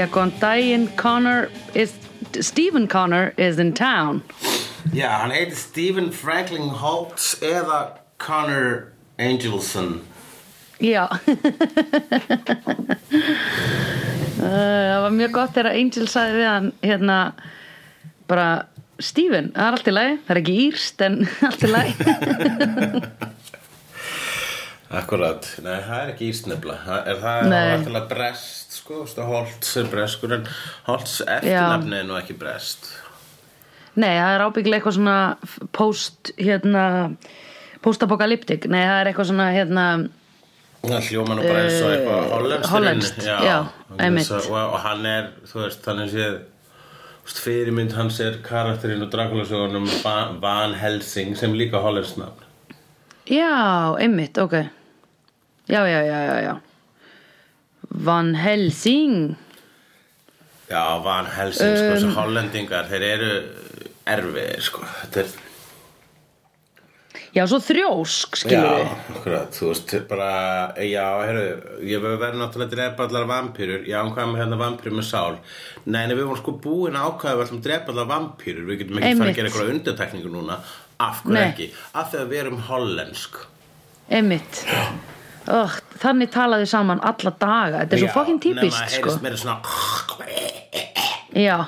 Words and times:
Jæja, 0.00 0.08
góðan 0.14 0.30
daginn, 0.40 0.84
Connor 0.96 1.50
is, 1.74 1.92
Stephen 2.40 2.86
Connor 2.88 3.34
is 3.36 3.58
in 3.58 3.74
town. 3.74 4.22
Já, 4.94 5.10
hann 5.20 5.30
heitir 5.30 5.56
Stephen 5.56 6.08
Franklin 6.10 6.70
Holtz 6.80 7.34
eða 7.42 7.98
Connor 8.16 8.94
Angelson 9.18 10.00
Já. 10.80 11.04
Uh, 11.04 11.18
Það 14.40 15.02
var 15.04 15.12
mjög 15.18 15.34
gott 15.36 15.52
þegar 15.58 15.68
Angel 15.74 16.08
sagði 16.08 16.38
við 16.38 16.48
hann, 16.48 16.72
hérna, 16.80 17.18
bara, 18.24 18.48
Stephen, 19.04 19.52
það 19.52 19.66
er 19.66 19.76
allt 19.76 19.92
í 19.92 19.94
lagi, 19.98 20.16
það 20.24 20.32
er 20.32 20.40
ekki 20.40 20.56
írst, 20.64 21.04
en 21.04 21.20
allt 21.50 21.68
í 21.68 21.72
lagi. 21.74 21.92
Akkurat, 24.90 25.44
nei 25.62 25.76
það 25.84 25.98
er 26.00 26.08
ekki 26.10 26.32
ísnefla 26.32 26.74
Það 26.82 27.12
er 27.12 27.20
það 27.22 27.44
náttúrulega 27.52 28.08
brest 28.10 28.69
sko, 28.90 29.26
Holtz 29.28 29.76
er 29.80 29.88
breskur 29.92 30.32
en 30.38 30.46
Holtz 30.88 31.20
eftirnafni 31.26 32.00
er 32.02 32.08
nú 32.08 32.16
ekki 32.18 32.36
brest 32.38 32.90
Nei, 34.00 34.12
það 34.16 34.34
er 34.36 34.44
ábyggilega 34.46 34.78
eitthvað 34.78 34.96
svona 34.96 35.16
post, 35.74 36.30
hérna, 36.38 36.82
post-apokalyptik, 37.82 38.68
nei, 38.70 38.84
það 38.86 39.00
er 39.00 39.10
eitthvað 39.10 39.30
svona, 39.32 39.48
hérna, 39.54 39.86
Það 40.80 41.08
hljóma 41.10 41.34
nú 41.36 41.42
bara 41.44 41.64
eins 41.66 41.80
og 41.82 41.90
eitthvað 41.92 42.20
Eh, 42.20 42.30
hollenskt 42.32 42.70
hollenskt, 42.72 43.24
já, 43.26 43.56
einmitt. 43.98 44.30
og, 44.30 44.46
og 44.62 44.78
hann 44.84 45.06
er, 45.10 45.26
þú 45.50 45.58
veist, 45.64 45.84
hann 45.90 46.04
er 46.06 46.12
séð 46.14 46.38
fyrirmynd 47.30 47.92
hans 47.94 48.16
er 48.24 48.38
karakterinn 48.42 49.02
og 49.04 49.10
Dracula-sjóðunum 49.12 49.90
Van 50.42 50.72
Helsing 50.80 51.36
sem 51.38 51.52
líka 51.54 51.82
hollenskt 51.84 52.16
nafn 52.18 52.46
já, 53.30 53.50
einmitt, 54.00 54.38
ok. 54.38 54.54
Já, 55.70 55.84
já, 55.86 56.00
já, 56.02 56.18
já, 56.26 56.36
já. 56.42 56.54
Van 57.90 58.34
Helsing. 58.38 59.36
Já, 60.70 61.02
Van 61.02 61.26
Helsing, 61.26 61.76
sko, 61.76 61.86
Um, 61.86 61.94
þessi 61.96 62.10
hollendingar 62.14 62.90
þeir 62.90 63.06
eru 63.10 63.30
erfiðir, 64.06 64.60
sko 64.62 64.84
er 65.18 65.32
Já, 67.30 67.44
svo 67.46 67.60
þrjósk, 67.62 68.38
skilur 68.40 68.64
Já, 68.66 68.86
akkurat, 69.14 69.52
þú 69.54 69.68
veist, 69.68 69.92
bara, 70.10 70.30
já, 70.82 71.04
heyrðu, 71.28 71.44
ég 71.86 72.02
verið 72.02 72.40
náttúrulega 72.40 72.66
að 72.66 72.72
drepa 72.74 73.06
allar 73.06 73.28
vampýrur, 73.30 73.84
já, 73.86 74.00
hvað 74.02 74.32
með 74.32 74.40
hérna 74.42 74.58
vampýrur 74.58 74.96
með 74.98 75.06
sál, 75.06 75.38
nei, 75.84 76.00
nei, 76.10 76.16
við 76.18 76.24
vorum 76.26 76.40
sko 76.40 76.56
búin 76.64 76.98
að 76.98 77.06
ákvæða 77.12 77.36
við 77.36 77.44
ætlum 77.44 77.60
að 77.60 77.68
drepa 77.68 77.94
allar 77.94 78.10
vampýrur, 78.10 78.66
við 78.66 78.82
getum 78.82 78.98
ekki 78.98 79.20
fara 79.20 79.30
að 79.30 79.38
gera 79.38 79.50
eitthvað 79.52 79.72
undirtekningu 79.76 80.32
núna, 80.34 80.58
af 81.06 81.22
hverju 81.22 81.44
ekki, 81.44 81.70
af 81.94 82.10
því 82.10 82.20
að 82.24 82.34
við 82.34 82.42
erum 82.42 82.60
hollensk. 82.66 83.40
Einmitt. 84.10 84.64
Oh, 85.48 85.70
þannig 86.02 86.30
talaðu 86.34 86.66
saman 86.68 87.00
alla 87.00 87.32
daga. 87.40 87.78
Þetta 87.84 87.96
er 87.96 88.02
svo 88.04 88.12
fucking 88.14 88.40
típist, 88.42 88.76
sko. 88.98 89.08
Já. 91.40 91.58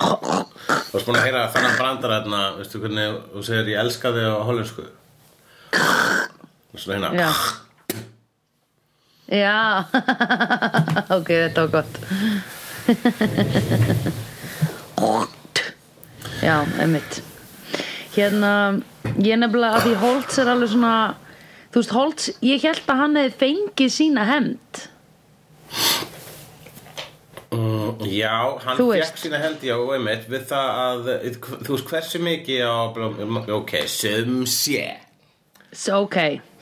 þú 0.00 0.94
veist 0.96 1.06
búin 1.06 1.18
að 1.20 1.26
heyra 1.28 1.42
þannig 1.54 1.74
brandar 1.78 2.14
hérna, 2.16 2.40
veistu 2.58 2.80
hvernig, 2.82 3.18
þú 3.34 3.40
segir 3.46 3.66
ég 3.74 3.78
elska 3.84 4.12
þig 4.16 4.26
á 4.26 4.42
hollensku. 4.48 4.84
Svona 6.74 6.94
hérna, 6.96 7.10
Já. 7.20 7.30
Já. 9.30 9.84
ok, 11.16 11.28
þetta 11.28 11.60
var 11.66 11.70
gott. 11.78 11.94
Já, 16.40 16.64
einmitt. 16.80 17.20
Hérna, 18.14 18.80
ég 19.20 19.36
nefnilega 19.38 19.76
að 19.76 19.84
því 19.84 19.94
Holtz 20.00 20.38
er 20.40 20.48
alveg 20.50 20.70
svona, 20.72 20.94
þú 21.70 21.82
veist, 21.82 21.96
Holtz, 21.96 22.30
ég 22.44 22.64
held 22.66 22.86
að 22.86 23.02
hann 23.04 23.20
hefði 23.20 23.36
fengið 23.44 23.92
sína 23.96 24.26
hemd. 24.28 24.80
Mm, 27.50 28.04
já, 28.06 28.34
hann 28.62 28.78
fekk 28.78 29.18
sína 29.18 29.40
hendi 29.42 29.72
á 29.74 29.78
einmitt 29.96 30.26
við 30.30 30.48
það 30.52 30.80
að, 30.86 31.12
þú 31.66 31.76
veist 31.76 31.88
hversu 31.90 32.22
mikið 32.22 32.66
á, 32.66 32.74
ok, 33.58 33.78
sum 33.90 34.42
sé. 34.46 34.84
Ok, 35.94 36.16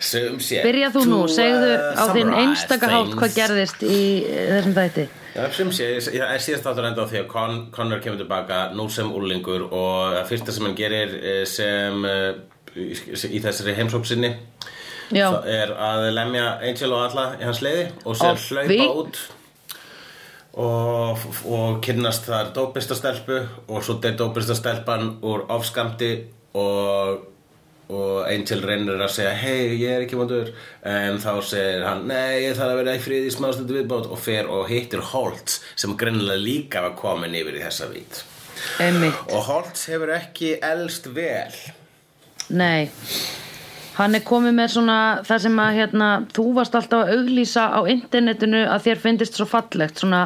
sum 0.05 0.37
sé. 0.45 0.61
Byrja 0.65 0.91
þú 0.93 1.03
nú, 1.09 1.19
segðu 1.33 1.71
uh, 1.73 1.97
á 1.97 2.05
þinn 2.13 2.29
summarize 2.29 2.43
einstaka 2.45 2.91
hátt 2.93 3.15
hvað 3.17 3.37
gerðist 3.39 3.85
í 3.89 4.01
eh, 4.29 4.51
þessum 4.53 4.75
þætti. 4.77 5.05
Já, 5.33 5.43
sum 5.57 5.71
sé, 5.73 5.87
ég 5.97 6.19
ég 6.19 6.43
síðast 6.45 6.69
áttur 6.69 6.89
enda 6.89 7.05
á 7.05 7.09
því 7.09 7.23
að 7.23 7.31
Con, 7.33 7.59
Connor 7.73 8.03
kemur 8.05 8.21
tilbaka 8.21 8.59
nú 8.77 8.89
sem 8.93 9.09
úlingur 9.09 9.65
og 9.69 10.19
fyrsta 10.29 10.53
sem 10.53 10.69
hann 10.69 10.77
gerir 10.77 11.15
eh, 11.21 11.45
sem 11.49 12.05
eh, 12.05 12.43
í 12.77 13.41
þessari 13.41 13.77
heimsók 13.79 14.05
sinni 14.09 14.35
Já, 15.09 15.29
það 15.33 15.51
er 15.55 15.73
að 15.73 16.07
lemja 16.13 16.47
Angel 16.61 16.93
og 16.93 17.03
alla 17.07 17.27
í 17.39 17.45
hans 17.49 17.63
leiði 17.65 17.89
og 18.05 18.19
sér 18.19 18.41
hlaupa 18.45 18.89
út 19.03 19.21
og, 20.59 21.25
og 21.49 21.81
kynnast 21.85 22.29
þar 22.29 22.53
dópistastelpu 22.57 23.41
og 23.69 23.83
svo 23.85 23.99
deyr 24.03 24.19
dópistastelpan 24.19 25.19
úr 25.27 25.47
ofskamti 25.55 26.11
og, 26.59 27.25
og 27.89 28.15
Angel 28.29 28.65
reynir 28.67 29.01
að 29.01 29.15
segja 29.15 29.35
hei, 29.39 29.79
ég 29.79 29.95
er 29.95 30.07
ekki 30.07 30.19
vondur. 30.19 30.51
En 30.83 31.21
þá 31.23 31.31
segir 31.47 31.87
hann, 31.87 32.05
nei, 32.11 32.45
ég 32.49 32.59
þarf 32.59 32.75
að 32.75 32.81
vera 32.83 32.97
í 32.99 33.03
friði 33.05 33.31
í 33.31 33.35
smástundu 33.37 33.79
viðbót. 33.79 34.11
Og 34.13 34.21
fer 34.21 34.51
og 34.51 34.67
hittir 34.69 35.05
Holtz 35.13 35.61
sem 35.79 35.95
greinilega 35.99 36.43
líka 36.43 36.85
var 36.85 36.97
komin 36.99 37.37
yfir 37.39 37.61
í 37.61 37.65
þessa 37.65 37.91
vít. 37.93 38.25
Einmitt. 38.83 39.21
og 39.31 39.45
Holtz 39.47 39.87
hefur 39.89 40.17
ekki 40.17 40.57
elst 40.67 41.07
vel. 41.15 41.55
Nei 42.49 42.91
Hann 43.99 44.15
er 44.15 44.23
komið 44.27 44.53
með 44.55 44.69
svona 44.77 44.99
það 45.27 45.41
sem 45.47 45.57
að 45.63 45.79
hérna, 45.81 46.09
þú 46.37 46.45
varst 46.59 46.77
alltaf 46.79 47.01
að 47.07 47.17
auglýsa 47.17 47.65
á 47.75 47.81
internetinu 47.91 48.61
að 48.71 48.85
þér 48.87 49.01
finnist 49.03 49.39
svo 49.41 49.47
fallegt 49.51 49.99
svona 50.03 50.21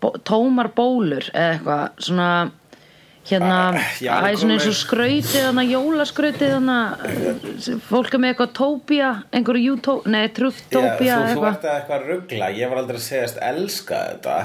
bó, 0.00 0.14
tómar 0.24 0.70
bólur 0.76 1.26
eða 1.34 1.50
eitthvað 1.58 2.06
svona 2.08 2.28
hérna, 3.28 3.56
Ah, 3.76 3.88
það 4.00 4.28
er 4.30 4.38
svona 4.40 4.54
eins 4.56 4.68
og 4.70 4.76
skrautið 4.78 5.42
þannig, 5.50 5.72
jólaskrautið 5.74 6.54
þannig 6.54 7.82
fólk 7.90 8.14
er 8.16 8.22
með 8.22 8.32
eitthvað 8.32 8.54
tópía 8.56 9.10
einhverju 9.36 9.74
jutó, 9.74 9.96
nei, 10.08 10.22
trufftópía 10.32 11.10
Já, 11.10 11.18
þú, 11.26 11.42
þú 11.42 11.50
eitthvað. 11.50 11.92
að 11.98 12.08
ruggla 12.08 12.48
ég 12.56 12.72
var 12.72 12.80
aldrei 12.80 12.96
að 13.02 13.04
segjast 13.04 13.42
elska 13.50 14.00
þetta. 14.14 14.38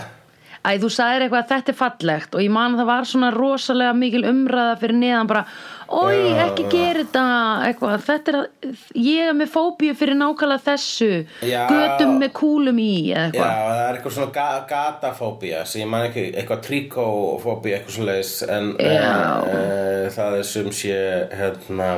Æ, 0.63 0.79
þú 0.79 0.89
sagðir 0.95 1.25
eitthvað 1.25 1.41
að 1.44 1.50
þetta 1.53 1.71
er 1.73 1.79
fallegt 1.79 2.35
og 2.35 2.44
ég 2.44 2.51
man 2.56 2.75
að 2.75 2.81
það 2.83 2.91
var 2.91 3.07
svona 3.13 3.31
rosalega 3.35 3.95
mikil 4.00 4.23
umræða 4.29 4.75
fyrir 4.83 5.00
neðan 5.00 5.31
bara 5.31 5.45
Ói, 5.93 6.15
Já, 6.33 6.39
ekki 6.47 6.63
gera 6.71 7.03
þetta 7.03 7.23
eitthvað, 7.67 7.95
þetta 8.07 8.31
er 8.31 8.37
að 8.39 8.77
ég 9.03 9.27
er 9.29 9.35
með 9.37 9.51
fóbíu 9.53 9.93
fyrir 9.99 10.17
nákvæmlega 10.17 10.65
þessu 10.65 11.09
Já. 11.45 11.59
götum 11.69 12.15
með 12.21 12.31
kúlum 12.39 12.79
í 12.81 12.93
eða 13.13 13.27
Já, 13.27 13.27
eitthvað 13.27 13.67
það 13.69 13.81
er 13.83 13.97
eitthvað 13.99 14.15
svona 14.17 14.35
ga 14.37 14.47
gatafóbía 14.71 15.63
sem 15.69 15.83
ég 15.83 15.91
man 15.93 16.07
ekki, 16.07 16.25
eitthvað 16.33 16.63
tríkófóbía 16.69 17.77
eitthvað 17.77 17.97
svo 17.97 18.07
leiðis 18.09 18.33
en 18.49 18.71
Já. 18.81 19.11
uh, 19.43 20.07
það 20.17 20.39
er 20.39 20.47
sem 20.53 20.71
sé 20.79 20.97
hérna 21.37 21.91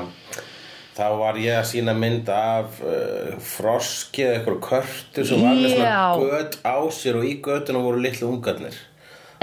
þá 0.96 1.08
var 1.20 1.40
ég 1.44 1.58
að 1.60 1.70
sína 1.72 1.96
mynd 1.98 2.30
af 2.32 2.82
uh, 2.84 3.32
froski 3.44 4.24
eða 4.26 4.38
eitthvað 4.40 4.60
körtu 4.70 5.26
sem 5.28 5.44
var 5.44 5.56
með 5.60 5.74
svona 5.76 5.96
Já. 5.96 6.04
göt 6.26 6.60
á 6.64 6.78
sér 7.00 7.20
og 7.20 7.28
í 7.28 7.34
götuna 7.44 7.82
voru 7.84 8.04
litlu 8.04 8.30
ungarnir 8.32 8.78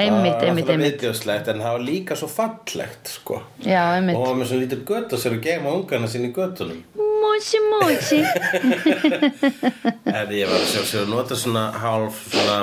Einmitt, 0.01 0.39
það 0.41 0.49
einmitt, 0.49 0.71
einmitt. 0.73 1.49
en 1.53 1.61
það 1.61 1.73
var 1.77 1.85
líka 1.85 2.17
svo 2.17 2.29
fallegt 2.33 3.11
sko 3.13 3.43
Já, 3.61 3.83
einmitt 3.99 4.17
og 4.17 4.27
var 4.27 4.39
með 4.41 4.51
svona 4.51 4.65
lítur 4.65 4.85
göt 4.89 5.13
á 5.13 5.17
sér 5.21 5.37
og 5.37 5.43
gema 5.45 5.75
ungarna 5.77 6.09
sín 6.09 6.29
í 6.29 6.33
götunum 6.33 6.81
Mósi, 7.23 7.61
mósi 7.71 8.21
En 10.17 10.33
ég 10.33 10.49
var 10.49 10.59
að 10.59 10.71
sjá 10.73 10.83
sér 10.83 11.05
að 11.05 11.13
nota 11.13 11.39
svona 11.39 11.67
hálf 11.83 12.23
svona, 12.33 12.59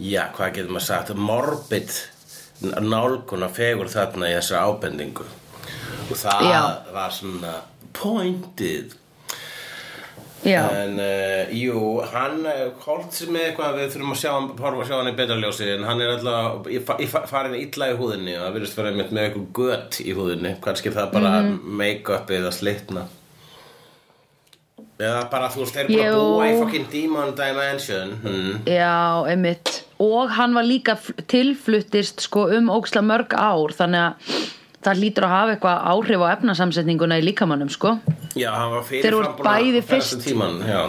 já, 0.00 0.24
hvað 0.36 0.54
getur 0.56 0.72
maður 0.74 0.88
sagt, 0.88 1.12
morbid 1.14 1.92
nálgun 2.60 3.46
að 3.46 3.54
fegur 3.58 3.90
þarna 3.92 4.30
í 4.30 4.36
þessari 4.38 4.66
ábendingu. 4.66 5.26
Og 6.08 6.16
það 6.18 6.46
Já. 6.48 6.62
var 6.94 7.14
svona 7.14 7.52
pointið. 7.94 8.96
Já, 10.46 10.60
En, 10.70 10.92
uh, 11.02 11.50
jú, 11.50 12.00
hann 12.12 12.44
hólt 12.84 13.10
sér 13.12 13.28
með 13.34 13.48
eitthvað, 13.48 13.74
við 13.80 13.88
þurfum 13.94 14.12
að 14.14 14.20
sjá, 14.20 14.30
hann- 14.36 14.50
horfa 14.62 14.82
að 14.84 14.88
sjá 14.88 14.96
hann 15.00 15.10
í 15.12 15.16
betra 15.18 15.36
ljósi, 15.42 15.66
en 15.74 15.82
hann 15.84 16.00
er 16.00 16.12
alltaf 16.14 16.66
í 16.70 16.78
fa- 17.10 17.26
farin 17.26 17.54
illa 17.58 17.88
í 17.90 17.96
húðinni 17.98 18.36
og 18.38 18.44
það 18.46 18.54
virðist 18.58 18.76
vera 18.78 18.92
með 18.92 19.22
eitthvað 19.24 19.52
gött 19.58 19.98
í 20.04 20.14
húðinni. 20.14 20.52
Kannski 20.62 20.90
það 20.94 21.12
bara 21.12 21.32
Mhm. 21.42 21.58
make-upið 21.80 22.46
að 22.46 22.54
slitna. 22.60 23.06
Eða 24.98 25.30
bara 25.30 25.48
þú 25.48 25.60
veist, 25.62 25.74
þeir 25.76 25.88
bara 25.94 26.14
búa 26.18 26.46
í 26.48 26.54
fucking 26.58 26.86
Demon 26.90 27.34
Dimension 27.38 28.08
hmm. 28.22 28.62
já, 28.66 29.26
einmitt 29.30 29.82
og 30.02 30.30
hann 30.34 30.54
var 30.54 30.64
líka 30.66 30.96
fl- 30.98 31.14
tilfluttist 31.30 32.20
sko 32.26 32.48
um 32.56 32.66
óksla 32.74 33.02
mörg 33.06 33.30
ár 33.38 33.74
þannig 33.78 34.08
að 34.08 34.14
það 34.88 35.00
lítur 35.04 35.26
að 35.28 35.34
hafa 35.36 35.54
eitthvað 35.54 35.86
áhrif 35.92 36.24
á 36.24 36.26
efnasamsetninguna 36.36 37.18
í 37.20 37.26
líkamannum 37.28 37.70
sko. 37.72 37.94
Já, 38.38 38.50
hann 38.56 38.70
var 38.74 38.82
Þeir 38.88 39.02
fyrir 39.04 39.16
voru 39.20 39.46
bæði 39.46 39.82
fyrst- 39.92 40.24
tíman, 40.24 40.58
já. 40.66 40.82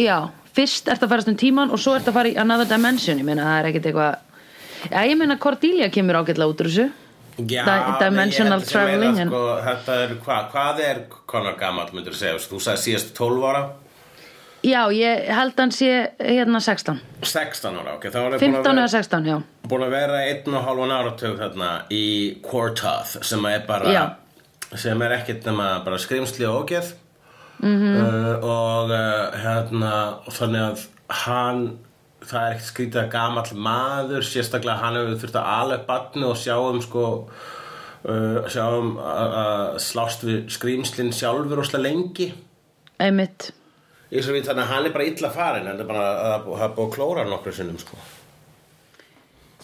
Já, 0.00 0.18
fyrst 0.56 0.88
ert 0.88 1.02
að 1.04 1.12
farast 1.14 1.28
um 1.32 1.36
tíman 1.36 1.70
og 1.74 1.78
svo 1.82 1.94
ert 1.98 2.08
að 2.08 2.16
fara 2.20 2.28
í 2.32 2.36
another 2.38 2.68
dimension. 2.70 3.18
Ég 3.18 3.24
meina 3.26 3.44
það 3.48 3.60
er 3.64 3.70
ekkert 3.72 3.86
eitthvað 3.92 4.18
Já, 4.90 5.00
ég 5.04 5.16
meina 5.20 5.36
Cordelia 5.36 5.90
kemur 5.92 6.16
ágætlega 6.22 6.48
út 6.48 6.60
úr 6.64 6.68
þessu. 6.70 6.86
Já, 7.48 7.64
dimensional 8.00 8.60
traveling, 8.64 9.16
sko, 9.28 9.42
er, 9.92 10.14
hvað, 10.24 10.46
hvað 10.52 10.80
er 10.84 10.98
Conor 11.30 11.54
gamall, 11.60 11.88
myndur 11.92 12.12
þú 12.12 12.18
segja? 12.20 12.40
Þú 12.50 12.58
sagði 12.64 12.82
síðast 12.86 13.12
12 13.16 13.44
ára 13.48 13.62
Já, 14.62 14.82
ég 14.92 15.28
held 15.32 15.56
hann 15.56 15.70
sé 15.72 15.90
hérna 16.20 16.60
16 16.60 16.98
16 17.22 17.78
ára, 17.80 17.94
ok, 17.96 18.08
þá 18.12 18.16
er 18.20 18.34
ég 18.34 18.40
búin 18.42 18.56
15 18.56 18.58
að 18.60 18.66
eða 18.66 18.74
vera, 18.74 18.88
16, 18.88 19.28
já 19.30 19.36
búin 19.70 19.84
að 19.86 19.94
vera 19.94 20.18
einn 20.28 20.56
og 20.58 20.64
hálfan 20.66 20.96
áratug 20.96 21.38
þarna 21.38 21.70
í 21.90 22.04
Quartoth 22.44 23.20
sem 23.24 23.46
er 23.48 23.62
bara 23.68 23.92
Já. 23.94 24.02
sem 24.76 25.02
er 25.02 25.14
ekkert 25.16 25.46
nema 25.48 25.70
bara 25.84 25.98
skrimsli 25.98 26.44
og 26.48 26.64
ógeð 26.64 26.92
Mhm. 27.60 27.96
-hmm. 27.96 28.42
og 28.42 28.90
uh, 28.90 29.36
hérna 29.36 30.14
þannig 30.32 30.62
að 30.64 30.84
hann 31.08 31.78
það 32.24 32.46
er 32.46 32.52
ekkert 32.54 32.68
skrítið 32.70 33.00
að 33.02 33.10
gamall 33.10 33.54
maður 33.54 34.22
sérstaklega 34.24 34.80
hann 34.80 34.96
hefur 34.96 35.18
þurft 35.20 35.36
að 35.40 35.74
upp 35.74 35.86
batni 35.86 36.24
og 36.24 36.36
sjá 36.36 36.54
um 36.56 36.80
sko 36.80 37.28
uh, 38.04 38.48
sjá 38.48 38.64
um 38.78 38.96
að 38.96 39.34
að 39.44 39.78
slást 39.78 40.24
við 40.24 40.48
skrýmslinn 40.48 41.12
sjálfur 41.12 41.60
óslega 41.60 41.82
lengi 41.82 42.32
Einmitt 43.00 43.52
Ég 44.10 44.24
svo 44.26 44.34
við 44.34 44.48
þannig 44.48 44.64
að 44.64 44.72
hann 44.74 44.88
er 44.88 44.94
bara 44.96 45.06
illa 45.06 45.30
farin 45.30 45.68
hann 45.70 45.82
er 45.82 45.86
bara 45.86 46.06
að 46.10 46.48
það 46.48 46.64
er 46.66 46.74
búið 46.74 46.86
að 46.88 46.94
klóra 46.96 47.22
hann 47.22 47.30
nokkru 47.34 47.54
sinnum 47.54 47.78
sko. 47.78 48.00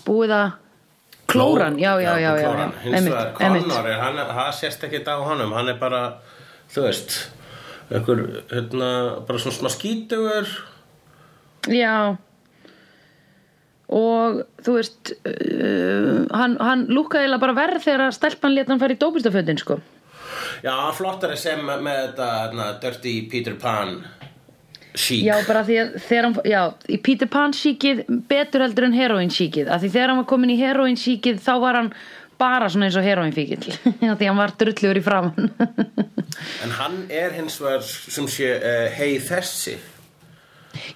Búið 0.06 0.37
að 0.37 0.46
Klóran, 1.26 1.75
já, 1.75 1.96
já, 1.98 2.12
já, 2.14 2.19
já, 2.22 2.37
já. 2.38 2.46
klóran. 2.46 2.72
hins 2.84 3.08
vegar 3.10 3.98
hann, 3.98 4.20
það 4.31 4.52
sést 4.54 4.84
ekki 4.87 5.00
á 5.02 5.19
honum 5.26 5.50
hann 5.56 5.72
er 5.72 5.81
bara, 5.81 6.02
þú 6.70 6.84
veist 6.87 7.16
einhver, 7.90 8.22
hérna, 8.50 8.90
bara 9.26 9.43
svona 9.43 9.56
smá 9.56 9.70
skítugur. 9.75 10.49
Já. 11.70 12.16
Og 13.87 14.40
þú 14.66 14.78
veist 14.78 15.12
uh, 15.14 16.25
hann, 16.34 16.56
hann 16.58 16.87
eiginlega 16.90 17.42
bara 17.42 17.58
verð 17.58 17.84
þegar 17.84 18.08
að 18.08 18.16
stelpan 18.19 18.54
lét 18.54 18.70
hann 18.72 18.82
fara 18.82 18.96
í 18.96 19.00
dópistafötin 19.02 19.60
sko. 19.62 19.78
Já, 20.64 20.75
flottari 20.96 21.37
sem 21.38 21.62
með 21.62 22.00
þetta 22.08 22.31
hérna, 22.40 22.70
Dirty 22.82 23.16
Peter 23.31 23.54
Pan 23.60 24.00
chic. 24.96 25.22
Já, 25.26 25.34
bara 25.46 25.62
því 25.66 25.76
að 25.82 25.96
þegar 26.08 26.26
hann, 26.28 26.37
já, 26.48 26.60
í 26.88 26.98
Peter 27.04 27.28
Pan 27.31 27.54
síkið 27.56 28.04
betur 28.31 28.64
heldur 28.66 28.87
en 28.88 28.96
heroin 28.96 29.32
síkið 29.32 29.69
af 29.72 29.82
því 29.82 29.90
þegar 29.96 30.12
hann 30.12 30.20
var 30.22 30.28
komin 30.32 30.54
í 30.54 30.60
heroin 30.60 30.96
síkið 31.00 31.43
þá 31.44 31.52
var 31.62 31.81
hann 31.81 31.90
bara 32.40 32.69
svona 32.72 32.88
eins 32.88 32.96
og 33.00 33.04
heroin 33.06 33.32
fíkil 33.37 33.62
því 34.19 34.28
hann 34.28 34.40
var 34.40 34.52
drullugur 34.60 35.00
í 35.00 35.04
framann 35.04 35.52
en 36.64 36.75
hann 36.81 36.98
er 37.12 37.32
hins 37.37 37.56
vegar 37.62 37.84
sem 37.87 38.26
sé 38.28 38.50
uh, 38.58 38.88
hei 38.96 39.16
þessi. 39.25 39.76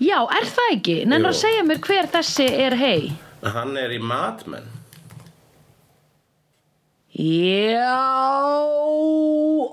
Já, 0.05 0.19
er 0.29 0.45
það 0.45 0.75
ekki? 0.75 0.97
Nennar 1.09 1.33
Jú. 1.33 1.37
að 1.37 1.41
segja 1.41 1.63
mér 1.65 1.81
hver 1.87 2.11
þessi 2.13 2.49
er 2.67 2.77
hei 2.77 3.01
hann 3.41 3.73
er 3.81 3.95
í 3.97 4.01
Mad 4.05 4.45
Men. 4.53 4.67
Já 7.21 7.97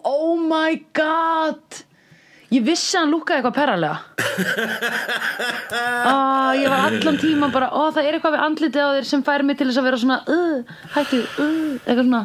Oh 0.07 0.35
my 0.39 0.79
god 0.95 1.83
Ég 2.55 2.63
vissi 2.63 2.95
að 2.95 3.01
hann 3.03 3.11
lúkkaði 3.11 3.41
eitthvað 3.41 3.57
perralega. 3.57 3.97
Ah, 5.67 6.53
Ég 6.55 6.69
var 6.71 6.85
allan 6.87 7.17
tíma 7.19 7.49
bara 7.51 7.67
Ó, 7.73 7.89
það 7.91 8.05
er 8.07 8.15
eitthvað 8.17 8.35
við 8.37 8.43
andlitið 8.45 8.85
á 8.85 8.89
þér 8.95 9.07
sem 9.09 9.23
fær 9.27 9.43
mig 9.43 9.57
til 9.59 9.67
þess 9.67 9.79
að 9.81 9.87
vera 9.87 9.99
svona 9.99 10.17
uh, 10.31 10.75
Hættu, 10.93 11.19
uh, 11.43 11.73
eitthvað 11.81 12.05
svona. 12.05 12.21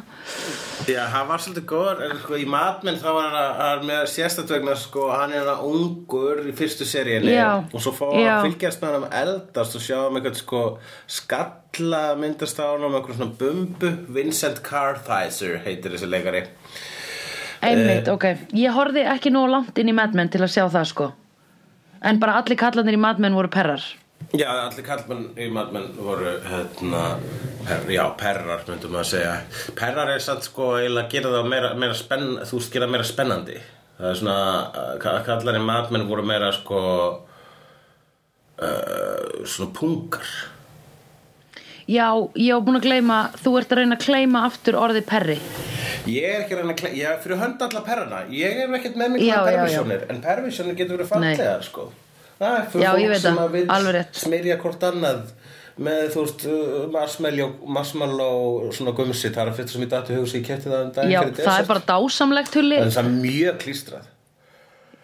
Já, 0.93 1.01
hann 1.13 1.27
var 1.31 1.43
svolítið 1.43 1.67
góður 1.73 2.01
en 2.07 2.15
sko 2.23 2.39
í 2.43 2.47
matmenn 2.51 2.99
þá 3.01 3.09
var 3.17 3.27
hann 3.35 3.61
að 3.67 3.85
með 3.89 4.01
sérstættvegna 4.13 4.77
sko 4.79 5.09
hann 5.15 5.35
er 5.39 5.47
hann 5.51 5.65
ungur 5.67 6.41
í 6.51 6.55
fyrstu 6.59 6.87
seríunni 6.89 7.35
Já, 7.37 7.51
og 7.71 7.83
svo 7.85 7.93
já. 8.19 8.33
að 8.37 8.47
fylgjast 8.49 8.83
með 8.83 8.95
hann 8.97 9.05
um 9.05 9.13
eldast 9.23 9.79
og 9.79 9.85
sjá 9.87 9.99
um 10.09 10.19
eitthvað 10.19 10.41
sko 10.43 10.63
skalla 11.19 12.03
myndast 12.19 12.59
á 12.63 12.67
hann 12.73 12.87
um 12.89 12.99
eitthvað 12.99 13.21
svona 13.21 13.39
bumbu 13.43 13.93
Vincent 14.19 14.63
Kartheiser 14.67 15.61
heitir 15.67 15.95
þessi 15.95 16.11
leikari 16.11 16.43
Einmitt, 17.63 18.09
ok. 18.11 18.29
Ég 18.59 18.75
horfði 18.75 19.07
ekki 19.07 19.31
nógu 19.31 19.53
langt 19.55 19.79
inn 19.79 19.93
í 19.93 19.97
Mad 19.97 20.17
Men 20.19 20.31
til 20.33 20.43
að 20.43 20.55
sjá 20.57 20.65
það 20.67 20.87
sko. 20.91 21.11
En 22.03 22.19
bara 22.19 22.41
allir 22.41 22.59
kallarnir 22.59 22.99
í 22.99 23.03
Mad 23.03 23.23
Men 23.23 23.37
voru 23.39 23.51
perrar. 23.53 23.85
Já, 24.33 24.49
allir 24.49 24.85
kallmenn 24.87 25.27
í 25.37 25.49
matmenn 25.53 25.91
voru 25.99 26.31
hérna, 26.47 27.01
per, 27.67 27.83
já, 27.93 28.05
perrar 28.17 28.63
myndum 28.69 28.95
að 28.97 29.11
segja. 29.11 29.35
Perrar 29.77 30.09
er 30.15 30.23
samt 30.25 30.47
sko 30.47 30.71
að 30.79 31.01
gera 31.13 31.33
það 31.35 31.51
meira, 31.51 31.73
meira 31.77 31.97
spenn, 31.99 32.39
þú 32.49 32.57
veist 32.57 32.73
gera 32.73 32.89
meira 32.89 33.05
spennandi. 33.05 33.59
Það 33.99 34.09
er 34.09 34.17
svona, 34.21 34.37
uh, 34.73 35.21
kallar 35.27 35.59
í 35.59 35.63
matmenn 35.67 36.09
voru 36.09 36.25
meira 36.27 36.49
sko 36.57 36.81
uh, 38.63 39.29
svona 39.45 39.71
pungar 39.77 40.27
Já, 41.91 42.07
ég 42.39 42.55
var 42.55 42.63
búin 42.67 42.79
að 42.79 42.87
gleyma 42.87 43.19
Þú 43.43 43.55
ert 43.59 43.73
að 43.75 43.81
reyna 43.83 43.97
að 43.99 44.07
gleyma 44.07 44.45
aftur 44.47 44.79
orðið 44.79 45.07
perri. 45.09 45.39
Ég 46.07 46.27
er 46.29 46.45
ekki 46.45 46.57
að 46.57 46.63
reyna 46.63 46.75
að 46.75 46.81
klei, 46.83 46.93
ég 46.99 47.09
er 47.11 47.19
fyrir 47.23 47.41
hönd 47.43 47.63
alla 47.67 47.83
perrana 47.87 48.23
Ég 48.31 48.63
er 48.65 48.77
ekkert 48.79 48.99
með 49.01 49.15
mig 49.15 49.25
Já, 49.27 49.37
hvað 49.39 49.51
já, 49.51 49.53
já. 49.53 49.63
pervisjónir 49.63 50.07
En 50.11 50.23
pervisjónir 50.23 50.79
getur 50.79 50.99
verið 50.99 51.11
fallegar 51.13 51.67
sko. 51.67 51.89
Það 52.39 52.57
er 52.59 52.69
fyrir 52.73 52.85
Já, 52.85 52.93
fólk 52.93 53.23
sem 53.23 53.37
það, 53.37 53.45
að 53.45 53.91
vil 53.93 54.05
smyrja 54.23 54.59
hvort 54.63 54.87
annað 54.91 55.21
Með 55.83 56.03
þú 56.13 56.23
veist 56.27 56.43
uh, 56.47 56.73
marshmallow, 56.93 57.53
marshmallow 57.65 58.73
svona 58.77 58.93
gumsi. 58.97 59.31
Það 59.33 59.49
er 59.49 59.55
fyrst 59.57 59.73
sem 59.73 59.85
ég 59.87 59.93
dættu 59.93 60.17
hugsi 60.19 60.41
ég 60.43 60.49
kefti 60.51 60.69
það 60.69 60.83
um 60.85 60.91
daginn 60.99 61.15
Já, 61.15 61.21
fyrir 61.23 61.37
það 61.39 61.47
er 61.47 61.53
desert. 61.55 61.71
bara 61.71 61.85
dásamlegt 61.89 62.59
hulli. 62.59 62.81
En 62.83 62.93
það 62.93 63.09
er 63.09 63.15
mjög 63.23 63.57
klístrað. 63.63 64.11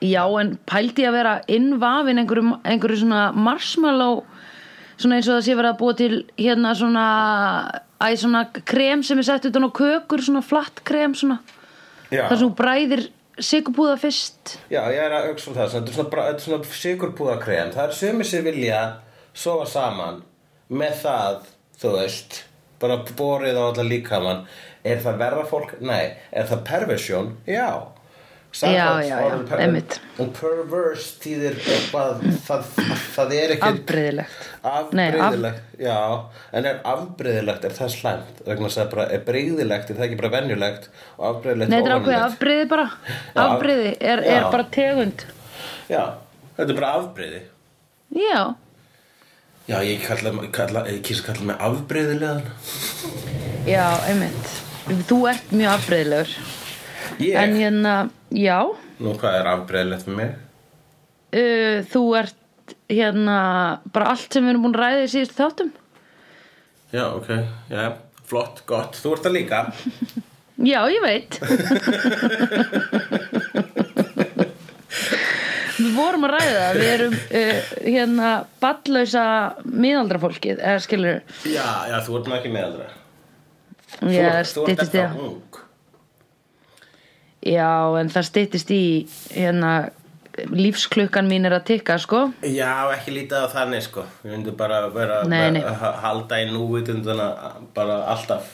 Já, 0.05 0.23
en 0.43 0.51
pældi 0.69 1.07
að 1.09 1.17
vera 1.17 1.33
innvafin 1.51 2.21
einhverju, 2.23 2.53
einhverju 2.69 3.01
svona 3.01 3.23
marshmallow 3.35 4.21
svona 4.99 5.19
eins 5.19 5.29
og 5.29 5.37
það 5.39 5.45
sé 5.47 5.57
verið 5.59 5.71
að 5.73 5.79
búa 5.81 5.97
til 5.99 6.15
hérna 6.39 6.73
svona 6.79 7.05
æ, 8.03 8.09
svona 8.19 8.43
krem 8.69 9.05
sem 9.07 9.21
er 9.21 9.29
sett 9.29 9.49
utan 9.49 9.69
á 9.69 9.71
kökur 9.75 10.25
svona 10.25 10.43
flatt 10.45 10.83
krem 10.87 11.15
svona. 11.19 11.39
Þar 12.11 12.35
sem 12.35 12.45
þú 12.47 12.51
bræðir 12.59 13.05
sigurbúða 13.39 13.99
fyrst. 14.03 14.57
Já, 14.73 14.81
ég 14.91 15.03
er 15.03 15.15
að 15.15 15.29
hugsa 15.31 15.51
um 15.51 15.59
það. 15.59 15.75
Þetta 15.77 15.93
er 15.93 15.99
svona, 15.99 16.33
svona 16.43 16.81
sigurpúðakrem 16.81 17.75
Það 17.77 17.85
er 17.85 17.99
sömur 18.01 18.29
sér 18.29 18.47
vilja 18.49 18.81
sofa 19.37 19.69
saman 19.71 20.23
með 20.69 20.97
það, 21.05 21.39
þú 21.79 21.95
veist 21.95 22.41
bara 22.83 22.99
borið 23.19 23.59
á 23.59 23.63
alla 23.69 23.87
líkamann. 23.87 24.43
Er 24.87 25.01
það 25.03 25.23
verra 25.23 25.47
fólk? 25.47 25.79
Nei. 25.83 26.17
Er 26.33 26.49
það 26.51 26.67
perversjón? 26.69 27.33
Já 27.47 27.98
Einmitt. 28.49 29.99
En 30.19 30.31
perverse 30.35 31.19
þýðir 31.23 31.59
eitthvað 31.61 32.23
það, 32.47 32.69
það 33.15 33.35
er 33.37 33.53
ekki 33.55 33.67
afbreyðilegt 33.69 34.47
Afbreyðilegt, 34.67 35.75
já. 35.85 35.99
En 36.57 36.69
er 36.71 36.79
afbreyðilegt, 36.89 37.67
er 37.69 37.75
það 37.77 37.93
slæmt 37.93 38.41
Vegna 38.49 38.71
að 38.73 38.89
bara 38.95 39.05
er 39.15 39.21
breyðilegt, 39.27 39.93
er 39.93 39.99
það 40.01 40.07
ekki 40.09 40.21
bara 40.23 40.33
venjulegt 40.33 40.89
Og 41.19 41.27
afbreyðilegt 41.29 41.77
er 41.77 41.93
óvenjulegt? 41.93 42.25
afbreyði 42.25 42.69
bara. 42.73 42.87
Já. 43.37 43.43
afbreyði 43.45 43.93
er, 44.01 44.25
er 44.33 44.49
bara 44.49 44.67
tegund. 44.79 45.27
Já, 45.93 46.03
þetta 46.57 46.69
er 46.73 46.81
bara 46.81 46.95
afbreyði 47.03 47.43
Já, 48.17 48.41
Já, 49.69 49.77
ég 49.85 50.01
kalla, 50.09 50.33
kalla, 50.57 50.87
ég 50.89 51.03
kýsa 51.05 51.21
að 51.21 51.29
kalla 51.29 51.51
mig 51.51 51.67
afbreyðilegan 51.69 52.43
já, 53.69 53.85
einmitt. 54.09 54.55
Þú 55.11 55.19
ert 55.29 55.51
mjög 55.53 55.75
afbreyðilegur 55.75 56.31
Ég? 57.19 57.35
En 57.35 57.55
hérna, 57.59 57.95
já. 58.31 58.59
Nú, 59.03 59.15
hvað 59.19 59.39
er 59.41 59.49
afbreyðilegt 59.55 60.07
með 60.11 60.17
mig? 60.21 60.31
uh, 61.35 61.79
Þú 61.93 62.03
ert 62.21 62.75
hérna 62.89 63.39
bara 63.93 64.13
allt 64.15 64.33
sem 64.33 64.45
við 64.45 64.51
erum 64.55 64.65
búin 64.69 64.77
að 64.77 64.83
ræða 64.85 65.05
í 65.07 65.11
síðustu 65.15 65.39
þáttum. 65.43 65.71
Já, 66.95 67.05
ok, 67.19 67.29
já, 67.73 67.83
flott, 68.29 68.63
gott. 68.69 68.97
Þú 69.03 69.13
ert 69.17 69.27
það 69.29 69.37
líka. 69.41 69.59
Já, 70.59 70.81
ég 70.91 70.99
veit. 71.05 71.37
Við 75.79 75.93
vorum 75.95 76.25
að 76.27 76.33
ræða 76.35 76.55
það 76.59 76.79
Við 76.81 76.89
erum 76.93 77.13
uh, 77.15 77.59
hérna 77.85 78.31
ballausa 78.63 79.25
miðaldrafólkið 79.71 80.59
eða 80.59 80.81
skilur 80.83 81.21
Já, 81.47 81.67
já, 81.93 81.97
þú 82.07 82.17
ert 82.19 82.31
nú 82.33 82.37
ekki 82.41 82.51
meðaldra 82.55 82.89
Já, 84.11 84.25
ert- 84.41 84.51
þú 84.51 84.65
ert 84.67 84.73
styttist 84.73 84.97
í 84.99 85.03
ennþá 85.05 85.13
það. 85.15 85.29
ung 85.29 85.61
Já, 87.47 87.71
en 88.01 88.09
það 88.11 88.27
styttist 88.29 88.71
í 88.75 88.83
hérna 89.35 89.73
lífsklukkan 90.39 91.27
mín 91.31 91.47
er 91.49 91.57
að 91.57 91.65
tikka 91.73 91.97
sko. 91.99 92.29
Já, 92.47 92.71
ekki 92.95 93.15
lítið 93.17 93.43
á 93.43 93.47
þannig, 93.51 93.83
sko. 93.89 94.05
Við 94.23 94.35
myndum 94.37 94.57
bara 94.59 94.85
að 94.87 95.75
ha- 95.83 95.93
halda 96.05 96.39
í 96.45 96.49
núvitunduna 96.53 97.29
bara 97.75 98.05
alltaf. 98.15 98.47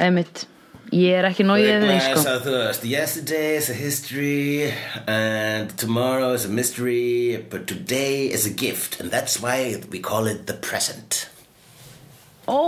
Einmitt, 0.00 0.46
ég 0.92 1.18
er 1.20 1.28
ekki 1.28 1.44
nógið 1.46 1.68
því 1.84 1.90
Vegna 1.90 2.00
sko. 2.00 2.14
þess 2.20 2.30
að 2.32 2.46
þú 2.46 2.54
veist 2.60 2.84
Yesterday 2.84 3.56
is 3.56 3.68
a 3.70 3.74
history 3.74 4.72
And 5.06 5.70
tomorrow 5.78 6.32
is 6.34 6.44
a 6.44 6.48
mystery 6.48 7.36
But 7.50 7.66
today 7.68 8.26
is 8.26 8.44
a 8.46 8.50
gift 8.50 9.00
And 9.00 9.10
that's 9.10 9.40
why 9.40 9.80
we 9.90 10.00
call 10.00 10.26
it 10.26 10.46
the 10.46 10.54
present 10.54 11.28
Ó, 12.44 12.60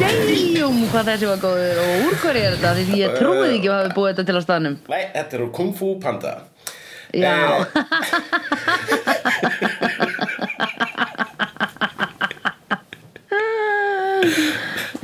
damn, 0.00 0.78
hvað 0.92 1.10
þessi 1.10 1.28
var 1.28 1.40
góður. 1.42 1.80
Og 1.84 2.06
úr 2.08 2.16
hverju 2.22 2.44
er 2.48 2.54
þetta, 2.56 2.70
því 2.78 3.00
ég 3.02 3.16
trúið 3.18 3.50
ekki 3.58 3.70
að 3.70 3.76
hafa 3.80 3.94
búið 3.98 4.10
þetta 4.14 4.26
til 4.30 4.38
á 4.40 4.42
staðnum. 4.46 4.76
Nei, 4.88 5.02
þetta 5.16 5.36
er 5.38 5.44
úr 5.46 5.52
Kung 5.58 5.72
Fu 5.76 5.90
Panda. 6.02 6.34
Já, 7.14 7.34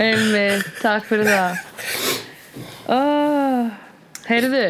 einmitt, 0.00 0.66
takk 0.82 1.06
fyrir 1.08 1.28
það. 1.28 1.60
Oh, 2.90 3.70
Heyrðu, 4.26 4.62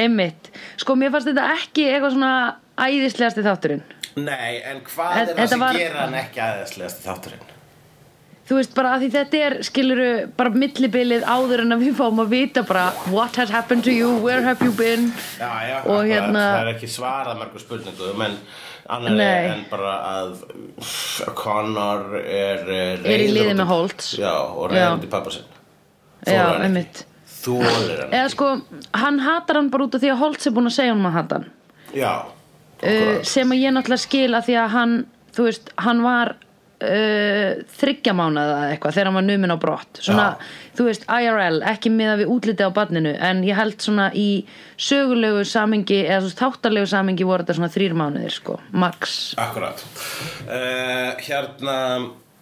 einmitt. 0.00 0.50
Sko, 0.80 0.96
mér 0.98 1.12
fannst 1.14 1.28
þetta 1.30 1.46
ekki 1.58 1.86
eitthvað 1.90 2.14
svona 2.16 2.32
æðislegasti 2.80 3.44
þátturinn. 3.46 3.84
Nei, 4.20 4.60
en 4.66 4.82
hvað 4.86 5.22
er 5.22 5.32
það 5.38 5.52
sem 5.54 5.62
var- 5.64 5.78
gera 5.78 6.04
hann 6.06 6.18
ekki 6.22 6.42
aðeinslegast 6.44 7.04
þátturinn? 7.06 7.49
Þú 8.50 8.56
veist 8.58 8.72
bara 8.74 8.96
að 8.96 9.04
því 9.04 9.08
þetta 9.14 9.40
er, 9.46 9.54
skiluru, 9.62 10.06
bara 10.34 10.50
millibilið 10.58 11.22
áður 11.22 11.60
en 11.62 11.76
að 11.76 11.84
við 11.84 11.92
fáum 12.00 12.18
að 12.18 12.32
vita 12.32 12.64
bara 12.66 12.88
What 13.12 13.36
has 13.38 13.52
happened 13.54 13.84
to 13.86 13.92
you, 13.94 14.16
where 14.24 14.42
have 14.42 14.58
you 14.66 14.72
been? 14.74 15.12
Já, 15.38 15.50
já, 15.68 15.76
Og 15.86 16.08
hérna- 16.08 16.48
það 16.56 16.64
er 16.64 16.70
ekki 16.72 16.88
svarað 16.90 17.38
mörgur 17.44 17.62
spurningum 17.62 18.24
en 18.26 18.34
annar 18.90 19.22
er 19.22 19.46
en 19.52 19.62
bara 19.70 19.92
að 20.16 20.42
Connor 21.38 22.18
er 22.24 22.66
Er 22.74 23.22
í 23.22 23.30
liði 23.30 23.54
með 23.54 23.70
Holtz. 23.70 24.10
Já, 24.18 24.34
og 24.34 24.74
reyndi 24.74 25.06
pappa 25.06 25.30
sinn. 25.30 25.46
Já, 26.26 26.58
hann 26.58 26.82
Eða 28.10 28.26
sko, 28.34 28.50
hann 28.92 29.22
hatar 29.24 29.56
hann 29.60 29.70
bara 29.70 29.86
út 29.86 29.94
af 29.94 30.02
því 30.02 30.10
að 30.12 30.20
Holtz 30.24 30.46
er 30.46 30.52
búin 30.58 30.68
að 30.68 30.76
segja 30.76 30.92
hann 30.92 31.06
að 31.06 31.16
hata 31.20 31.38
hann. 31.38 31.48
Já, 31.94 32.12
uh, 32.82 33.22
sem 33.22 33.54
að 33.54 33.62
ég 33.62 33.72
náttúrulega 33.78 34.08
skil 34.08 34.34
að 34.34 34.50
því 34.50 34.58
að 34.60 34.70
hann 34.74 34.94
þú 35.36 35.46
veist, 35.46 35.70
hann 35.86 36.02
var 36.02 36.34
uh, 36.80 37.60
þryggja 37.80 38.14
mánaða 38.16 38.56
eða 38.56 38.70
eitthvað 38.74 38.96
þegar 38.96 39.10
hann 39.10 39.18
var 39.18 39.26
numin 39.28 39.54
á 39.54 39.58
brott. 39.62 40.00
Svona, 40.04 40.26
Já. 40.32 40.70
þú 40.78 40.88
veist, 40.88 41.06
IRL, 41.08 41.60
ekki 41.72 41.92
miða 41.94 42.16
við 42.22 42.32
útliti 42.36 42.66
á 42.66 42.70
barninu, 42.76 43.12
en 43.30 43.44
ég 43.46 43.58
held 43.58 43.80
svona 43.84 44.10
í 44.16 44.28
sögulegu 44.80 45.44
samingi 45.48 46.00
eða 46.06 46.24
veist, 46.28 46.40
þáttarlegu 46.40 46.90
samingi 46.90 47.28
voru 47.28 47.44
þetta 47.44 47.58
svona 47.60 47.74
þrýr 47.76 47.98
mánuðir 48.00 48.38
sko, 48.38 48.56
max. 48.72 49.20
Akkurat. 49.40 49.84
Uh, 50.48 51.14
Hérna 51.20 51.78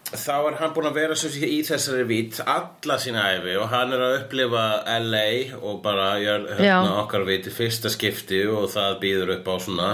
þá 0.09 0.37
er 0.49 0.57
hann 0.63 0.73
búinn 0.73 0.89
að 0.89 0.99
vera 1.03 1.17
í 1.45 1.59
þessari 1.67 2.05
vít 2.09 2.39
alla 2.47 2.97
sína 3.01 3.27
æfi 3.35 3.57
og 3.61 3.69
hann 3.73 3.93
er 3.93 4.05
að 4.05 4.15
upplifa 4.23 4.65
LA 5.05 5.27
og 5.59 5.83
bara 5.85 6.15
hérna, 6.17 7.03
okkar 7.03 7.27
vít 7.29 7.49
í 7.51 7.53
fyrsta 7.53 7.93
skipti 7.93 8.41
og 8.49 8.71
það 8.73 8.97
býður 9.03 9.35
upp 9.37 9.51
á 9.53 9.55
svona 9.61 9.91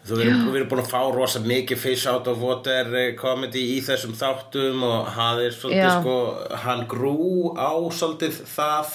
Þú 0.00 0.16
erum, 0.16 0.46
við 0.48 0.56
erum 0.62 0.68
búin 0.70 0.80
að 0.80 0.90
fá 0.94 1.00
rosa 1.12 1.40
mikið 1.44 1.78
fish 1.82 2.08
out 2.08 2.28
of 2.30 2.40
water 2.40 2.88
eh, 2.96 3.10
comedy 3.18 3.60
í 3.76 3.80
þessum 3.84 4.14
þáttum 4.16 4.80
og 4.86 5.10
hann 5.12 5.42
er 5.44 5.52
svolítið 5.52 5.90
sko, 6.00 6.14
hann 6.62 6.86
grú 6.88 7.52
á 7.52 7.70
svolítið 7.92 8.40
það. 8.48 8.94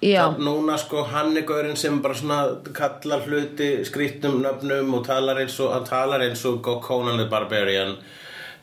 Það, 0.00 0.40
núna 0.44 0.76
sko 0.80 1.04
hann 1.08 1.36
er 1.36 1.44
gaurinn 1.48 1.76
sem 1.80 2.00
bara 2.04 2.16
svona 2.16 2.40
kallar 2.76 3.24
hluti 3.24 3.70
skrýtnum 3.88 4.42
nöfnum 4.44 4.92
og 4.98 5.06
talar 5.08 5.40
eins 5.40 5.56
og 5.64 5.72
hann 5.72 5.86
talar 5.88 6.24
eins 6.24 6.44
og 6.48 6.60
Conan 6.84 7.16
the 7.20 7.28
Barbarian 7.32 7.96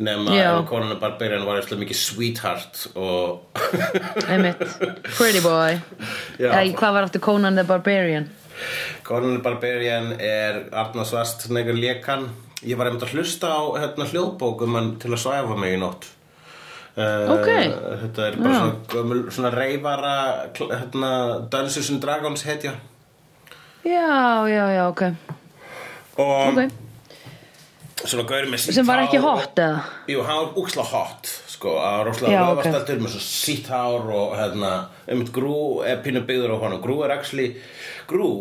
nema 0.04 0.34
ef 0.38 0.68
Conan 0.70 0.94
the 0.94 1.00
Barbarian 1.02 1.46
var 1.46 1.62
eitthvað 1.62 1.82
mikið 1.86 2.00
sweetheart 2.00 2.86
og 2.94 3.50
pretty 5.18 5.42
boy. 5.46 5.78
Eða 6.38 6.64
hvað 6.78 6.98
var 6.98 7.10
aftur 7.10 7.26
Conan 7.26 7.58
the 7.58 7.66
Barbarian 7.66 8.30
Conan 9.04 9.36
the 9.38 9.44
Barbarian 9.44 10.14
er 10.20 10.64
Arna 10.72 11.06
Svast 11.06 11.50
negur 11.54 11.76
lekan 11.78 12.30
ég 12.64 12.78
var 12.80 12.88
einmitt 12.88 13.04
að 13.04 13.18
hlusta 13.18 13.50
á 13.52 13.62
hérna, 13.76 14.06
hljóðbókum 14.08 14.78
til 15.04 15.12
að 15.12 15.20
svæfa 15.20 15.58
mig 15.60 15.74
í 15.76 15.80
nótt. 15.82 16.06
Uh, 16.94 17.26
Ok. 17.34 17.48
þetta 17.50 18.28
er 18.28 18.36
bara 18.38 18.54
Já. 18.54 18.60
svona, 18.60 18.76
gömul, 18.94 19.22
svona 19.34 19.50
reyfara 19.52 20.14
hérna, 20.54 21.10
Dungeons 21.50 21.90
and 21.90 22.02
Dragons 22.06 22.44
hetja. 22.48 22.76
Já, 23.84 24.48
já, 24.48 24.66
já, 24.78 24.84
ok, 24.88 25.02
og 26.18 26.54
ok. 26.54 26.72
svona 28.06 28.24
gaur 28.30 28.46
með 28.48 28.62
sítt 28.64 28.78
sem 28.78 28.88
var 28.88 29.02
ekki 29.04 29.20
hot 29.20 29.60
eða? 29.60 29.82
Jú, 30.08 30.22
hann 30.24 30.38
var 30.40 30.54
úksla 30.62 30.86
hot 30.88 31.34
sko, 31.64 31.78
hann 31.80 32.02
var 32.04 32.12
úksla 32.12 32.30
Já, 32.36 32.44
ok. 32.44 32.60
vöfasteltur 32.60 33.00
með 33.06 33.16
svo 33.16 33.24
sítt 33.24 33.72
hár 33.72 34.12
og 34.12 34.36
hérna, 34.36 34.74
um 35.16 35.24
grú 35.34 35.56
er 35.88 36.04
pínu 36.04 36.26
byggður 36.28 36.58
á 36.60 36.64
honum. 36.68 36.82
Grú 36.84 37.00
er 37.08 37.16
actually, 37.16 37.54
grú 38.12 38.32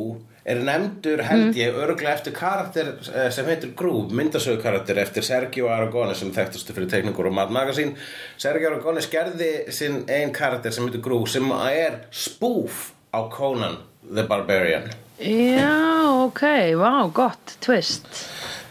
er 0.44 0.58
nefndur 0.58 1.20
Mm. 1.22 1.28
held 1.28 1.54
ég 1.54 1.76
örglega 1.78 2.16
eftir 2.16 2.32
karakter 2.34 2.88
eh, 3.14 3.28
sem 3.30 3.46
heitir 3.46 3.76
grú 3.78 4.08
myndasögu 4.10 4.58
karakter 4.60 4.98
eftir 4.98 5.22
Sergio 5.22 5.68
Aragones 5.70 6.18
sem 6.18 6.32
þekktustu 6.34 6.74
fyrir 6.74 6.88
teikningur 6.90 7.28
og 7.30 7.32
Mad 7.36 7.50
Magazine. 7.54 7.94
Sergio 8.36 8.72
Aragones 8.72 9.06
gerði 9.06 9.70
sinn 9.70 10.02
ein 10.10 10.32
karakter 10.34 10.72
sem 10.74 10.84
heitir 10.88 11.00
grú 11.04 11.20
sem 11.30 11.46
er 11.70 12.00
spoof 12.10 12.90
á 13.14 13.22
Conan 13.30 13.76
the 14.12 14.24
Barbarian. 14.26 14.90
Já, 15.22 16.24
ok, 16.26 16.42
vá, 16.74 17.06
gott. 17.14 17.54
Twist 17.62 18.08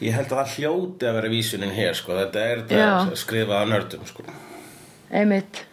ég 0.01 0.15
held 0.17 0.31
að 0.31 0.39
það 0.39 0.53
hljóti 0.55 1.07
að 1.09 1.17
vera 1.19 1.31
vísunin 1.31 1.73
hér 1.75 1.97
sko, 1.97 2.15
þetta 2.17 2.45
er 2.51 2.63
þetta 2.65 3.19
skrifað 3.21 3.57
að 3.59 3.71
nördum 3.75 4.05
sko. 4.09 4.25
Einmitt. 5.11 5.63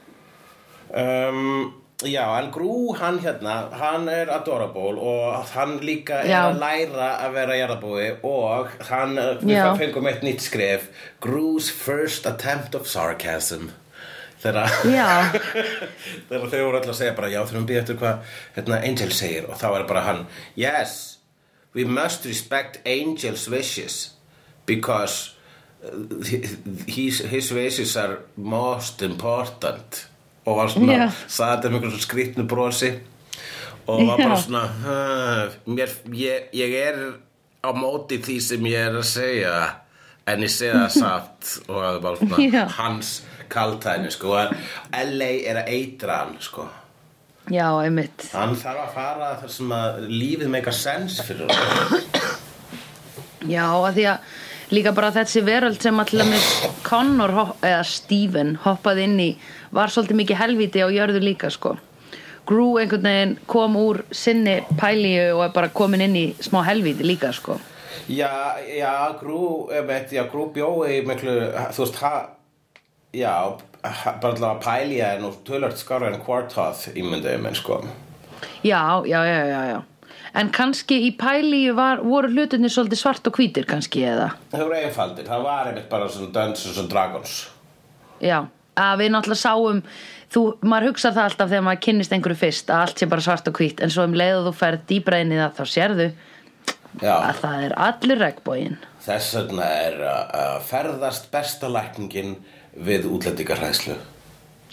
Um, 0.89 1.75
já, 2.05 2.25
en 2.39 2.51
Grú, 2.53 2.95
hann 2.99 3.19
hérna, 3.23 3.57
hann 3.81 4.09
er 4.13 4.31
adorable 4.33 4.97
og 5.01 5.51
hann 5.53 5.79
líka 5.85 6.23
er 6.23 6.31
Já. 6.31 6.39
að 6.49 6.61
læra 6.63 7.09
að 7.27 7.35
vera 7.37 7.59
jarðabúi 7.59 8.09
og 8.27 8.73
hann, 8.89 9.19
uh, 9.21 9.35
við 9.43 9.69
fengum 9.83 10.09
eitt 10.11 10.25
nýtt 10.27 10.45
skref, 10.47 10.89
Grú's 11.25 11.69
first 11.73 12.27
attempt 12.27 12.77
of 12.79 12.89
sarcasm. 12.89 13.71
Þegar 14.39 14.69
þau 16.31 16.61
voru 16.69 16.79
alltaf 16.79 16.93
að 16.93 17.01
segja 17.01 17.15
bara, 17.17 17.31
já, 17.33 17.41
þurfum 17.43 17.67
býða 17.67 17.81
eftir 17.83 17.99
hvað 17.99 18.37
hérna, 18.55 18.83
Angel 18.87 19.11
segir. 19.17 19.49
Og 19.51 19.59
þá 19.59 19.69
er 19.73 19.89
bara 19.89 20.05
hann, 20.07 20.21
yes, 20.55 21.19
we 21.75 21.85
must 21.85 22.25
respect 22.29 22.79
Angel's 22.87 23.49
wishes 23.51 24.18
because 24.69 25.33
uh, 25.83 26.25
his, 26.87 27.23
his 27.33 27.51
wishes 27.57 27.97
are 27.97 28.19
most 28.37 29.03
important. 29.03 30.05
Og 30.49 30.57
var 30.63 30.71
svona, 30.73 31.11
sagði 31.29 31.55
þetta 31.57 31.69
með 31.69 31.75
einhverjum 31.79 31.95
svona 31.97 32.07
skrýtnu 32.07 32.45
brosi. 32.49 32.91
Og 33.89 34.03
var 34.09 34.21
bara 34.21 34.37
svona 34.41 34.63
"Uh, 34.85 35.57
mér, 35.73 35.93
ég, 36.17 36.49
ég 36.57 36.75
er 36.83 36.99
á 37.65 37.71
móti 37.77 38.21
því 38.25 38.39
sem 38.45 38.69
ég 38.69 38.87
er 38.89 38.97
að 39.01 39.07
segja. 39.09 39.55
En 40.29 40.45
ég 40.45 40.53
segi 40.53 40.73
það 40.77 40.91
satt. 40.97 41.55
Og 41.69 41.77
það 41.83 41.95
er 41.95 42.03
bara 42.05 42.21
svona 42.23 42.49
Já. 42.53 42.65
hans 42.79 43.13
kaltæni 43.49 44.11
sko. 44.13 44.35
LA 44.93 45.31
er 45.49 45.63
að 45.63 45.71
eitra 45.73 46.19
hann 46.25 46.37
sko. 46.45 46.67
Já, 47.49 47.69
einmitt. 47.81 48.27
Hann 48.35 48.53
þarf 48.61 48.83
að 48.83 48.91
fara 48.97 49.29
þar 49.41 49.53
sem 49.55 49.71
að 49.73 50.03
lífið 50.13 50.51
meika 50.53 50.73
sens 50.77 51.17
fyrir 51.25 51.49
hann 51.49 52.03
Já, 53.49 53.65
að 53.73 53.95
því 53.97 54.05
að 54.11 54.35
líka 54.71 54.93
bara 54.95 55.11
þessi 55.15 55.43
veröld 55.45 55.81
sem 55.83 55.99
Connor 56.83 57.31
hop- 57.33 57.63
eða 57.65 57.85
Steven 57.85 58.57
hoppaði 58.65 59.05
inn 59.09 59.21
í 59.21 59.29
var 59.73 59.89
svolítið 59.89 60.17
mikið 60.23 60.37
helviti 60.37 60.83
á 60.85 60.89
jörðu 60.89 61.21
líka 61.23 61.51
sko. 61.51 61.77
Gru 62.49 62.79
einhvern 62.81 63.03
veginn 63.03 63.39
kom 63.47 63.77
úr 63.77 64.03
sinni 64.11 64.63
pælíu 64.81 65.37
og 65.37 65.45
er 65.45 65.53
bara 65.55 65.69
komin 65.69 66.01
inn 66.01 66.17
í 66.17 66.27
smá 66.41 66.63
helviti 66.65 67.05
líka 67.05 67.33
sko. 67.33 67.59
Já, 68.09 68.57
já, 68.65 69.13
ég 69.73 69.87
veit, 69.87 70.13
já, 70.13 70.25
grú 70.31 70.47
bjói 70.53 71.03
miklu, 71.05 71.35
þú 71.77 71.83
veist, 71.85 71.97
ha, 72.01 72.29
já, 73.13 73.35
bara 73.83 74.33
allavega 74.33 74.61
pælja 74.65 75.13
er 75.15 75.21
nú 75.21 75.33
tölvöld 75.45 75.77
skára 75.77 76.09
en 76.09 76.21
kvartáð 76.25 76.87
ímyndaði 76.95 77.43
menn, 77.43 77.55
sko. 77.55 77.83
Já, 78.65 79.03
já, 79.05 79.25
já, 79.25 79.45
já, 79.45 79.63
já 79.75 79.83
En 80.39 80.53
kannski 80.55 81.01
í 81.09 81.11
pælíu 81.19 81.73
var, 81.75 82.03
voru 82.07 82.29
hlutinni 82.31 82.69
svolítið 82.71 83.01
svart 83.01 83.27
og 83.27 83.39
hvítir 83.41 83.67
kannski 83.67 84.05
eða? 84.07 84.29
Það 84.53 84.63
voru 84.69 84.77
einfaldir, 84.79 85.27
það 85.27 85.43
var 85.49 85.71
einmitt 85.73 85.89
bara 85.91 86.07
svona 86.13 86.31
Dungeons 86.37 86.79
and 86.79 86.93
Dragons. 86.93 87.33
Já, 88.23 88.45
að 88.79 89.01
við 89.03 89.11
náttúrulega 89.15 89.41
sáum 89.43 89.81
þú, 90.31 90.43
maður 90.63 90.93
hugsa 90.93 91.11
það 91.17 91.25
alltaf 91.31 91.51
þegar 91.51 91.65
maður 91.67 91.83
kynnist 91.89 92.15
einhverju 92.15 92.39
fyrst 92.45 92.71
að 92.71 92.85
allt 92.85 93.03
sé 93.03 93.09
bara 93.11 93.25
svart 93.27 93.51
og 93.51 93.59
hvít 93.59 93.83
en 93.83 93.95
svo 93.95 94.07
um 94.07 94.15
leið 94.19 94.37
og 94.41 94.47
þú 94.49 94.55
ferð 94.61 94.85
dýbra 94.93 95.21
inn 95.25 95.35
í 95.35 95.41
það 95.41 95.59
þá 95.59 95.65
sérðu 95.75 96.09
Já, 97.03 97.15
að 97.15 97.41
það 97.43 97.65
er 97.67 97.75
allir 97.89 98.23
regnbógin 98.23 98.79
þess 99.09 99.35
vegna 99.39 99.67
er 99.89 99.99
að 100.13 100.33
að 100.43 100.55
ferðast 100.69 101.29
besta 101.35 101.71
lækningin 101.73 102.37
við 102.79 103.07
útlendingarhæslu. 103.11 103.97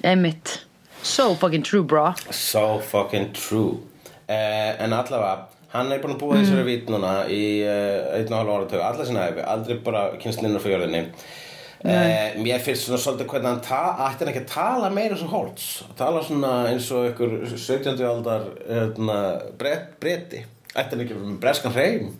einmitt. 0.04 0.60
So 1.02 1.36
fucking 1.36 1.64
true 1.64 1.84
bro. 1.84 2.14
So 2.32 2.80
fucking 2.80 3.32
true. 3.34 3.80
Uh, 4.28 4.74
En 4.82 4.94
allavega 4.94 5.48
Hann 5.76 5.92
er 5.92 6.04
búin 6.04 6.16
að 6.16 6.22
búa 6.22 6.38
þessari 6.40 6.66
vít 6.68 6.92
núna 6.92 7.16
í 7.32 7.42
uh, 7.66 8.14
einn 8.16 8.30
og 8.32 8.38
halva 8.40 8.60
áratug, 8.60 8.84
alla 8.86 9.08
sinna 9.08 9.26
æfi 9.30 9.44
aldrei 9.54 9.80
bara 9.84 10.04
kynst 10.22 10.44
inn 10.44 10.56
á 10.56 10.62
fjörðinni 10.64 11.02
uh, 11.06 12.38
Mér 12.40 12.64
finnst 12.64 12.88
svona 12.88 13.00
svolítið 13.02 13.32
hvernig 13.34 13.52
hann 13.52 13.64
ta 13.66 13.82
ætti 14.08 14.24
hann 14.24 14.32
ekki 14.32 14.44
að 14.46 14.54
tala 14.54 14.92
meira 14.94 15.18
eins 15.18 15.26
og 15.26 15.34
Holtz? 15.34 15.66
Tala 16.00 16.22
svona 16.24 16.54
eins 16.72 16.88
og 16.96 17.10
ykkur 17.12 17.36
17. 17.54 17.98
aldar 18.08 18.48
hérna, 18.70 19.18
bret, 19.60 19.98
breti. 20.00 20.46
Ætti 20.76 20.96
hann 20.96 21.04
ekki 21.06 21.20
með 21.20 21.36
breskan 21.44 21.76
hreim? 21.76 22.14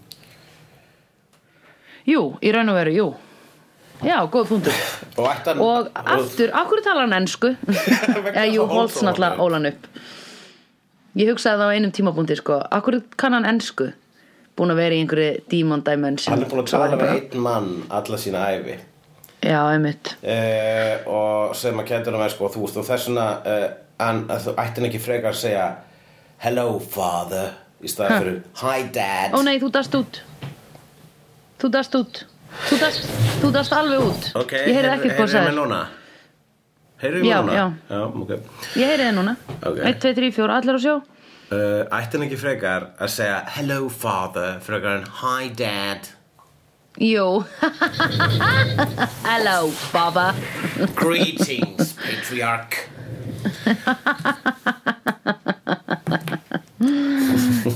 Jú, 2.06 2.26
í 2.44 2.52
raun 2.54 2.70
og 2.70 2.78
veru, 2.78 2.98
jú. 3.00 3.08
Já, 4.04 4.20
góð 4.28 4.52
punktur. 4.52 4.84
Og 5.16 5.56
og 5.64 5.88
aftur, 5.96 6.52
af 6.52 6.68
hverju 6.68 6.84
talar 6.84 7.08
hann 7.08 7.16
ensku? 7.22 7.56
Eða 8.36 8.46
jú, 8.52 8.68
Holtz 8.70 9.00
náttúrulega 9.02 9.42
ólan 9.42 9.72
upp 9.72 9.90
ég 11.16 11.30
hugsaði 11.32 11.62
það 11.62 11.70
á 11.72 11.76
einum 11.76 11.94
tímapunkti 11.96 12.38
sko, 12.40 12.60
hverju 12.72 13.04
kann 13.20 13.34
hann 13.38 13.48
ensku? 13.50 13.92
Búin 14.56 14.72
að 14.72 14.80
vera 14.80 14.96
í 14.96 15.02
einhverju 15.04 15.32
demon 15.52 15.82
dimension 15.84 16.32
Hann 16.32 16.46
er 16.46 16.52
búin 16.52 16.64
að 16.64 16.70
tala 16.72 17.00
bara- 17.00 17.16
einn 17.20 17.42
mann 17.44 17.72
alla 17.90 18.18
sína 18.18 18.46
æfi 18.56 18.78
já, 19.46 19.60
einmitt. 19.70 20.16
Uh, 20.24 20.96
og 21.12 21.56
sem 21.56 21.78
að 21.78 21.90
kendur 21.92 22.16
hann 22.18 22.30
sko, 22.34 22.48
þú 22.50 22.64
veist 22.64 22.78
og 22.82 22.88
þess 22.88 23.10
vegna 23.10 23.26
uh, 23.46 23.66
hann, 24.00 24.24
að 24.32 24.48
þú 24.48 24.54
ætti 24.64 24.80
hann 24.82 24.88
ekki 24.90 25.02
frekar 25.04 25.36
að 25.36 25.42
segja 25.44 25.66
hello 26.46 26.80
father 26.80 27.52
í 27.84 27.92
staði 27.92 28.18
fyrir 28.22 28.40
hi 28.64 28.88
dad. 28.96 29.36
Ó 29.36 29.44
nei, 29.46 29.60
þú 29.62 29.70
dast 29.76 29.96
út. 30.00 30.22
Þú 31.62 31.70
dast 31.76 32.00
út. 32.00 32.24
Þú 32.66 32.80
dast, 32.80 33.06
þú 33.44 33.52
dast 33.54 33.76
alveg 33.76 34.08
út. 34.08 34.28
Ok, 34.40 34.56
Ég 34.56 34.74
heyrði 34.78 34.92
ekkert 34.96 35.04
hvað 35.04 35.20
heyrðu 35.20 35.26
mig 35.28 35.34
sagði 35.36 35.56
núna? 35.60 35.80
Heyrðu 37.02 37.26
Já, 37.28 37.42
núna? 37.44 37.54
já. 37.54 37.72
Já, 37.90 38.02
ok. 38.22 38.30
Ég 38.80 38.88
heyrði 38.92 39.06
þið 39.10 39.16
núna. 39.18 39.34
Ok. 39.68 39.78
1, 39.84 39.98
2, 40.06 40.14
3, 40.20 40.30
4, 40.38 40.54
allir 40.56 40.76
á 40.78 40.80
sjó 40.86 40.94
uh, 40.96 41.02
Ætti 42.00 42.14
hann 42.16 42.24
ekki 42.28 42.38
frekar 42.40 42.82
að 43.04 43.10
segja 43.12 43.40
Hello 43.58 43.80
father 43.92 44.52
Frekar 44.64 44.94
en 45.02 45.08
Hi 45.22 45.44
dad. 45.60 46.02
Jú. 47.04 47.28
Hello, 49.28 49.58
baba 49.92 50.30
Greetings, 50.96 51.92
patriarch. 52.00 52.88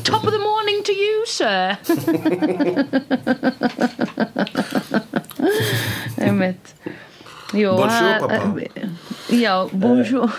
Top 0.08 0.24
of 0.24 0.32
the 0.32 0.40
morning 0.40 0.82
to 0.84 0.94
you, 0.94 1.26
sir. 1.28 1.78
Einmitt 6.20 6.74
Jú, 7.58 7.72
Bonjour, 7.74 8.10
að- 8.14 8.20
papa. 8.20 8.38
Já, 9.34 9.54
bonjour. 9.74 10.30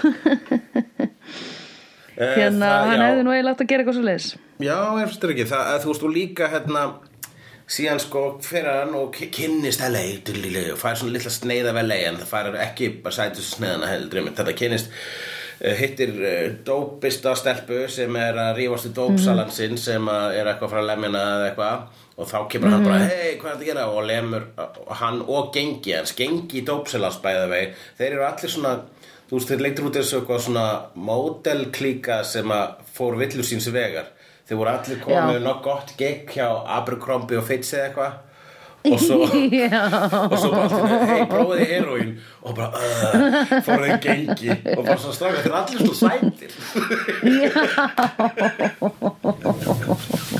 Eh, 2.21 2.35
Hérna, 2.39 2.67
það- 2.69 2.89
hann 2.91 3.01
já. 3.01 3.07
hefði 3.09 3.23
nú 3.27 3.33
eiginlega 3.35 3.55
átt 3.57 3.63
að 3.65 3.71
gera 3.73 3.83
eitthvað 3.85 3.97
svo 3.99 4.05
leis 4.07 4.27
Já, 4.61 4.77
þér 5.23 5.33
ekki. 5.35 5.47
Það, 5.51 5.63
að 5.73 5.81
þú 5.85 5.91
veist, 5.93 6.05
og 6.05 6.15
líka 6.15 6.49
hérna 6.53 6.83
síðan 7.71 8.01
sko 8.03 8.23
fyrir 8.45 8.71
hann 8.83 8.95
og 8.99 9.15
kynnist 9.33 9.81
LA 9.87 10.03
dullilega, 10.27 10.73
og 10.75 10.81
fær 10.83 10.99
svona 11.01 11.15
litla 11.17 11.31
sneið 11.33 11.69
af 11.71 11.79
LA 11.87 11.99
en 12.11 12.19
það 12.21 12.31
fær 12.35 12.49
ekki 12.67 12.89
bara 13.05 13.15
sætus 13.15 13.53
sneiðana 13.55 13.89
heldur 13.93 14.27
þetta 14.35 14.57
kynnist 14.59 14.91
hittir 15.81 16.13
uh, 16.19 16.47
dópista 16.67 17.35
stelpu 17.37 17.83
sem 17.93 18.15
er 18.17 18.39
að 18.43 18.57
rífast 18.59 18.89
í 18.91 18.93
dópsalan 18.97 19.51
sinn 19.55 19.77
sem 19.79 20.07
að 20.09 20.39
er 20.41 20.49
eitthvað 20.55 20.73
frá 20.75 20.83
lemjana 20.89 21.25
eða 21.37 21.49
eitthvað 21.51 22.07
og 22.21 22.29
þá 22.29 22.39
kemur 22.53 22.75
hann 22.75 22.85
bara, 22.85 23.03
hei, 23.09 23.35
hvað 23.41 23.51
er 23.51 23.57
þetta 23.57 23.65
að 23.65 23.69
gera? 23.71 23.85
Og 23.91 24.07
lemur, 24.07 24.49
hann 25.01 25.21
og 25.25 25.53
gengi 25.57 25.97
hans 25.97 26.13
gengi 26.19 26.65
dópsalans 26.69 27.21
bæða 27.25 27.47
vei 27.49 27.63
þeir 27.99 28.11
eru 28.13 28.27
allir 28.29 28.53
svona 28.53 28.75
þú 29.31 29.39
veist, 29.39 29.51
þeir 29.51 29.61
leiktur 29.63 29.87
út 29.87 29.95
þessu 29.95 30.17
eitthvað 30.19 30.41
svona 30.43 30.65
módelklíka 30.99 32.17
sem 32.27 32.51
að 32.51 32.81
fór 32.97 33.15
villur 33.21 33.47
síns 33.47 33.69
vegar. 33.71 34.09
Þeir 34.49 34.59
voru 34.59 34.71
allir 34.73 34.99
komið 35.05 35.39
nokk 35.45 35.61
gott 35.69 35.93
gegn 36.01 36.27
hjá 36.33 36.49
Abercrombie 36.81 37.39
og 37.39 37.47
Fitch 37.47 37.71
eða 37.77 37.85
eitthvað. 37.87 38.13
Og 38.91 38.97
svo 38.99 39.19
og 40.33 40.37
svo 40.41 40.51
bara 40.51 40.65
allir, 40.67 41.05
hei, 41.13 41.23
prófiði 41.31 41.67
heroín. 41.71 42.11
Og 42.43 42.53
bara, 42.59 42.71
uh, 42.75 42.83
fór 43.69 43.81
þeir 43.87 44.03
gengi 44.09 44.51
og 44.75 44.83
bara 44.83 44.99
svona 44.99 45.15
stráka, 45.21 45.39
þeir 45.47 45.55
allir 45.63 45.79
svona 45.87 46.01
sætir. 46.03 46.51
Já, 50.35 50.39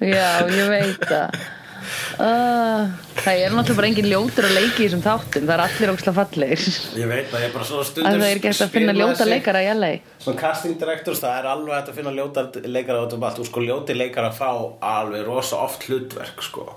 ég 0.00 0.68
veit 0.72 1.08
það. 1.08 1.40
Uh, 2.20 2.90
Það 3.20 3.40
er 3.42 3.52
náttúrulega 3.52 3.76
bara 3.76 3.88
engin 3.90 4.08
ljótur 4.08 4.46
að 4.48 4.54
leiki 4.56 4.84
í 4.84 4.86
þessum 4.86 5.02
þáttum. 5.04 5.46
Það 5.48 5.54
er 5.54 5.62
allir 5.64 5.92
óksla 5.92 6.12
fallegir. 6.16 6.66
Ég 6.96 7.10
veit 7.10 7.32
að 7.36 7.44
ég 7.44 7.54
bara 7.54 7.66
svona 7.68 7.82
að 7.84 7.88
stundum 7.90 8.22
það 8.22 8.28
er 8.28 8.40
hægt 8.40 8.62
að 8.64 8.74
finna 8.76 8.94
ljóta 8.96 9.26
leikara 9.28 9.62
í 9.64 9.70
LA 9.74 9.90
Svona 10.24 10.40
casting 10.40 10.78
directors, 10.80 11.20
það 11.20 11.34
er 11.36 11.48
alveg 11.50 11.74
hægt 11.76 11.90
að 11.92 11.98
finna 12.00 12.14
ljóta 12.16 12.44
leikara 12.64 13.02
út 13.04 13.16
um 13.16 13.26
allt, 13.28 13.40
og 13.42 13.48
sko 13.50 13.64
ljóti 13.64 13.96
leikara 13.96 14.30
fá 14.36 14.48
alveg 14.92 15.26
rosa 15.28 15.60
oft 15.66 15.84
hlutverk 15.88 16.44
sko. 16.46 16.68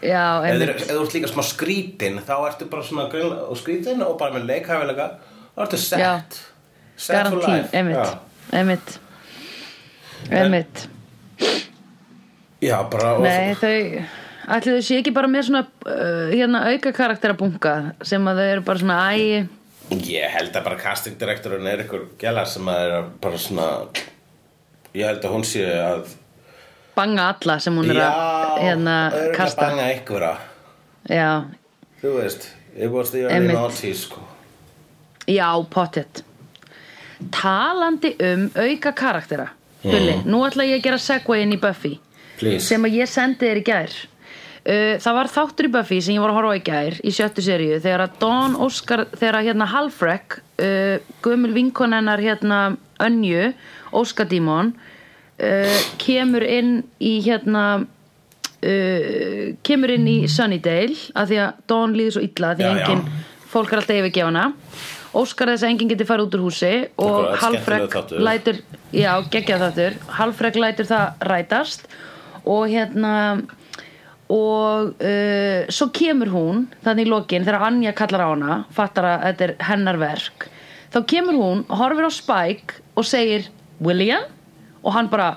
Já, 0.00 0.40
Ef 0.48 0.86
þú 0.88 1.00
ert 1.02 1.16
líka 1.18 1.28
smá 1.28 1.44
skrítin 1.44 2.22
þá 2.24 2.36
ertu 2.48 2.70
bara 2.72 2.86
svona 2.86 3.08
grunn, 3.12 3.34
og 3.36 3.58
skrítin 3.60 4.00
og 4.06 4.16
bara 4.20 4.38
með 4.38 4.48
leikhæfilega 4.54 5.10
þá 5.52 5.64
ertu 5.66 5.82
set 5.82 6.00
Já. 6.00 6.12
set. 6.96 7.28
For 7.28 7.44
life. 7.44 7.68
einmitt. 8.56 8.96
Já. 10.30 11.66
Já, 12.60 12.76
bara 12.92 13.14
og, 13.16 13.24
Nei, 13.24 13.54
þau 13.56 13.76
Ætli 14.50 14.72
þau 14.74 14.82
sé 14.82 14.96
ekki 14.98 15.12
bara 15.14 15.28
með 15.30 15.44
svona 15.46 15.60
uh, 15.86 16.30
hérna 16.32 16.64
auka 16.72 16.90
karakterabunga 16.96 17.74
sem 18.06 18.24
að 18.26 18.40
þau 18.40 18.46
eru 18.50 18.62
bara 18.66 18.80
svona 18.82 18.96
æ. 19.14 19.44
Ég 20.10 20.32
held 20.34 20.56
að 20.58 20.64
bara 20.66 20.78
casting 20.80 21.18
directorinn 21.20 21.68
er 21.70 21.84
ykkur 21.84 22.08
gæla 22.18 22.42
sem 22.50 22.66
að 22.70 22.80
er 22.86 23.06
bara 23.22 23.38
svona 23.38 23.68
ég 24.96 25.06
held 25.06 25.22
að 25.26 25.36
hún 25.36 25.46
sé 25.46 25.62
að 25.66 26.16
banga 26.96 27.28
alla 27.30 27.58
sem 27.62 27.76
hún 27.78 27.90
er 27.94 28.00
að 28.04 28.58
hérna 28.64 28.96
kasta. 29.36 29.68
banga 29.68 29.86
ykkur 29.94 30.26
Já, 31.10 31.44
þú 32.02 32.16
veist, 32.18 32.50
it 32.76 32.90
was 32.90 33.10
the 33.10 33.24
early 33.24 33.34
Einmitt. 33.34 33.54
noughties 33.56 34.02
sko. 34.04 34.20
já, 35.26 35.48
pottet. 35.70 36.24
Talandi 37.30 38.16
um 38.20 38.50
auka 38.54 38.92
karaktera 38.92 39.48
Bulli, 39.82 40.22
nú 40.24 40.42
ætla 40.44 40.64
ég 40.64 40.80
að 40.80 40.82
gera 40.84 40.98
segway 40.98 41.42
inn 41.42 41.54
í 41.56 41.60
Buffy 41.60 41.98
please. 42.40 42.64
sem 42.66 42.86
að 42.86 42.96
ég 43.00 43.10
sendi 43.10 43.46
þér 43.46 43.60
í 43.60 43.66
gær. 43.66 43.98
Uh, 44.60 44.96
það 45.00 45.16
var 45.16 45.30
þáttur 45.32 45.68
í 45.70 45.72
Buffy 45.72 45.98
sem 46.04 46.16
ég 46.16 46.20
var 46.20 46.34
að 46.34 46.36
horfa 46.36 46.52
á 46.52 46.58
í 46.58 46.64
gær 46.66 46.98
í 47.00 47.12
sjöttu 47.16 47.44
seríu 47.44 47.78
þegar 47.80 48.04
að 48.04 48.18
Dawn 48.20 48.58
Óskar 48.60 49.06
þegar 49.14 49.38
að 49.38 49.46
hérna 49.48 49.68
Halfrek 49.72 50.36
uh, 50.60 50.96
gömul 51.24 51.54
vinkon 51.56 51.96
hennar 51.96 52.20
hérna 52.20 52.58
Önju, 53.00 53.54
Óskadímon 53.96 54.74
uh, 55.40 55.78
kemur 56.02 56.44
inn 56.44 56.74
í 57.00 57.14
hérna 57.24 57.64
uh, 57.80 59.46
kemur 59.64 59.94
inn 59.96 60.12
í 60.12 60.18
Sunnydale 60.28 61.08
af 61.16 61.32
því 61.32 61.40
að 61.46 61.64
Dawn 61.72 61.96
líður 61.96 62.18
svo 62.18 62.26
illa 62.28 62.52
því 62.52 62.66
Já, 62.66 62.70
að 62.70 62.82
já. 62.82 62.84
enginn, 62.84 63.26
fólk 63.56 63.72
er 63.72 63.80
alltaf 63.80 64.02
yfirgefana 64.02 64.46
Óskar 65.16 65.50
þess 65.50 65.64
að 65.64 65.72
enginn 65.72 65.90
geti 65.90 66.06
farið 66.06 66.28
út 66.28 66.36
úr 66.36 66.44
húsi 66.44 66.74
og 67.02 67.32
Halfrek 67.40 67.96
lætur 68.20 68.60
já, 68.94 69.16
geggjað 69.32 69.64
þáttur. 69.64 69.96
Halfrek 70.20 70.58
lætur 70.60 70.86
það 70.86 71.24
rætast 71.26 71.88
og 71.88 72.09
hérna 72.70 73.14
og 74.30 74.94
uh, 75.02 75.66
svo 75.72 75.88
kemur 75.94 76.30
hún 76.30 76.66
þannig 76.84 77.08
í 77.08 77.10
lokin 77.10 77.46
þegar 77.46 77.66
Anja 77.66 77.92
kallar 77.98 78.22
á 78.22 78.28
hana 78.30 78.58
fattar 78.74 79.08
að 79.08 79.24
þetta 79.26 79.46
er 79.48 79.54
hennar 79.70 79.98
verk. 80.00 80.46
Þá 80.90 81.00
kemur 81.10 81.38
hún, 81.38 81.64
horfir 81.70 82.06
á 82.06 82.12
Spike 82.14 82.82
og 82.98 83.06
segir 83.06 83.48
William? 83.82 84.26
Og 84.80 84.94
hann 84.94 85.10
bara 85.12 85.36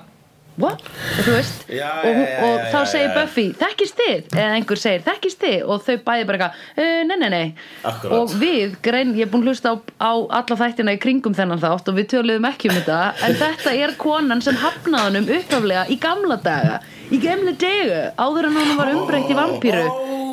what? 0.60 0.80
og 0.84 1.24
þú 1.26 1.32
veist 1.34 1.64
Já, 1.74 1.88
og, 2.00 2.04
hún- 2.06 2.24
já, 2.24 2.34
já, 2.34 2.44
og 2.46 2.60
þá 2.74 2.80
segir. 2.92 3.10
Buffy 3.16 3.44
þekkist 3.58 3.98
þið 4.00 4.36
eða 4.38 4.52
einhver 4.58 4.80
segir 4.80 5.04
þekkist 5.08 5.40
þið 5.44 5.56
og 5.74 5.82
þau 5.86 5.96
bæði 6.06 6.26
bara 6.28 6.38
eitthvað 6.38 6.84
uh, 6.84 7.04
nei 7.08 7.16
nei 7.24 7.28
nei 7.34 7.54
Akkurat. 7.90 8.16
og 8.18 8.34
við, 8.40 8.76
grein, 8.86 9.14
ég 9.18 9.26
er 9.26 9.32
búin 9.32 9.42
að 9.44 9.52
hlusta 9.54 9.74
á, 9.74 9.76
á 9.98 10.12
alla 10.40 10.58
þættina 10.62 10.94
í 10.96 11.00
kringum 11.02 11.34
þennan 11.36 11.62
þátt 11.62 11.90
og 11.90 11.98
við 11.98 12.08
töluðum 12.14 12.48
ekki 12.52 12.70
um 12.70 12.78
þetta 12.78 13.00
en 13.28 13.38
þetta 13.42 13.74
er 13.84 13.94
konan 13.98 14.42
sem 14.44 14.58
hafnaði 14.62 15.04
honum 15.10 15.30
upphaflega 15.38 15.86
í 15.90 15.98
gamla 16.02 16.38
daga 16.44 16.80
í 17.12 17.18
gamla 17.20 17.52
degu, 17.60 17.98
áður 18.16 18.48
en 18.48 18.56
hann 18.60 18.76
var 18.78 18.94
umbreytt 18.94 19.30
í 19.30 19.36
vampíru 19.36 19.84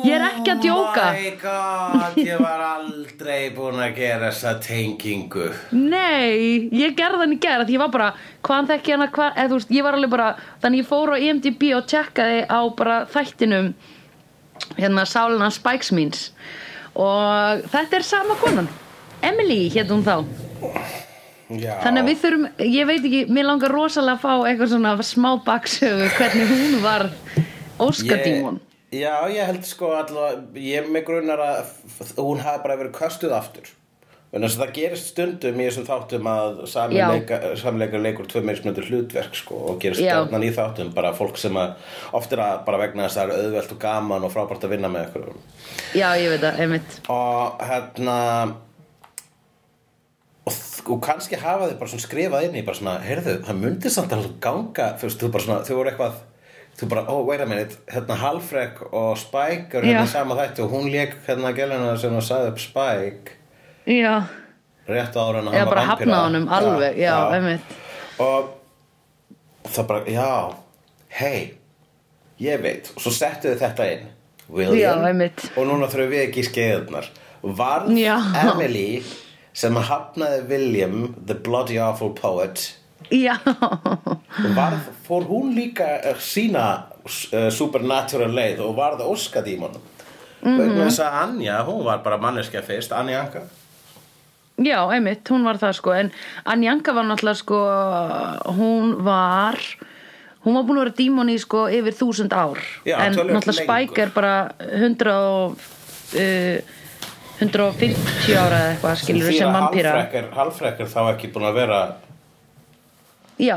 ég 0.04 0.14
er 0.16 0.24
ekki 0.26 0.50
að 0.52 0.60
djóka. 0.64 1.04
Oh 1.08 1.18
my 1.18 1.30
god, 1.42 2.16
ég 2.22 2.40
var 2.42 2.62
aldrei 2.66 3.50
búin 3.56 3.80
að 3.82 3.94
gera 3.98 4.30
þessa 4.32 4.52
tengingu. 4.64 5.48
Nei, 5.72 6.68
ég 6.74 6.96
gerði 6.98 7.22
hann 7.24 7.36
í 7.36 7.40
gerð 7.42 7.72
ég 7.74 7.82
var 7.82 7.92
bara, 7.94 8.10
hvaðan 8.46 8.70
þekki 8.72 8.94
hann 8.96 9.06
að 9.06 9.12
hvað 9.18 9.40
eða 9.44 9.54
veist, 9.58 9.72
ég 9.78 9.86
var 9.86 9.98
alveg 9.98 10.12
bara, 10.16 10.28
þannig 10.64 10.82
ég 10.84 10.90
fór 10.90 11.14
á 11.14 11.16
IMDb 11.22 11.68
og 11.78 11.86
tjekkaði 11.92 12.40
á 12.50 12.60
bara 12.78 12.98
þættinum 13.12 13.72
hérna 14.78 15.06
sálina 15.08 15.50
Spikes 15.54 15.92
Means. 15.92 16.26
Og 16.94 17.62
þetta 17.72 17.98
er 18.00 18.04
sama 18.06 18.34
konan 18.42 18.68
Emily 19.22 19.68
hétt 19.72 19.90
hún 19.92 20.02
þá. 20.04 20.18
Já. 21.52 21.74
þannig 21.84 22.00
að 22.00 22.06
við 22.08 22.20
þurfum, 22.22 22.44
ég 22.64 22.86
veit 22.88 23.02
ekki 23.04 23.18
mér 23.28 23.44
langar 23.44 23.72
rosalega 23.74 24.14
að 24.16 24.22
fá 24.22 24.46
eitthvað 24.48 24.70
svona 24.72 24.92
smá 25.04 25.26
baksögu 25.44 26.06
hvernig 26.16 26.48
hún 26.48 26.78
var 26.80 27.02
Óskadímon 27.82 28.56
Ég- 28.56 28.71
Já, 28.92 29.24
ég 29.32 29.46
held 29.48 29.64
sko 29.64 29.94
allavega, 29.96 30.42
ég 30.60 30.88
með 30.92 31.06
grunar 31.08 31.40
að 31.40 31.70
hún 32.18 32.42
hafi 32.44 32.60
bara 32.64 32.76
verið 32.76 32.92
köstuð 32.98 33.32
aftur. 33.36 33.70
Þannig 34.32 34.48
að 34.48 34.60
það 34.62 34.70
gerist 34.78 35.08
stundum 35.12 35.58
í 35.60 35.64
þessum 35.66 35.84
þáttum 35.84 36.28
að 36.28 36.60
sami 36.72 36.96
Já. 36.96 37.04
leika, 37.12 37.38
sami 37.60 37.82
leikar 37.82 38.00
leikur 38.00 38.28
tvö 38.32 38.40
meðismöndur 38.48 38.86
hlutverk 38.88 39.36
sko 39.36 39.58
og 39.68 39.80
gerist 39.80 40.00
stjarnan 40.00 40.46
í 40.46 40.48
þáttum 40.56 40.92
bara 40.96 41.12
fólk 41.16 41.36
sem 41.40 41.56
að 41.60 41.74
oft 42.16 42.32
er 42.32 42.40
að 42.40 42.62
bara 42.64 42.80
vegna 42.80 43.04
þess 43.04 43.20
að 43.20 43.32
það 43.32 43.34
er 43.34 43.46
auðvelt 43.46 43.74
og 43.74 43.80
gaman 43.82 44.24
og 44.24 44.32
frábært 44.32 44.64
að 44.64 44.72
vinna 44.72 44.92
með 44.92 45.08
ykkur. 45.10 45.28
Já, 45.96 46.06
ég 46.16 46.32
veit 46.32 46.44
það, 46.46 46.60
einmitt 46.64 46.98
Og 47.12 47.64
hérna 47.68 48.16
og, 50.48 50.58
og 50.96 51.04
kannski 51.04 51.40
hafa 51.40 51.68
þau 51.68 51.78
bara 51.82 51.92
svona 51.92 52.06
skrifað 52.06 52.48
inn 52.48 52.56
í 52.56 52.66
bara 52.66 52.80
svona, 52.80 52.98
heyrðu, 53.04 53.38
það 53.44 53.64
myndi 53.66 53.92
samt 53.92 54.16
alveg 54.16 54.36
ganga, 54.48 54.94
þú 54.96 55.10
veist, 55.10 55.20
þú 55.20 55.32
bara 55.36 55.46
svona, 55.48 55.64
þau 55.68 55.76
voru 55.76 55.92
eitthvað 55.92 56.20
þú 56.80 56.88
bara, 56.90 57.04
oh, 57.12 57.22
wait 57.28 57.40
a 57.40 57.46
minute, 57.46 57.76
hérna 57.92 58.16
Halfrek 58.20 58.80
og 58.92 59.18
Spike 59.20 59.78
eru 59.78 59.86
hérna 59.86 60.06
Já. 60.06 60.12
sama 60.14 60.38
þætti 60.38 60.64
og 60.64 60.72
hún 60.74 60.88
lék 60.92 61.18
hérna 61.26 61.52
gæluna 61.56 61.96
sem 62.00 62.16
að 62.16 62.26
sagði 62.28 62.52
upp 62.54 62.62
Spike 62.62 63.38
Já, 63.86 64.14
rétt 64.88 65.16
ára 65.18 65.42
en 65.42 65.68
bara 65.68 65.86
hafnaði 65.90 66.22
honum 66.28 66.48
alveg, 66.48 66.98
já, 67.02 67.14
einmitt. 67.34 67.76
Og 68.22 68.52
það 69.68 69.86
bara, 69.88 70.04
já. 70.06 70.32
Hei, 71.12 71.54
ég 72.40 72.62
veit. 72.62 72.92
Og 72.96 73.02
svo 73.04 73.12
settu 73.12 73.50
þið 73.50 73.62
þetta 73.66 73.88
inn. 73.92 74.10
William, 74.52 75.00
Já, 75.22 75.30
og 75.56 75.66
núna 75.68 75.88
þurfum 75.88 76.10
við 76.12 76.22
ekki 76.26 76.42
skeiðunar 76.44 77.06
varð 77.42 77.92
Já. 77.96 78.16
Emily 78.42 79.02
sem 79.56 79.76
hafnaði 79.76 80.42
William 80.50 80.96
the 81.26 81.34
bloody 81.34 81.78
awful 81.80 82.12
poet 82.16 82.68
Já, 83.12 83.34
varð, 84.56 84.86
fór 85.12 85.28
hún 85.28 85.52
líka 85.56 85.86
að 86.10 86.20
sína 86.24 86.66
uh, 87.04 87.48
supernatural 87.52 88.32
leið 88.32 88.64
og 88.64 88.76
varð 88.80 89.04
óskadímon 89.12 89.76
Mhm. 90.42 90.56
vegna 90.58 90.86
þess 90.88 90.98
að 91.04 91.16
Anja, 91.22 91.60
hún 91.68 91.84
var 91.86 92.00
bara 92.02 92.16
manneskja 92.18 92.64
fyrst 92.66 92.90
Anja 92.92 93.20
Anka. 93.22 93.42
Já, 94.58 94.80
einmitt, 94.90 95.22
hún 95.30 95.44
var 95.46 95.54
það 95.60 95.76
sko. 95.78 95.92
En 95.94 96.10
Anjanka 96.44 96.92
var 96.96 97.04
náttúrulega 97.06 97.38
sko 97.38 97.60
hún 98.58 98.96
var 99.06 99.54
hún 100.44 100.54
var 100.58 100.64
búin 100.66 100.80
að 100.80 100.84
vera 100.84 100.94
dímon 100.98 101.30
í 101.30 101.36
sko 101.38 101.68
yfir 101.70 101.94
þúsund 101.94 102.34
ár. 102.34 102.58
Já, 102.84 102.96
en 103.06 103.14
náttúrulega. 103.14 103.54
Spike 103.60 104.02
er 104.02 104.10
bara 104.16 104.34
100 104.58 105.14
og 105.14 105.54
uh, 106.18 106.58
150 107.38 108.34
ára 108.38 108.58
eða 108.58 108.72
eitthvað 108.74 108.98
skilur 109.00 109.32
sem 109.32 109.56
Halfrek 110.34 110.80
er 110.82 110.90
þá 110.90 111.00
ekki 111.14 111.30
búin 111.34 111.46
að 111.48 111.56
vera 111.58 111.78
Já, 113.38 113.56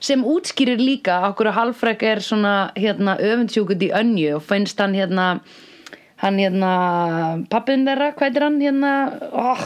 sem 0.00 0.22
útskýrir 0.24 0.80
líka 0.80 1.18
okkur 1.30 1.50
að 1.50 1.58
Halfrek 1.58 2.02
er 2.02 2.22
svona 2.24 2.54
hérna 2.76 3.16
öfundsjúkut 3.18 3.82
í 3.82 3.90
önju 3.96 4.36
og 4.38 4.42
finnst 4.46 4.80
hann 4.80 4.94
hérna 4.94 5.40
hann 6.20 6.36
hérna 6.38 6.72
pappin 7.50 7.86
þeirra, 7.88 8.10
hvað 8.14 8.26
heitir 8.28 8.44
hann 8.44 8.58
hérna, 8.60 8.90
oh, 9.32 9.62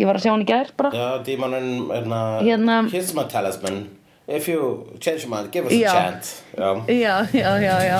ég 0.00 0.08
var 0.08 0.16
að 0.16 0.24
sjá 0.24 0.30
hann 0.32 0.44
í 0.46 0.48
gær 0.48 0.70
bara. 0.80 0.90
Já, 0.96 1.08
dímonin 1.26 1.88
hérna, 1.92 2.20
Hérna- 2.46 2.88
Here's 2.92 3.12
my 3.14 3.24
talisman. 3.28 3.82
If 4.30 4.46
you 4.48 4.86
change 5.00 5.24
your 5.26 5.30
mind, 5.34 5.50
give 5.52 5.66
us 5.66 5.72
Já. 5.72 5.90
a 5.90 5.92
chant 5.92 6.44
Já, 6.56 6.70
Já, 6.86 7.26
já, 7.34 7.50
já, 7.58 7.76
já. 7.82 7.98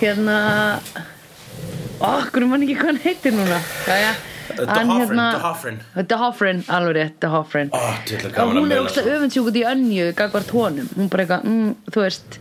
Hérna 0.00 0.80
Ó, 2.02 2.18
hvernig 2.34 2.48
mann 2.50 2.64
ekki 2.66 2.74
hvað 2.80 2.88
hann 2.90 3.00
heitir 3.04 3.32
núna? 3.36 3.60
Jæja 3.86 4.12
Uh, 4.12 4.31
D'Hoffrin, 4.58 5.20
D'Hoffrin. 5.36 5.78
D'Hoffrin, 6.10 6.64
alveg 6.68 6.96
rétt, 6.98 7.26
Ó, 7.72 7.82
djöfull 8.08 8.32
er 8.32 8.42
Og 8.42 8.56
hún 8.56 8.72
er 8.72 8.82
ógst 8.82 8.98
að 9.02 9.10
öfundsjúkut 9.16 9.60
í 9.60 9.64
önju 9.68 10.08
Gagvart 10.18 10.50
honum, 10.56 10.88
hún 10.96 11.10
bara 11.12 11.26
eitthvað 11.26 11.46
mm, 11.48 11.70
Þú 11.94 12.04
veist, 12.06 12.38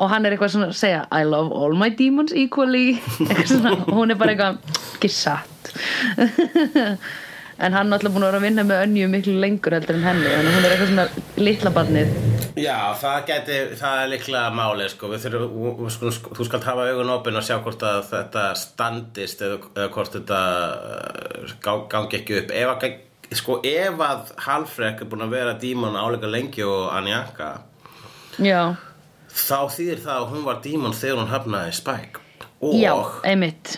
og 0.00 0.12
hann 0.12 0.26
er 0.26 0.36
eitthvað 0.36 0.54
svona 0.54 0.70
að 0.70 0.78
segja 0.80 1.02
I 1.12 1.24
love 1.28 1.52
all 1.52 1.74
my 1.76 1.90
demons 1.92 2.32
equally. 2.32 2.94
Eitthvað 3.26 3.50
svona, 3.54 3.74
hún 3.90 4.14
er 4.14 4.20
bara 4.20 4.36
eitthvað 4.36 4.78
Ekki 4.96 5.10
satt 5.12 5.74
En 7.60 7.74
hann 7.76 7.90
er 7.90 7.98
alltaf 7.98 8.14
búin 8.14 8.24
að 8.24 8.30
vera 8.30 8.40
að 8.40 8.44
vinna 8.46 8.64
með 8.64 8.82
önju 8.86 9.08
miklu 9.12 9.34
lengur 9.36 9.74
heldur 9.76 9.98
en 9.98 10.04
henni 10.06 10.30
Þannig 10.30 10.48
að 10.48 10.54
hún 10.56 10.64
er 10.64 10.74
eitthvað 10.74 10.90
svona 10.90 11.44
litla 11.44 11.72
barnið. 11.76 12.14
Já, 12.60 12.76
það 13.00 13.18
gæti, 13.28 13.58
það 13.80 14.00
er 14.00 14.10
líklega 14.14 14.54
máli 14.56 14.86
sko. 14.90 15.10
Við 15.12 15.26
þurfum, 15.26 15.90
skulum, 15.92 16.14
sko, 16.16 16.32
þú 16.38 16.46
skalt 16.48 16.68
hafa 16.70 16.86
augun 16.88 17.12
opinn 17.14 17.40
og 17.40 17.44
sjá 17.46 17.58
hvort 17.60 17.84
að 17.86 18.00
þetta 18.10 18.44
standist 18.58 19.44
eða, 19.44 19.58
eða 19.76 19.90
hvort 19.94 20.16
þetta 20.16 20.40
uh, 21.68 21.74
gangi 21.92 22.20
ekki 22.20 22.38
upp. 22.40 22.54
Ef 22.62 22.72
að, 22.72 22.96
sko, 23.42 23.58
ef 23.74 24.04
að 24.08 24.32
Halfrek 24.46 25.04
er 25.04 25.12
búin 25.12 25.26
að 25.26 25.36
vera 25.36 25.58
dímon 25.60 26.00
áleika 26.00 26.30
lengi 26.30 26.64
og 26.66 26.88
Anjanka 26.96 27.52
Já, 28.40 28.72
þá 29.28 29.68
þýðir 29.74 30.02
það 30.06 30.16
að 30.16 30.28
hún 30.32 30.44
var 30.48 30.60
dímon 30.64 30.96
þegar 30.96 31.18
hún 31.20 31.32
hafnaði 31.34 31.76
Spike. 31.76 32.26
Og 32.64 32.76
já, 32.80 32.94
einmitt 33.28 33.76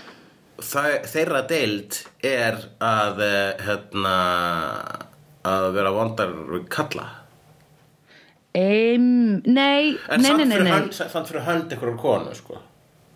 það, 0.65 0.99
þeirra 1.13 1.43
deild 1.51 1.99
er 2.27 2.61
að 2.83 3.23
eh, 3.27 3.65
hérna 3.67 4.17
að 5.49 5.69
vera 5.77 5.95
vondar 5.95 6.35
við 6.53 6.69
kalla 6.73 7.09
Eim, 8.53 9.41
nei, 9.49 9.95
en 10.13 10.21
nei, 10.21 10.45
nei, 10.45 10.59
nei, 10.61 10.93
samt 10.93 11.31
fyrir 11.31 11.47
hönd 11.47 11.73
einhverjum 11.73 11.97
konu 12.03 12.35
sko 12.37 12.61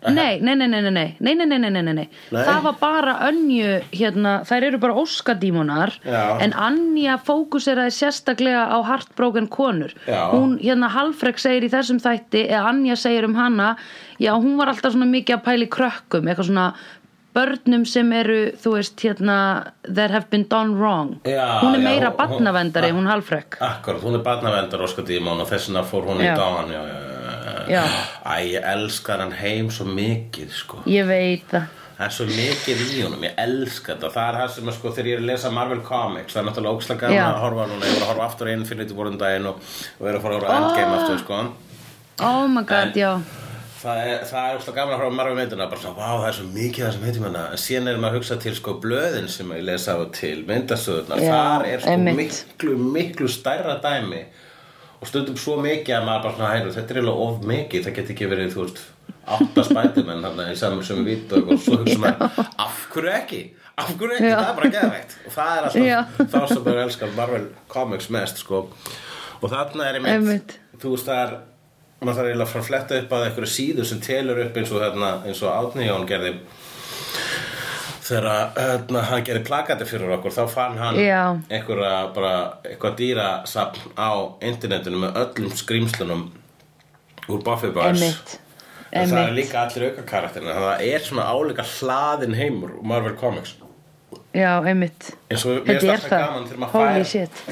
Nei, 0.05 0.39
nei, 0.39 0.53
nei, 0.55 0.67
nei, 0.67 0.81
nei, 0.81 0.91
nei, 1.19 1.35
nei, 1.35 1.57
nei, 1.57 1.69
nei, 1.71 1.93
nei. 1.93 2.03
Það 2.29 2.59
var 2.67 2.75
bara 2.79 3.13
önju, 3.25 3.79
hérna, 3.97 4.33
þær 4.45 4.67
eru 4.69 4.79
bara 4.81 4.97
óskadímonar 5.01 5.95
Já. 6.05 6.37
En 6.45 6.53
Anja 6.53 7.15
fókuseraði 7.17 7.95
sérstaklega 7.95 8.67
á 8.69 8.77
heartbroken 8.85 9.49
konur 9.49 9.95
Já. 10.05 10.29
Hún, 10.35 10.59
hérna, 10.61 10.91
Halfrek 10.93 11.41
segir 11.41 11.65
í 11.65 11.71
þessum 11.73 11.97
þætti 12.03 12.45
Eða 12.45 12.69
Anja 12.69 12.99
segir 12.99 13.25
um 13.25 13.35
hana 13.39 13.73
Já, 14.21 14.35
hún 14.37 14.55
var 14.61 14.69
alltaf 14.71 14.93
svona 14.93 15.09
mikið 15.09 15.39
að 15.39 15.43
pæli 15.49 15.69
krökkum 15.73 16.29
Eitthvað 16.29 16.51
svona 16.51 16.69
börnum 17.37 17.85
sem 17.85 18.09
eru, 18.17 18.37
þú 18.57 18.73
veist, 18.79 18.97
hérna 19.05 19.37
That 19.85 20.11
have 20.11 20.25
been 20.31 20.47
done 20.49 20.73
wrong. 20.79 21.19
Já, 21.23 21.59
Hún 21.61 21.75
er 21.75 21.79
já, 21.79 21.83
meira 21.89 22.11
barnavendari, 22.17 22.89
hún- 22.91 23.03
hún 23.05 23.11
Halfrek. 23.13 23.57
Akkurat, 23.61 24.01
hún 24.01 24.15
er 24.17 24.23
barnavendar 24.25 24.81
Óskar 24.81 25.05
Dímon 25.05 25.39
og 25.41 25.47
þess 25.49 25.69
vegna 25.69 25.83
fór 25.85 26.05
hún 26.09 26.19
í 26.21 26.25
Já. 26.25 26.35
dagan 26.35 26.71
já, 26.73 26.81
Já. 27.67 27.83
Æ, 28.25 28.35
ég 28.55 28.63
elskar 28.63 29.19
hann 29.19 29.31
heim 29.31 29.69
svo 29.69 29.85
mikið 29.85 30.51
sko. 30.55 30.77
Ég 30.87 31.05
veit 31.07 31.43
það. 31.51 31.65
Það 31.97 32.05
er 32.05 32.13
svo 32.13 32.25
mikið 32.29 32.81
í 32.93 33.01
honum, 33.03 33.23
ég 33.25 33.33
elska 33.37 33.95
þetta. 33.95 34.11
Það 34.13 34.27
er 34.29 34.35
það 34.41 34.49
sem 34.55 34.71
sko 34.71 34.89
þegar 34.91 35.05
ég 35.09 35.13
er 35.17 35.21
að 35.23 35.25
lesa 35.31 35.49
Marvel 35.51 35.79
Comics 35.81 36.33
Það 36.33 36.41
er 36.43 36.51
náttúrulega 36.51 37.11
Já. 37.11 37.25
að 37.33 37.39
horfa 37.41 37.65
núna. 37.71 37.85
Ég 37.85 37.97
var 37.99 38.03
að 38.05 38.11
horfa 38.11 38.25
aftur 38.27 38.47
Infinity 38.53 38.93
War 38.93 39.07
um 39.07 39.17
daginn 39.17 39.47
og, 39.47 39.55
og 39.99 40.05
vera 40.05 40.17
að 40.17 40.21
fara 40.21 40.35
að 40.35 40.39
horfa 40.41 40.53
á 40.53 40.57
Endgame 40.61 40.93
Ah. 40.93 41.01
aftur 41.01 41.19
sko. 41.19 41.53
Oh 42.19 42.47
my 42.47 42.61
god, 42.63 42.77
En- 42.87 42.93
já 42.93 43.21
Það 43.77 43.99
er, 44.09 44.21
það 44.25 44.45
er 44.49 44.55
óslega 44.57 44.75
gaman 44.79 44.93
að 44.95 45.01
horfa 45.03 45.13
á 45.13 45.17
Marvel 45.19 45.35
myndina 45.37 45.65
bara 45.69 45.81
svona, 45.83 45.97
vá, 45.99 46.07
það 46.17 46.27
er 46.31 46.35
svo 46.37 46.45
mikið 46.55 46.83
það 46.85 46.93
sem 46.95 47.03
heitum 47.05 47.25
hana 47.27 47.43
en 47.53 47.59
síðan 47.61 47.89
er 47.91 47.99
maður 48.01 48.15
að 48.15 48.17
hugsa 48.17 48.37
til 48.41 48.53
sko 48.57 48.73
blöðin 48.81 49.27
sem 49.29 49.51
ég 49.53 49.65
lesa 49.67 49.93
á 49.93 50.01
til 50.17 50.37
myndastöðunar 50.49 51.21
Já, 51.21 51.31
þar 51.35 51.65
er 51.69 51.83
sko 51.83 51.91
einmitt. 51.93 52.17
miklu, 52.17 52.77
miklu 52.97 53.27
stærra 53.29 53.75
dæmi. 53.83 54.21
Og 54.97 55.05
stundum 55.11 55.37
svo 55.37 55.59
mikið 55.61 55.93
að 55.93 56.07
maður 56.07 56.23
bara 56.25 56.35
svona, 56.39 56.51
hæru, 56.55 56.71
þetta 56.73 56.89
er 56.95 56.97
eiginlega 56.97 57.25
of 57.27 57.43
mikið. 57.51 57.83
Það 57.85 57.95
geti 57.99 58.13
ekki 58.15 58.29
verið, 58.31 58.47
þú 58.55 58.63
veist, 58.63 58.79
átta 59.37 59.65
spætumenn 59.67 60.23
þarna 60.25 60.47
í 60.49 60.55
saman 60.57 60.87
sem 60.87 61.03
við 61.03 61.11
vítum 61.11 61.51
og 61.53 61.61
svo 61.61 61.77
hugsa 61.83 61.99
maður, 62.01 62.39
af 62.65 62.79
hverju 62.95 63.11
ekki? 63.19 63.41
Af 63.77 63.91
hverju 63.99 64.15
ekki, 64.17 64.31
Já. 64.31 64.39
það 64.39 64.49
er 64.49 64.57
bara 64.57 64.71
geðveikt. 64.79 65.13
Og 65.29 65.35
það 65.35 65.51
er 65.51 65.67
alltaf 65.67 66.33
þá 66.33 66.47
sem 66.55 66.63
maður 66.65 66.81
elskar 66.87 67.13
Marvel 67.19 67.45
Comics 67.69 68.09
mest 68.17 68.41
sko. 68.41 68.63
og 69.37 69.53
þarna 69.53 69.85
er 69.91 69.99
Einmitt. 70.01 70.57
þú 70.81 70.95
veist 70.95 71.05
það 71.11 71.21
er 71.27 71.37
maður 72.01 72.19
þarf 72.19 72.29
eiginlega 72.29 72.45
að 72.45 72.51
fara 72.51 72.63
að 72.63 72.69
fletta 72.69 72.97
upp 73.01 73.13
að 73.17 73.27
einhverju 73.27 73.51
síðu 73.51 73.85
sem 73.89 74.01
telur 74.05 74.41
upp 74.43 74.57
eins 74.59 74.71
og 74.73 74.83
hérna 74.83 75.11
eins 75.25 75.43
og 75.43 75.53
Átni 75.53 75.87
Jón 75.87 76.07
gerði. 76.09 76.33
Þegar 78.07 78.27
hérna, 78.55 79.03
hann 79.09 79.23
gerði 79.27 79.43
plakati 79.49 79.87
fyrir 79.89 80.13
okkur 80.15 80.35
þá 80.35 80.43
fann 80.51 80.77
hann 80.79 80.99
eitthvað 81.51 82.99
dýrasafn 83.01 83.95
á 83.99 84.11
internetinu 84.47 85.01
með 85.01 85.21
öllum 85.23 85.55
skrýmslunum 85.59 86.27
úr 87.27 87.41
Buffyverse 87.43 87.89
Einmitt. 87.89 88.37
En 88.95 89.09
það 89.11 89.23
er 89.25 89.33
líka 89.35 89.63
allir 89.65 89.89
auka 89.89 90.05
karakterina 90.07 90.53
það 90.55 90.85
er 90.87 91.03
svona 91.03 91.25
áleika 91.27 91.65
hlaðin 91.67 92.37
heimur 92.37 92.77
Marvel 92.87 93.17
Comics. 93.19 93.57
Já, 94.37 94.61
einmitt. 94.61 95.09
Þetta 95.27 95.97
er 95.97 96.05
það, 96.05 96.69
holy 96.71 97.03
shit 97.09 97.43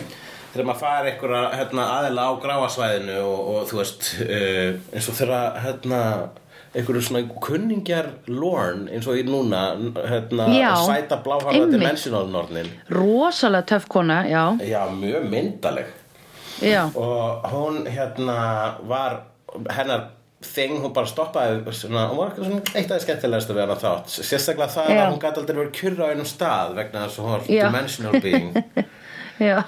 þegar 0.56 0.68
maður 0.70 0.82
fær 0.86 1.10
einhverja 1.12 1.44
hérna, 1.60 1.86
aðila 2.00 2.26
á 2.26 2.32
gráasvæðinu 2.46 3.20
og, 3.22 3.52
og 3.52 3.70
þú 3.70 3.80
veist 3.82 4.10
uh, 4.24 4.80
eins 4.96 5.10
og 5.12 5.18
þegar 5.20 5.60
hérna, 5.65 6.00
einhverju 6.76 7.04
svona 7.10 7.22
kunningjar 7.44 8.10
Lorne 8.32 8.89
eins 8.96 9.08
og 9.12 9.20
í 9.20 9.26
núna 9.28 9.65
hérna, 10.08 10.48
Já, 10.56 10.72
sæta 10.88 11.20
bláharða 11.24 11.54
einmitt. 11.60 11.76
dimensional 11.78 12.32
nornin 12.32 12.72
Rosalega 12.91 13.68
töff 13.76 13.88
kona, 13.91 14.24
já, 14.32 14.44
já, 14.63 14.82
mjög 14.96 15.30
myndaleg 15.32 15.94
já, 16.63 16.86
og 16.96 17.48
hún 17.52 17.84
hérna 17.91 18.39
var 18.88 19.22
hennar 19.76 20.12
þing, 20.46 20.78
hún 20.84 20.91
bara 20.94 21.10
stoppaði 21.10 21.74
svona, 21.74 22.08
hún 22.12 22.20
var 22.20 22.36
eitt 22.78 22.91
af 22.91 23.00
því 23.00 23.04
skemmtilegast 23.06 23.50
að 23.50 23.58
vera 23.58 23.78
þátt. 23.82 24.12
Sérstaklega 24.13 24.68
það 24.76 24.91
að 24.94 25.08
hún 25.10 25.22
gæti 25.24 25.41
aldrei 25.41 25.58
verið 25.58 25.72
kjurra 25.80 26.06
á 26.06 26.12
einum 26.13 26.28
stað 26.30 26.76
vegna 26.78 27.06
þess 27.08 27.18
að 27.18 27.26
hún 27.26 27.34
var 27.34 27.48
dimensional 27.50 28.22
being 28.22 28.52
já. 29.39 29.60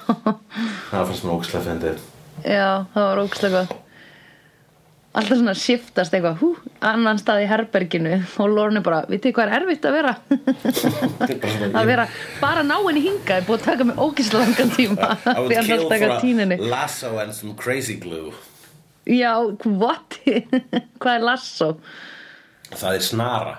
Það 0.91 1.09
fannst 1.09 1.25
mér 1.25 1.33
ókslega 1.33 1.65
fyndið. 1.67 2.07
Já, 2.45 2.69
það 2.93 3.03
var 3.03 3.21
ógstlega 3.25 3.59
gott. 3.59 3.83
Alltaf 5.17 5.39
svona 5.39 5.53
shiftast 5.57 6.13
eitthvað 6.13 6.41
hú, 6.43 6.47
annan 6.85 7.17
stað 7.17 7.41
í 7.41 7.47
herberginu 7.49 8.19
og 8.43 8.51
Lorne 8.53 8.83
bara, 8.85 8.99
vitið 9.09 9.33
hvað 9.33 9.47
er 9.47 9.55
erfitt 9.63 9.87
að 9.89 9.95
vera? 9.95 10.11
Er 11.25 11.71
að 11.71 11.89
vera, 11.89 12.05
bara 12.37 12.65
ná 12.67 12.75
henni 12.75 13.01
hinga 13.07 13.39
er 13.39 13.47
búið 13.47 13.63
að 13.63 13.65
taka 13.71 13.87
mig 13.89 13.97
ógislega 14.03 14.43
langan 14.43 14.75
tíma 14.75 15.09
því 15.23 15.47
kill 15.55 15.77
alltaf 15.77 15.95
taka 15.95 16.11
a 16.21 16.59
lasso 16.69 17.15
and 17.23 17.33
some 17.33 17.55
crazy 17.57 17.97
glue. 17.97 18.29
Já, 19.09 19.33
what? 19.65 20.19
hvað 21.01 21.13
er 21.15 21.25
lasso? 21.25 21.71
Það 22.75 22.99
er 22.99 23.07
snara. 23.07 23.57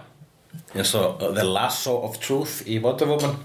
Eins 0.76 0.94
og 0.98 1.22
uh, 1.22 1.32
The 1.34 1.44
Lasso 1.48 1.94
of 2.04 2.18
Truth 2.20 2.68
í 2.68 2.78
Wonder 2.84 3.08
Woman 3.08 3.38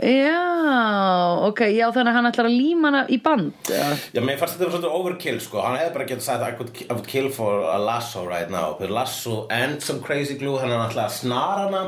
Já, 0.00 1.44
ok, 1.44 1.60
já 1.76 1.86
þannig 1.92 2.08
að 2.08 2.16
hann 2.16 2.28
ætlar 2.30 2.46
að 2.48 2.54
líma 2.56 2.88
hana 2.88 3.00
í 3.12 3.18
band 3.20 3.68
Já, 3.68 3.82
Já, 4.16 4.20
mér 4.24 4.38
fannst 4.40 4.54
þetta 4.56 4.64
var 4.68 4.72
svolítið 4.72 4.94
overkill 4.96 5.40
sko. 5.44 5.60
Hann 5.60 5.76
hefði 5.76 5.92
bara 5.96 6.06
getað 6.08 6.24
sagt 6.24 6.44
I 6.46 6.54
would, 6.56 6.70
I 6.86 6.92
would 6.94 7.08
kill 7.10 7.28
for 7.34 7.66
a 7.68 7.76
lasso 7.78 8.22
right 8.24 8.48
now. 8.52 8.70
The 8.78 8.88
lasso 8.88 9.42
and 9.52 9.82
some 9.84 10.00
crazy 10.00 10.38
glue 10.40 10.56
Hann 10.62 10.72
náttúrulega 10.72 11.04
að 11.10 11.18
snara 11.18 11.66
hana 11.66 11.82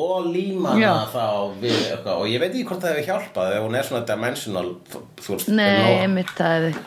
og 0.00 0.30
líma 0.32 0.72
hana 0.72 0.80
Já. 0.80 0.94
þá 1.12 1.26
við 1.60 1.76
eitthvað. 1.90 2.14
Og 2.22 2.30
ég 2.30 2.40
veit 2.40 2.50
ekki 2.54 2.64
hvort 2.70 2.80
það 2.86 2.94
hefur 2.96 3.08
hjálpað 3.10 3.56
ef 3.58 3.66
hún 3.66 3.76
er 3.76 3.88
svona 3.90 4.06
dimensional 4.08 4.66
þú 5.20 5.34
veist, 5.34 5.50
Nei, 5.52 5.98
einmitt 5.98 6.32
það 6.38 6.70
Já. 6.70 6.78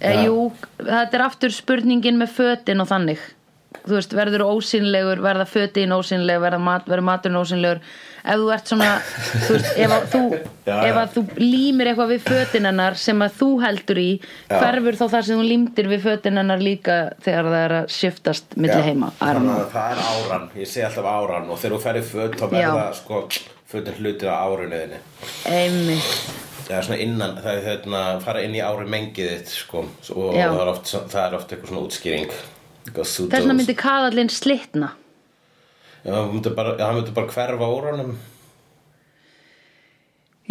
e, 0.00 0.14
Jú, 0.24 0.38
þetta 0.80 1.18
er 1.20 1.26
aftur 1.26 1.52
spurningin 1.52 2.16
með 2.22 2.32
fötin 2.38 2.80
og 2.80 2.88
þannig. 2.88 3.20
Þú 3.84 3.98
veist, 3.98 4.14
verður 4.16 4.46
ósýnlegur 4.48 5.20
verða 5.24 5.44
fötin 5.48 5.92
ósýnleg, 5.94 6.40
verða 6.42 6.62
mat, 6.64 6.88
verður 6.88 7.06
maturinn 7.10 7.42
ósýnlegur 7.42 7.84
ef 8.24 8.40
þú 8.40 8.48
ert 8.54 8.72
svona 8.72 8.88
þú 9.46 9.54
veist, 9.56 9.70
ef 9.84 9.94
að 9.96 10.08
þú, 10.14 10.22
Já, 10.70 10.74
ef 10.76 10.90
já. 10.90 10.98
að 11.02 11.14
þú 11.16 11.22
límir 11.40 11.90
eitthvað 11.90 12.12
við 12.14 12.26
fötin 12.28 12.68
hennar 12.70 12.98
sem 13.00 13.24
að 13.26 13.38
þú 13.40 13.48
heldur 13.64 14.00
í 14.02 14.08
Já. 14.20 14.58
hverfur 14.60 14.98
þá 15.00 15.04
það 15.14 15.24
sem 15.28 15.40
þú 15.40 15.46
límdir 15.50 15.88
við 15.90 16.04
fötin 16.08 16.40
hennar 16.42 16.62
líka 16.62 16.98
þegar 17.24 17.48
það 17.50 17.62
er 17.64 17.76
að 17.80 17.88
shiftast 17.96 18.56
milli 18.60 18.82
heima, 18.90 19.08
að 19.22 19.40
það 19.72 19.94
er 19.94 20.04
áran, 20.10 20.46
ég 20.60 20.70
sé 20.70 20.84
alltaf 20.86 21.08
áran 21.14 21.48
og 21.50 21.58
þegar 21.62 21.76
þú 21.76 21.80
ferði 21.86 22.04
föt 22.12 22.38
þá 22.40 22.46
Já. 22.50 22.60
verða 22.60 22.86
sko 23.00 23.22
fötin 23.70 23.98
hlutir 24.02 24.30
á 24.30 24.34
árunniðinni 24.44 25.02
einmitt, 25.46 26.22
Það 26.70 26.76
er 26.78 26.84
svona 26.86 27.00
innan, 27.02 27.32
það 27.42 27.56
er 27.56 27.64
hérna 27.66 28.00
fara 28.22 28.42
inn 28.46 28.52
í 28.54 28.60
ári 28.62 28.84
mengið 28.86 29.30
þitt 29.32 29.48
sko 29.56 29.80
og 30.14 30.36
Já. 30.38 30.44
það 30.52 30.60
er, 30.62 30.68
oft, 30.70 30.92
það 31.10 31.22
er 31.24 31.32
oft 31.40 31.50
eitthvað 31.54 31.72
svona 31.72 31.86
útskýring. 31.88 32.34
Þess 32.94 33.16
vegna 33.32 33.56
myndi 33.58 33.74
kaðallinn 33.78 34.30
slitna 34.30 34.92
Já, 36.04 36.12
hann 36.16 36.30
myndi 36.32 36.50
bara, 36.56 36.76
bara 37.14 37.32
hverfa 37.34 37.66
úr 37.68 37.88
honum. 37.90 38.12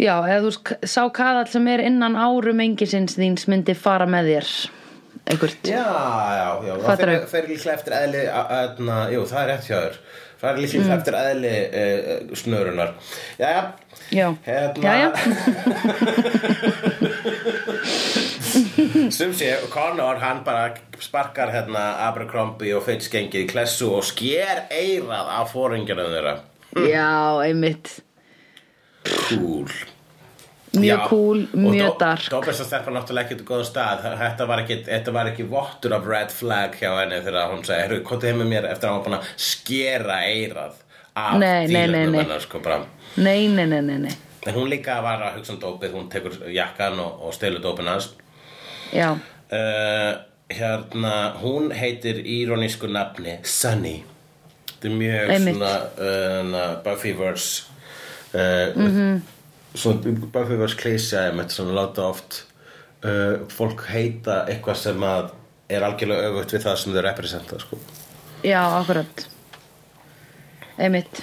Já, 0.00 0.14
eða 0.24 0.46
þú 0.46 0.50
sá 0.88 1.02
kaðall 1.12 1.48
sem 1.50 1.66
er 1.68 1.82
innan 1.84 2.16
árum 2.16 2.62
engisins 2.64 3.18
þíns 3.18 3.48
myndi 3.50 3.74
fara 3.76 4.06
með 4.08 4.30
þér. 4.32 4.52
Einhvert 5.30 5.68
Já, 5.68 5.84
já, 5.84 6.48
já. 6.64 6.74
Það 6.86 7.02
fer, 7.02 7.12
fer 7.34 7.48
líklega 7.50 7.76
eftir 7.76 7.96
eðli 7.98 8.22
aðna, 8.40 8.98
Jú, 9.12 9.26
það 9.28 9.42
er 9.42 9.50
rétt 9.52 9.68
hjá 9.68 9.76
þér. 9.76 9.96
Það 10.40 10.50
er 10.50 10.60
líklega 10.64 10.96
eftir 10.96 11.18
eðli 11.20 11.54
uh, 11.82 12.34
snörunar. 12.40 12.90
Jæja. 13.42 13.62
Já, 14.10 14.26
Hérna 14.46 14.82
Jæja. 14.86 15.08
Sum 19.20 19.34
sé, 19.36 19.50
Connor 19.68 20.16
hann 20.16 20.38
bara 20.44 20.70
sparkar 20.98 21.50
hérna 21.52 21.80
Abercrombie 22.06 22.70
og 22.72 22.86
Fitch 22.86 23.10
gengið 23.12 23.42
í 23.42 23.48
klessu 23.50 23.90
og 23.92 24.04
sker 24.08 24.62
eirað 24.72 25.26
af 25.34 25.50
fóringjarnum 25.52 26.14
þeirra. 26.14 26.30
Já, 26.88 27.42
einmitt. 27.44 27.90
Cool. 29.26 29.66
Mjög 30.72 31.04
cool, 31.10 31.42
mjög 31.52 31.98
dark. 32.00 32.30
Dópist 32.32 32.64
að 32.64 32.70
stelpa 32.70 32.94
náttúrulega 32.96 33.28
ekki 33.28 33.36
til 33.42 33.48
góðum 33.50 33.68
stað. 33.68 34.06
Þetta 34.22 34.46
var 34.48 34.62
ekki, 34.64 34.78
þetta 34.88 35.14
var 35.18 35.30
ekki 35.34 35.46
vottur 35.52 35.96
af 35.98 36.08
red 36.08 36.32
flag 36.38 36.80
hjá 36.80 36.88
henni 37.02 37.20
þegar 37.28 37.52
hún 37.52 37.60
segi 37.68 37.82
Herru, 37.82 38.00
hvað 38.08 38.26
heim 38.30 38.40
með 38.40 38.50
mér 38.54 38.70
eftir 38.70 38.88
að 38.88 38.94
hann 38.94 39.02
var 39.02 39.06
búin 39.10 39.18
að 39.18 39.28
skera 39.50 40.18
eirað 40.30 40.80
af 41.26 41.36
nei. 41.44 41.76
hennar 41.76 42.40
sko 42.46 42.62
bara. 42.64 42.80
Nei, 43.20 43.50
nei, 43.52 43.68
nei, 43.68 43.82
nei, 43.84 44.00
nei. 44.06 44.16
En 44.48 44.56
hún 44.56 44.72
líka 44.72 44.96
var 45.04 45.28
að 45.28 45.42
hugsa 45.42 45.58
um 45.58 45.60
dópið, 45.60 45.92
hún 45.98 46.08
tekur 46.08 46.40
jakkan 46.56 46.96
og, 47.04 47.20
og 47.28 47.36
stelur 47.36 47.60
dópin 47.60 47.92
hans 47.92 48.14
Já, 48.92 49.12
uh, 49.12 50.20
Hérna, 50.50 51.34
hún 51.42 51.70
heitir 51.70 52.24
írónísku 52.26 52.88
nafni 52.90 53.38
Sunny 53.46 54.00
Þetta 54.66 54.88
er 54.88 54.94
mjög 54.98 55.30
Einmitt. 55.30 55.54
svona 55.56 55.74
uh, 56.58 56.82
Buffyverse 56.84 57.62
uh, 58.34 58.74
mm 58.76 58.82
Mhm. 58.82 58.96
-hmm. 58.96 59.20
Svona 59.74 60.00
Buffyverse 60.32 60.76
klísja 60.76 61.48
svona 61.48 61.72
láta 61.72 62.02
oft 62.02 62.44
fólk 63.48 63.86
heita 63.88 64.44
eitthvað 64.48 64.74
sem 64.76 65.00
að 65.00 65.30
er 65.68 65.82
algjörlega 65.82 66.28
öfugt 66.28 66.52
við 66.52 66.62
það 66.64 66.76
sem 66.76 66.92
þau 66.92 67.00
representa 67.02 67.58
sko. 67.58 67.78
já, 68.44 68.60
akkurat 68.80 69.26
Einmitt 70.78 71.22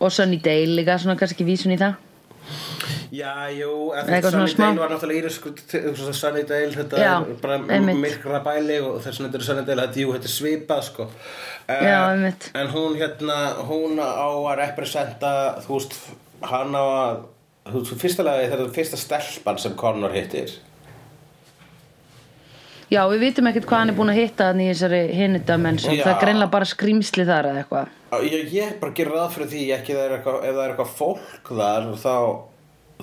Og 0.00 0.12
Sunnydale 0.12 0.74
líka, 0.76 0.98
svona 0.98 1.16
kannski 1.16 1.44
vísun 1.44 1.72
í 1.72 1.78
það 1.78 1.94
Já, 3.14 3.32
jú, 3.54 3.70
Sunnydale 4.08 4.80
var 4.80 4.90
náttúrulega 4.94 5.20
írisku 5.22 5.52
Sunnydale, 6.14 6.72
þetta 6.74 6.98
Já, 7.02 7.12
er 7.22 7.38
bara 7.42 7.58
einmitt. 7.76 8.00
myrkra 8.02 8.40
bæli 8.44 8.80
og 8.82 8.98
þess 9.04 9.20
vegna 9.20 9.30
þetta 9.30 9.40
er 9.42 9.46
Sunnydale, 9.50 9.86
þetta, 9.88 10.02
jú, 10.04 10.12
þetta 10.16 10.30
er 10.30 10.34
svipað 10.34 10.82
sko. 10.88 11.06
uh, 11.08 11.84
Já, 11.88 11.98
einmitt. 12.10 12.50
En 12.54 12.72
hún 12.74 12.98
hérna, 13.00 13.38
hún 13.70 13.98
á 14.02 14.28
að 14.28 14.58
representa, 14.64 15.32
þú 15.66 15.78
veist, 15.78 15.98
hann 16.44 16.74
á 16.74 16.84
að 16.84 17.24
þú 17.72 17.80
veist, 17.80 17.96
fyrsta 18.02 18.26
lagi 18.26 18.48
þetta 18.52 18.64
er 18.66 18.72
fyrsta 18.76 19.00
stelpan 19.00 19.58
sem 19.62 19.76
Connor 19.80 20.12
hittir 20.12 20.52
Já, 22.92 23.00
við 23.08 23.22
vitum 23.24 23.46
ekkert 23.48 23.64
hvað 23.66 23.80
hann 23.80 23.90
er 23.90 23.96
búin 23.96 24.10
að 24.12 24.18
hitta 24.20 24.50
hann 24.50 24.60
í 24.60 24.66
þessari 24.68 24.98
hinnudamennsum 25.16 25.94
Já. 25.96 26.02
Það 26.04 26.12
er 26.12 26.18
greinlega 26.26 26.52
bara 26.52 26.68
skrýmsli 26.68 27.24
þar 27.26 27.48
eða 27.50 27.62
eitthvað 27.62 28.24
Ég, 28.28 28.50
ég 28.54 28.74
bara 28.82 28.92
gerir 28.94 29.16
ráð 29.16 29.32
fyrir 29.34 29.48
því 29.50 29.62
ekki 29.78 29.96
það 29.96 30.04
er 30.04 30.12
eitthvað, 30.18 30.36
ef 30.44 30.52
það 30.54 30.60
er 30.66 30.74
eitthvað 30.74 30.92
fólk 30.98 31.48
þar 31.48 31.88
þá, 32.04 32.12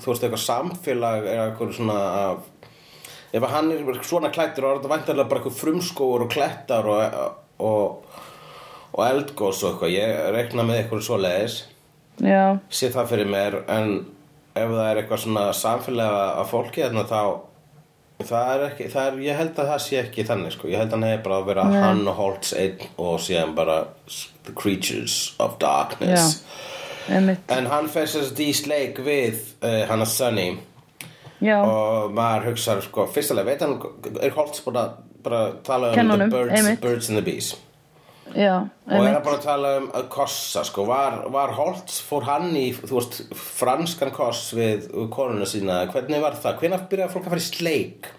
þú 0.00 0.08
veist, 0.08 0.24
eitthvað 0.24 0.44
samfélag 0.46 1.28
er 1.28 1.42
eitthvað 1.46 1.76
svona 1.76 1.98
ef 3.32 3.46
hann 3.48 3.70
er 3.72 4.00
svona 4.04 4.32
klættur 4.32 4.66
og 4.66 4.72
er 4.72 4.80
þetta 4.80 4.92
væntanlega 4.92 5.28
bara 5.30 5.40
eitthvað 5.42 5.60
frumskóur 5.60 6.26
og 6.26 6.32
klettar 6.32 6.88
og, 6.92 7.20
og, 7.64 8.18
og 8.92 9.04
eldgós 9.06 9.62
og 9.64 9.72
eitthvað, 9.72 9.94
ég 9.96 10.34
rekna 10.36 10.66
með 10.68 10.82
eitthvað 10.82 11.06
svoleiðis, 11.08 11.60
Já, 12.22 12.58
sé 12.68 12.90
það 12.92 13.08
fyrir 13.14 13.30
mér 13.32 13.62
en 13.72 13.94
ef 14.52 14.68
það 14.68 14.84
er 14.90 15.00
eitthvað 15.00 15.22
svona 15.22 15.46
samfélag 15.56 16.18
af 16.42 16.52
fólki 16.52 16.84
þarna 16.84 17.06
þá 17.08 17.22
það 18.28 18.50
er 18.52 18.64
ekki, 18.66 18.88
það 18.92 19.06
er, 19.08 19.22
ég 19.24 19.38
held 19.40 19.56
að 19.56 19.70
það 19.72 19.80
sé 19.86 19.96
ekki 20.02 20.26
þannig 20.28 20.52
sko, 20.54 20.68
ég 20.70 20.82
held 20.82 20.92
að 20.92 20.98
hann 20.98 21.08
hefur 21.08 21.24
bara 21.24 21.38
að 21.40 21.48
vera 21.48 21.64
hann 21.72 22.02
og 22.12 22.18
Holtz 22.20 22.52
einn 22.58 22.84
og 23.00 23.16
síðan 23.24 23.56
bara 23.56 23.78
the 24.44 24.52
creatures 24.52 25.32
of 25.42 25.56
darkness. 25.62 26.42
Einmitt 26.42 26.71
En 27.08 27.66
hann 27.70 27.88
fer 27.90 28.06
sérst 28.10 28.38
í 28.42 28.52
sleik 28.54 29.00
við 29.02 29.40
uh, 29.62 29.82
hana 29.90 30.06
Sunny. 30.06 30.52
Já, 31.42 31.56
og 31.58 32.12
maður 32.14 32.52
hugsa 32.52 32.76
sko, 32.84 33.08
fyrstulega, 33.10 33.48
veit 33.50 33.62
hann, 33.64 33.74
er 34.22 34.30
Holtz 34.36 34.62
búin 34.62 34.78
að 34.78 34.92
bara 35.24 35.40
tala 35.66 35.88
um 35.90 35.96
Kenna 35.96 36.16
the 36.20 36.28
birds, 36.30 36.54
einmitt. 36.54 36.80
birds 36.84 37.08
and 37.10 37.18
the 37.18 37.24
bees? 37.26 37.48
Já, 38.32 38.60
og 38.62 38.92
er 38.92 38.94
hann 38.94 39.08
einmitt. 39.08 39.24
bara 39.26 39.40
að 39.40 39.46
tala 39.48 39.72
um 39.80 39.88
að 39.98 40.06
kossa 40.14 40.62
sko, 40.64 40.84
var, 40.86 41.18
var 41.34 41.50
Holtz, 41.58 41.98
fór 42.06 42.28
hann 42.30 42.54
í 42.54 42.68
þú 42.78 42.94
veist, 42.94 43.18
franskan 43.34 44.14
koss 44.14 44.52
við 44.54 44.86
konuna 45.12 45.48
sína, 45.50 45.80
hvernig 45.90 46.22
var 46.22 46.38
það? 46.38 46.60
Hvenær 46.62 46.86
byrjaði 46.92 47.14
fólk 47.16 47.26
að 47.26 47.34
fara 47.34 47.42
í 47.42 47.48
sleik? 47.48 48.12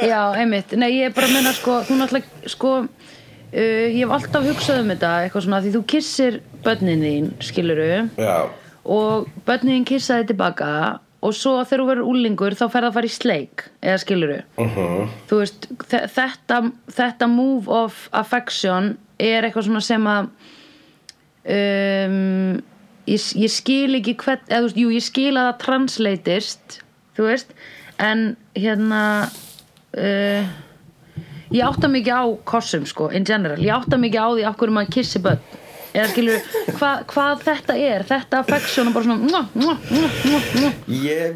Já, 0.00 0.20
einmitt, 0.40 0.72
nei 0.80 0.88
ég 0.96 1.10
er 1.10 1.16
bara 1.20 1.28
að 1.28 1.36
menna 1.36 1.52
sko, 1.60 1.82
þú 1.90 2.00
náttúrulega 2.00 2.56
sko 2.56 2.72
uh, 3.52 3.86
ég 3.92 4.00
hef 4.02 4.16
alltaf 4.18 4.48
hugsað 4.48 4.82
um 4.82 4.90
þetta 4.94 5.12
eitthvað 5.26 5.46
svona 5.46 5.62
því 5.64 5.72
þú 5.76 5.82
kissir 5.94 6.40
börnin 6.64 7.02
þín 7.06 7.30
skiluru 7.44 7.88
Já, 8.18 8.36
og 8.84 9.28
börnin 9.46 9.78
þín 9.80 9.88
kissaði 9.92 10.30
tilbaka 10.32 10.72
og 11.22 11.36
svo 11.38 11.52
þegar 11.62 11.80
þú 11.84 11.88
verður 11.92 12.08
úlingur 12.10 12.56
þá 12.58 12.64
ferð 12.72 12.88
að 12.88 12.96
fara 12.96 13.06
í 13.06 13.14
sleik 13.14 13.66
eða 13.78 14.00
skiluru 14.02 14.38
uh 14.58 14.78
þú 15.30 15.38
veist, 15.42 15.68
þe- 15.92 16.06
þetta, 16.16 16.58
þetta 16.96 17.28
move 17.30 17.70
of 17.70 18.08
affection 18.12 18.96
er 19.22 19.46
eitthvað 19.46 19.68
svona 19.68 19.84
sem 19.86 20.08
að 20.10 20.32
um, 21.46 22.58
ég, 23.06 23.28
ég 23.38 23.52
skil 23.52 23.98
ekki 23.98 24.16
hvern, 24.22 24.42
eða 24.48 24.58
þú 24.62 24.66
veist, 24.68 24.80
jú, 24.82 24.90
ég 24.96 25.06
skil 25.06 25.32
að 25.36 25.48
það 25.50 25.60
translatist, 25.66 26.78
þú 27.16 27.28
veist 27.28 27.54
en 28.02 28.24
hérna 28.58 29.02
uh, 29.94 30.52
ég 31.52 31.64
átta 31.66 31.90
mikið 31.92 32.14
á 32.16 32.24
kossum, 32.48 32.86
sko, 32.88 33.10
in 33.14 33.24
general, 33.28 33.58
ég 33.62 33.74
átta 33.74 33.98
mikið 34.00 34.20
á 34.24 34.28
því 34.32 34.46
af 34.50 34.56
hverju 34.60 34.76
maður 34.78 34.94
kissi 34.96 35.22
börn. 35.24 35.42
Eða 35.92 36.06
skilur, 36.08 36.44
hva, 36.78 36.90
hvað 37.04 37.42
þetta 37.44 37.74
er? 37.76 38.02
Þetta 38.08 38.38
affection 38.40 38.88
og 38.88 38.94
bara 38.96 39.04
svona 39.04 39.28
mua, 39.28 39.42
mua, 39.52 39.74
mua. 39.92 40.70
Ég, 40.88 41.34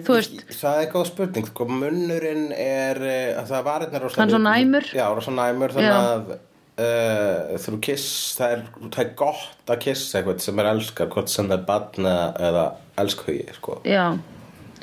það 0.56 0.78
er 0.80 0.88
góð 0.94 1.04
spurning 1.10 1.50
sko, 1.50 1.66
munnurinn 1.68 2.46
er 2.56 3.02
eh, 3.04 3.36
að 3.36 3.50
það 3.52 3.66
var 3.68 3.84
hérna 3.84 4.00
Hann 4.16 4.32
svo 4.32 4.40
næmur. 4.40 4.88
já, 4.96 5.04
svo 5.26 5.34
næmur 5.36 5.76
þannig 5.76 5.98
að 5.98 6.32
uh, 6.80 7.54
þú 7.66 7.76
kiss 7.84 8.08
það 8.38 8.56
er, 8.56 8.64
það 8.88 9.00
er 9.04 9.12
gott 9.20 9.72
að 9.76 9.84
kissa 9.84 10.18
eitthvað 10.22 10.42
sem 10.48 10.64
er 10.64 10.70
elskar 10.72 11.12
hvort 11.12 11.32
sem 11.32 11.52
það 11.52 11.58
er 11.58 11.68
barn 11.68 12.10
eða, 12.48 12.66
elskugi 13.04 13.46
sko. 13.60 13.78
já, 13.84 14.04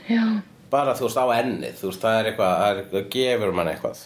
já, 0.05 0.23
bara 0.73 0.93
þú 0.97 1.07
veist 1.09 1.21
á 1.21 1.25
ennið 1.41 1.77
þú 1.81 1.89
veist 1.91 2.05
það 2.05 2.19
er 2.19 2.31
eitthvað, 2.31 2.83
það 2.93 3.07
gefur 3.17 3.57
mann 3.57 3.73
eitthvað 3.73 4.05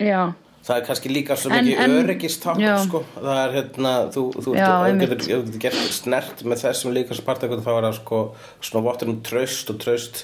já 0.00 0.32
það 0.60 0.76
er 0.76 0.84
kannski 0.86 1.12
líka 1.12 1.36
svo 1.38 1.50
mikið 1.52 2.34
já. 2.60 2.74
sko. 2.84 3.00
það 3.14 3.38
er 3.42 3.54
hérna 3.56 3.94
þú, 4.12 4.24
þú, 4.36 4.56
Já, 4.58 4.68
einmitt. 4.86 5.14
getur, 5.24 5.56
gert 5.62 5.96
snert 5.96 6.44
með 6.44 6.66
þessum 6.66 6.94
líka 6.96 7.16
svo 7.16 7.24
part 7.26 7.42
eitthvað 7.44 7.64
þá 7.64 7.72
er 7.72 7.86
það 7.88 7.96
sko 8.00 8.20
svona 8.68 8.84
vottur 8.84 9.12
um 9.12 9.18
traust 9.24 9.72
og 9.72 9.80
traust 9.80 10.22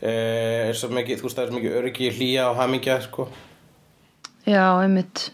eh, 0.00 0.70
er 0.70 0.78
svo 0.78 0.92
mikið, 0.94 1.20
þú 1.20 1.28
veist 1.28 1.40
það 1.40 1.44
er 1.44 1.50
svo 1.50 1.58
mikið 1.58 1.76
öryggi 1.82 2.14
hlýja 2.14 2.48
og 2.52 2.62
hamingja 2.62 3.00
sko 3.08 3.28
Já, 4.46 4.64
einmitt 4.80 5.30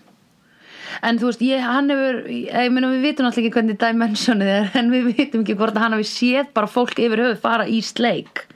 En 1.05 1.19
þú 1.21 1.29
veist, 1.29 1.43
ég, 1.45 1.61
hann 1.61 1.93
hefur 1.93 2.23
ég 2.33 2.71
meina 2.73 2.89
við 2.89 3.03
vitum 3.05 3.27
alltaf 3.29 3.43
ekki 3.43 3.53
hvernig 3.53 3.77
dimensionið 3.83 4.53
er 4.55 4.77
en 4.81 4.87
við 4.95 5.11
vitum 5.13 5.43
ekki 5.45 5.57
hvort 5.59 5.77
að 5.77 5.85
hann 5.85 5.97
hafi 5.99 6.07
séð 6.09 6.55
bara 6.57 6.71
fólk 6.73 6.97
yfir 6.97 7.21
höfuð 7.21 7.43
fara 7.43 7.67
í 7.69 7.83
sleik 7.85 8.47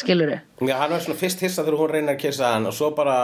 skilur 0.00 0.32
Já, 0.64 0.78
hann 0.80 0.94
var 0.94 1.02
svona 1.04 1.20
fyrst 1.20 1.44
hissa 1.44 1.60
þegar 1.60 1.82
hún 1.82 1.92
reynir 1.92 2.14
að 2.16 2.22
kissa 2.24 2.54
hann 2.54 2.70
og 2.70 2.74
svo 2.74 2.88
bara 2.96 3.18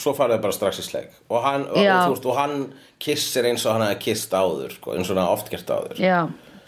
svo 0.00 0.14
farið 0.16 0.40
bara 0.42 0.54
strax 0.56 0.80
í 0.82 0.86
sleik 0.86 1.12
og 1.30 1.44
hann, 1.44 1.66
og, 1.70 2.16
þú 2.22 2.32
og 2.32 2.38
hann 2.38 2.56
kissir 3.02 3.46
eins 3.46 3.64
og 3.66 3.76
hann 3.76 3.86
hefði 3.86 4.00
kist 4.08 4.34
áður 4.34 4.74
sko, 4.74 4.96
eins 4.96 5.10
og 5.12 5.20
hann 5.20 5.34
oft 5.36 5.52
gert 5.52 5.70
áður. 5.70 6.00
Já, 6.02 6.18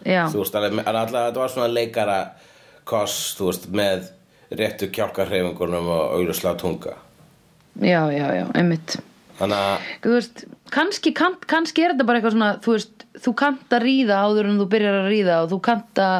já, 0.06 0.22
þú 0.30 0.42
veist, 0.42 0.60
en 0.60 0.82
alltaf 0.84 1.16
þetta 1.16 1.42
var 1.42 1.54
svona 1.54 1.72
leikara 1.72 2.20
koss, 2.86 3.34
þú 3.38 3.50
veist, 3.50 3.66
með 3.74 4.10
réttu 4.56 4.90
kjálkarhreifingunum 4.94 5.90
og 5.90 6.16
auðvitað 6.18 6.60
tunga. 6.62 6.94
Já, 7.82 8.06
já, 8.14 8.26
já, 8.38 8.44
einmitt. 8.56 8.98
Þannig 9.36 9.64
að 9.64 9.88
þú 10.04 10.14
veist, 10.14 10.44
kannski, 10.72 11.12
kann, 11.16 11.34
kannski 11.50 11.84
er 11.84 11.92
þetta 11.92 12.06
bara 12.08 12.20
eitthvað 12.20 12.36
svona, 12.38 12.52
þú 12.64 12.76
veist, 12.76 13.06
þú 13.24 13.34
kannt 13.42 13.74
að 13.74 13.84
ríða 13.84 14.22
áður 14.22 14.50
en 14.50 14.60
þú 14.60 14.68
byrjar 14.72 14.98
að 15.00 15.10
ríða 15.12 15.42
og 15.42 15.50
þú 15.52 15.60
kannt 15.66 16.02
að 16.02 16.16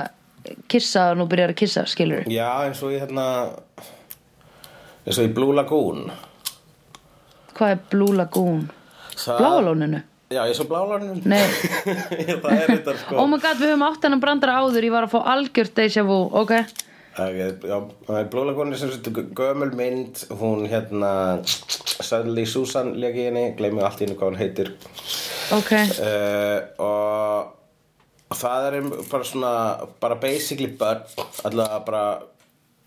kissa 0.71 1.11
og 1.13 1.21
nú 1.21 1.27
byrjar 1.31 1.53
að 1.55 1.61
kissa, 1.63 1.85
skilur 1.91 2.27
Já, 2.31 2.49
eins 2.67 2.83
og 2.87 2.95
í 2.95 3.01
hérna 3.01 3.27
eins 5.07 5.19
og 5.19 5.27
í 5.27 5.33
Blue 5.35 5.55
Lagoon 5.57 6.07
Hvað 7.57 7.73
er 7.77 7.81
Blue 7.93 8.17
Lagoon? 8.17 8.67
Það- 9.17 9.41
Bláalóninu? 9.41 10.03
Já, 10.27 10.41
eins 10.43 10.59
og 10.59 10.67
Blálarnum 10.67 11.21
Nei. 11.23 11.39
Það 12.43 12.53
er 12.57 12.71
þetta 12.73 12.95
sko 12.99 13.19
Oh 13.23 13.29
my 13.31 13.39
god, 13.39 13.61
við 13.61 13.71
höfum 13.71 13.85
átt 13.87 14.03
hennan 14.09 14.23
brandara 14.25 14.57
áður, 14.59 14.87
ég 14.89 14.95
var 14.97 15.07
að 15.07 15.13
fá 15.15 15.21
algjört 15.37 15.77
deja 15.79 16.03
vu, 16.09 16.17
ok? 16.41 16.53
Ok, 17.17 17.37
Já, 17.71 17.77
Blue 18.33 18.43
Lagoon 18.49 18.75
er 18.75 18.81
sem 18.81 18.91
sagt 18.91 19.07
gömul 19.39 19.71
mynd 19.79 20.25
hún 20.41 20.67
hérna 20.69 21.13
Suddenly 21.47 22.43
Susan 22.51 22.91
legi 23.01 23.29
henni, 23.29 23.45
gleymi 23.57 23.85
allt 23.87 24.03
í 24.03 24.09
henni 24.09 24.19
hvað 24.19 24.33
hún 24.33 24.41
heitir 24.43 24.73
Ok, 25.55 25.71
uh, 26.03 26.59
og 26.83 28.35
það 28.43 28.67
er 28.73 28.79
um 28.83 28.91
bara 29.07 29.29
svona 29.31 29.53
bara 30.03 30.19
basically 30.27 30.73
börn 30.77 31.07
allavega 31.47 31.79
bara 31.87 32.03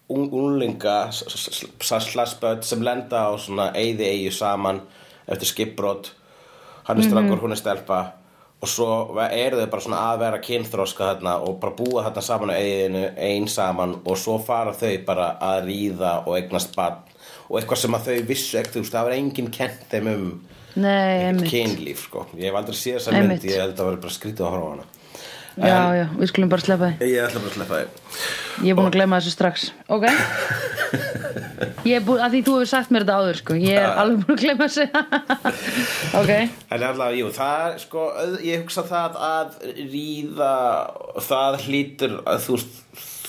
un 0.10 0.30
unlinga 0.34 1.12
slash 1.12 2.40
börn 2.42 2.64
sem 2.64 2.82
lenda 2.84 3.28
á 3.30 3.32
svona 3.38 3.70
eyði 3.78 4.08
eyju 4.10 4.32
saman 4.34 4.82
eftir 5.30 5.52
skipbrot. 5.52 6.12
Hann 6.88 6.98
er 6.98 7.06
strákur, 7.06 7.42
hún 7.44 7.54
er 7.54 7.62
stelpa. 7.62 8.00
Og 8.60 8.68
svo 8.68 8.90
eru 9.30 9.62
þau 9.62 9.70
bara 9.72 9.84
svona 9.86 10.00
að 10.10 10.22
vera 10.24 10.42
kynþroska 10.44 11.12
þarna 11.12 11.38
og 11.46 11.60
bara 11.62 11.78
búa 11.78 12.04
þarna 12.08 12.24
saman 12.26 12.52
á 12.52 12.58
eyðinu 12.58 13.04
ein 13.30 13.48
saman. 13.48 13.96
Og 14.04 14.18
svo 14.18 14.40
fara 14.42 14.74
þau 14.74 14.96
bara 15.06 15.32
að 15.52 15.70
ríða 15.70 16.16
og 16.26 16.40
eignast 16.40 16.76
barn. 16.76 17.06
Og 17.50 17.60
eitthvað 17.60 17.84
sem 17.84 17.98
að 17.98 18.10
þau 18.10 18.30
vissu 18.30 18.60
ekkert, 18.60 18.90
það 18.90 19.08
var 19.08 19.18
enginn 19.18 19.54
kent 19.54 19.86
þeim 19.94 20.10
um 20.16 20.30
kynlíf 21.46 22.08
sko. 22.10 22.26
Ég 22.38 22.50
hef 22.50 22.58
aldrei 22.58 22.78
séð 22.78 23.00
þessa 23.00 23.22
mynd 23.22 23.46
ég 23.46 23.62
held 23.62 23.76
að 23.76 23.80
það 23.80 23.92
var 23.92 24.02
bara 24.08 24.18
skrítið 24.18 24.50
á 24.50 24.52
hana 24.58 24.90
Já, 25.60 25.80
já, 25.98 26.06
við 26.16 26.30
skulum 26.32 26.52
bara 26.52 26.64
sleppa 26.64 26.90
því. 26.90 27.08
Ég 27.10 27.26
ætla 27.26 27.42
bara 27.44 27.50
að 27.50 27.58
sleppa 27.58 27.80
þig 27.80 27.88
Ég 28.60 28.72
er 28.72 28.78
búin 28.78 28.90
að 28.90 28.96
gleyma 28.96 29.20
þessu 29.20 29.34
strax. 29.34 29.66
Ok? 29.92 30.06
Ég 31.90 31.96
er 31.98 32.04
búin, 32.04 32.22
að 32.24 32.34
því 32.36 32.42
þú 32.48 32.54
hefur 32.58 32.70
sagt 32.72 32.94
mér 32.94 33.06
þetta 33.06 33.18
áður 33.20 33.40
sko. 33.40 33.58
Ég 33.60 33.80
er 33.80 34.00
alveg 34.02 34.24
búin 34.24 34.38
að 34.38 34.44
gleyma 34.44 34.68
þessu. 34.68 34.86
Ok. 36.20 36.32
En 36.74 36.84
allavega, 36.90 37.18
jú, 37.20 37.30
það 37.36 37.66
er 37.68 37.82
sko 37.84 38.06
ég 38.46 38.64
hugsa 38.64 38.84
það 38.88 39.20
að 39.30 39.58
ríða 39.94 40.54
það 41.28 41.60
hlýtur 41.66 42.16
að 42.24 42.46
þú, 42.48 42.60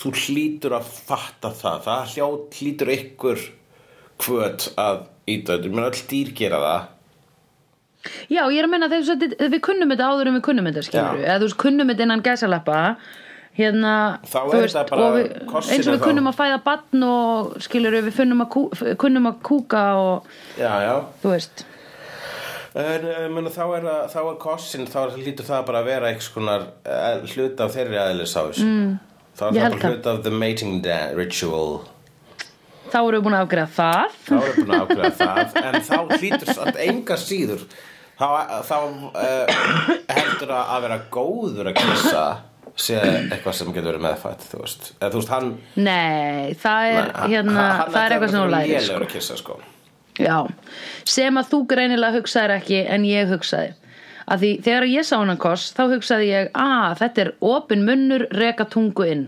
þú 0.00 0.14
hlýtur 0.24 0.76
að 0.78 0.94
fatta 1.10 1.52
það. 1.60 1.82
Það 1.88 2.14
hljótt 2.14 2.60
hlýtur 2.60 2.94
ykkur 2.96 3.44
hvöt 4.20 4.70
að 4.80 5.04
íta 5.30 5.56
þetta 5.56 5.74
menn 5.74 5.88
öll 5.90 6.02
dýr 6.10 6.32
gera 6.36 6.62
það 6.64 6.88
Já, 8.32 8.42
ég 8.48 8.58
er 8.62 8.66
að 8.68 8.72
menna 8.72 8.88
þú 8.88 9.00
sagði, 9.10 9.30
við 9.52 9.60
kunnum 9.66 9.90
þetta 9.92 10.10
áður 10.10 10.30
en 10.30 10.38
við 10.38 10.44
kunnum 10.48 10.68
þetta 10.70 10.84
skilur 10.86 11.18
Já. 11.20 11.24
Eða 11.26 11.40
þú 11.42 11.48
veist, 11.48 11.58
kunnum 11.64 11.90
þetta 11.92 12.06
innan 12.06 12.22
gæsalappa 12.24 12.78
Hérna 13.60 13.94
Þá 14.30 14.38
er 14.54 14.68
þetta 14.70 14.84
bara 14.88 15.08
við, 15.16 15.26
Eins 15.50 15.88
og 15.88 15.90
við 15.90 15.98
þá- 15.98 16.06
kunnum 16.06 16.30
að 16.30 16.38
fæða 16.38 16.60
batn 16.64 17.02
og 17.08 17.50
skilur 17.66 17.96
við 17.98 18.14
kunnum 18.16 18.44
að, 18.46 18.48
kú, 18.54 18.62
kunnum 19.02 19.28
að 19.32 19.42
kúka 19.50 19.82
og 19.98 20.30
já, 20.56 20.70
já 20.86 20.94
þú 21.24 21.34
veist 21.34 21.66
En 22.70 23.02
uh, 23.02 23.24
meni, 23.34 23.50
þá 23.50 23.64
er, 23.80 23.86
þá 24.12 24.18
er 24.22 24.36
kossin, 24.38 24.84
þá 24.86 25.16
hlýtur 25.16 25.46
það 25.48 25.64
bara 25.66 25.80
að 25.82 25.88
vera 25.90 26.10
einhvers 26.12 26.28
konar 26.30 26.66
uh, 26.86 27.24
hluta 27.32 27.66
af 27.66 27.72
þeirri 27.74 27.98
aðeinsás. 27.98 28.60
Mm, 28.62 28.92
þá 29.34 29.42
er 29.42 29.56
það 29.56 29.58
bara 29.64 29.80
það. 29.80 29.86
hluta 29.90 30.12
af 30.14 30.20
the 30.22 30.30
mating 30.30 30.86
ritual. 31.18 31.80
Þá 32.90 32.98
erum 33.00 33.16
við 33.16 33.24
búin 33.26 33.36
að 33.38 33.44
afgreða 33.44 33.72
það 33.74 34.14
Þá 34.28 34.36
er 34.38 34.54
búin 34.60 34.70
að 34.76 34.84
ákveða 34.84 35.10
það, 35.18 35.58
en 35.64 35.80
þá 35.88 35.98
hlýtur 36.20 36.52
samt 36.54 36.78
enga 36.86 37.18
síður. 37.18 37.66
Þá, 38.20 38.28
þá 38.68 38.76
uh, 38.76 39.58
heldur 40.12 40.50
það 40.52 40.72
að 40.76 40.82
vera 40.84 41.00
góður 41.14 41.70
að 41.70 41.78
kissa 41.80 42.24
sé 42.80 42.96
eitthvað 43.00 43.56
sem 43.56 43.72
getur 43.72 43.90
verið 43.94 44.04
meðfætt, 44.04 44.44
þú 44.52 44.60
veist. 44.62 44.90
Eða, 44.98 45.10
þú 45.14 45.20
veist, 45.22 45.32
hann... 45.34 45.50
Nei, 45.80 46.54
það 46.60 46.88
er, 46.90 47.10
hann- 47.16 47.32
hérna, 47.32 47.66
hann 47.80 47.92
það 47.94 48.00
er 48.04 48.14
eitthvað 48.16 48.34
sem 48.34 48.52
lærir 48.54 48.72
Lélegur 48.74 48.86
sko. 48.90 49.00
að 49.08 49.12
kissa, 49.14 49.38
sko. 49.40 49.58
Já, 50.20 50.36
sem 51.08 51.40
að 51.40 51.50
þú 51.52 51.60
greinilega 51.70 52.18
hugsaðir 52.18 52.56
ekki 52.58 52.80
en 52.92 53.06
ég 53.08 53.30
hugsaði 53.32 53.72
að 54.30 54.44
því 54.44 54.50
þegar 54.66 54.86
ég 54.90 55.06
sá 55.08 55.14
hann 55.16 55.40
koss 55.40 55.70
þá 55.74 55.82
hugsaði 55.94 56.30
ég 56.30 56.50
að 56.60 56.98
þetta 57.00 57.22
er 57.24 57.30
opin 57.50 57.84
munnur 57.86 58.26
reka 58.36 58.66
tungu 58.70 59.06
inn 59.08 59.24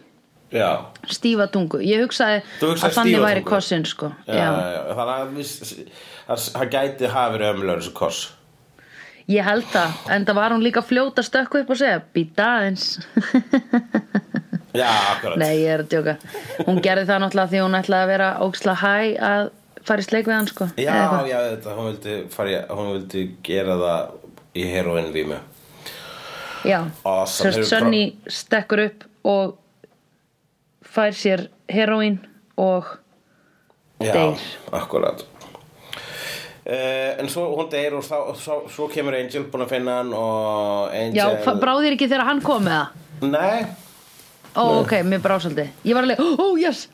Já. 0.53 0.85
stífa 1.09 1.47
tungu, 1.49 1.81
ég 1.81 2.05
hugsaði 2.05 2.43
að 2.61 2.93
þannig 2.99 3.25
væri 3.25 3.45
kossin 3.47 3.87
sko 3.89 4.13
Já, 4.29 4.37
já. 4.37 4.51
Þannig 4.93 5.55
að 5.57 5.87
að 6.33 6.47
hann 6.61 6.73
gæti 6.77 7.11
hafa 7.11 7.33
verið 7.35 7.55
ömlur 7.55 7.81
þessu 7.81 7.95
koss. 7.97 8.21
Ég 9.31 9.45
held 9.47 9.65
það, 9.71 9.91
en 10.17 10.25
það 10.27 10.35
var 10.41 10.51
hún 10.57 10.63
líka 10.65 10.83
fljóta 10.83 11.23
stökku 11.23 11.61
upp 11.63 11.71
og 11.71 11.79
segja, 11.79 12.01
býta 12.15 12.49
aðeins 12.59 12.87
Já, 14.73 14.89
akkurat. 15.13 15.37
nei, 15.37 15.51
ég 15.63 15.69
er 15.75 15.83
að 15.85 15.91
djóka 15.93 16.15
hún 16.67 16.79
gerði 16.85 17.05
það 17.11 17.21
náttúrulega 17.27 17.51
því 17.53 17.61
hún 17.67 17.77
ætlaði 17.79 18.03
að 18.07 18.13
vera 18.15 18.29
óksla 18.47 18.75
hæ 18.81 18.93
að 19.29 19.51
fara 19.85 20.01
í 20.05 20.07
sleik 20.07 20.29
við 20.31 20.37
hann 20.39 20.49
sko 20.49 20.69
Já, 20.81 20.97
já, 21.29 21.39
þetta, 21.53 21.75
hún 21.77 21.89
vildi, 21.91 22.15
fari, 22.33 22.55
hún 22.71 22.93
vildi 22.97 23.25
gera 23.45 23.77
það 23.83 24.15
í 24.63 24.65
heroin 24.73 25.11
vímu 25.15 25.39
já. 26.65 26.79
Awesome. 27.05 27.51
Sérst 27.53 27.69
Sönni 27.73 28.03
stekkur 28.31 28.85
upp 28.87 29.05
og 29.27 29.57
fær 30.93 31.15
sér 31.17 31.47
heroín 31.73 32.21
og 32.61 32.87
Já, 34.03 34.13
Deyr. 34.17 34.41
akkurat 34.75 35.21
uh, 36.67 37.21
En 37.23 37.29
svo 37.33 37.49
hún 37.57 37.71
deyr 37.73 37.95
og 37.99 38.05
þá, 38.07 38.17
svo, 38.39 38.59
svo 38.73 38.89
kemur 38.93 39.15
Angel 39.19 39.45
búin 39.51 39.65
að 39.67 39.73
finna 39.77 39.99
hann 40.01 40.13
og 40.15 40.93
Já, 40.93 41.27
Angel 41.29 41.41
fa- 41.45 41.57
bráðir 41.63 41.97
ekki 41.97 42.09
þegar 42.11 42.29
hann 42.31 42.43
kom 42.45 42.65
með 42.69 42.79
það 42.81 43.33
Nei, 43.33 43.67
Ó, 44.53 44.63
ok, 44.83 44.93
mér 45.09 45.21
brá 45.25 45.39
svolítið 45.41 45.69
Ég 45.89 45.95
var 45.97 46.05
alveg, 46.07 46.19
ó, 46.21 46.29
oh, 46.43 46.55
yes 46.61 46.89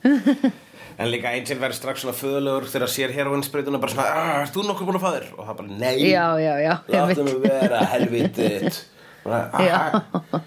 en 0.99 1.11
líka 1.13 1.31
Angel 1.31 1.59
verður 1.63 1.77
strax 1.79 2.01
svona 2.03 2.15
föðulegur 2.19 2.65
þegar 2.73 2.91
sér 2.91 3.13
heroinspreytuna 3.15 3.79
bara 3.79 3.93
svona, 3.93 4.07
"Ah, 4.11 4.41
ert 4.43 4.51
þú 4.57 4.65
nokkuð 4.67 4.89
búin 4.89 4.97
að 4.99 5.05
þér? 5.15 5.27
Og 5.39 5.45
það 5.47 5.57
bara, 5.61 5.77
nei, 5.79 5.93
Já, 6.11 6.25
já, 6.43 6.55
já, 6.65 6.73
einmitt. 6.91 7.21
mig 7.23 7.37
vera 7.45 7.83
helvitið 7.93 8.79
Já. 9.69 9.79
"Ah." 10.03 10.41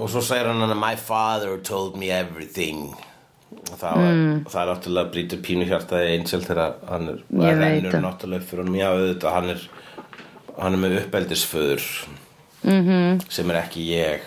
Og 0.00 0.08
svo 0.10 0.22
segir 0.22 0.46
hann 0.50 0.62
hann 0.64 0.74
My 0.78 0.96
father 0.96 1.58
told 1.62 1.94
me 1.96 2.10
everything 2.10 2.90
Og 3.50 3.76
það, 3.78 4.00
mm. 4.00 4.34
það 4.50 4.60
er 4.62 4.68
náttúrulega 4.72 5.12
brýtur 5.14 5.40
pínu 5.46 5.66
hjartaði 5.68 6.10
Angel 6.18 6.42
þegar 6.46 6.74
hann 6.88 7.08
er 7.12 7.22
rennur 7.58 7.96
náttúrulega 8.04 8.42
upp 8.42 8.48
fyrir 8.50 8.64
honum 8.64 8.78
Já, 8.78 8.88
auðvitað, 8.94 9.32
hann 9.36 9.50
er 9.54 9.64
hann 10.60 10.76
er 10.76 10.82
með 10.84 10.98
uppeldisföður 11.04 11.86
Mhm. 12.62 12.88
-hmm. 12.88 13.30
sem 13.32 13.50
er 13.50 13.56
ekki 13.62 13.86
ég 13.88 14.20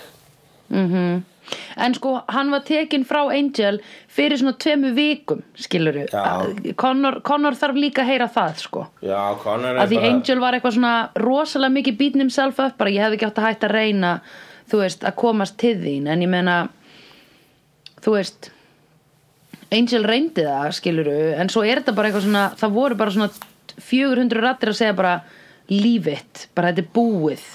En 1.78 1.94
sko, 1.94 2.22
hann 2.28 2.50
var 2.52 2.62
tekinn 2.66 3.04
frá 3.06 3.30
Angel 3.30 3.80
fyrir 4.08 4.38
svona 4.38 4.56
tvemu 4.58 4.94
vikum, 4.96 5.44
skilur 5.56 5.94
Já. 6.10 6.74
Connor, 6.76 7.22
Connor 7.22 7.54
þarf 7.54 7.76
líka 7.76 8.02
að 8.02 8.06
heyra 8.08 8.28
það, 8.28 8.56
sko 8.58 8.88
Já, 9.02 9.36
Connor 9.44 9.78
að 9.78 9.90
því 9.92 10.00
Angel 10.10 10.40
var 10.40 10.54
eitthvað 10.54 10.74
svona 10.78 11.10
rosalega 11.16 11.74
mikið 11.74 11.98
beating 11.98 12.22
himself 12.22 12.60
up 12.60 12.78
bara 12.78 12.90
ég 12.90 13.04
hefði 13.04 13.14
ekki 13.20 13.26
átt 13.28 13.38
að 13.38 13.48
hætta 13.50 13.68
að 13.68 13.72
reyna 13.72 14.22
þú 14.72 14.78
veist, 14.80 15.04
að 15.04 15.16
komast 15.16 15.58
til 15.58 15.76
þín 15.78 16.08
en 16.08 16.22
ég 16.22 16.30
meina 16.30 16.70
þú 18.02 18.12
veist 18.18 18.52
Angel 19.74 20.04
reyndi 20.08 20.44
það, 20.46 20.68
skiluru 20.78 21.16
en 21.40 21.50
svo 21.52 21.64
er 21.66 21.82
þetta 21.82 21.96
bara 21.98 22.10
eitthvað 22.10 22.28
svona 22.28 22.44
það 22.60 22.76
voru 22.76 22.98
bara 23.00 23.14
svona 23.16 23.30
400 23.84 24.44
rattir 24.44 24.72
að 24.74 24.80
segja 24.80 24.98
bara 24.98 25.14
leave 25.72 26.14
it, 26.18 26.48
bara 26.54 26.74
þetta 26.74 26.84
er 26.84 26.92
búið 26.94 27.48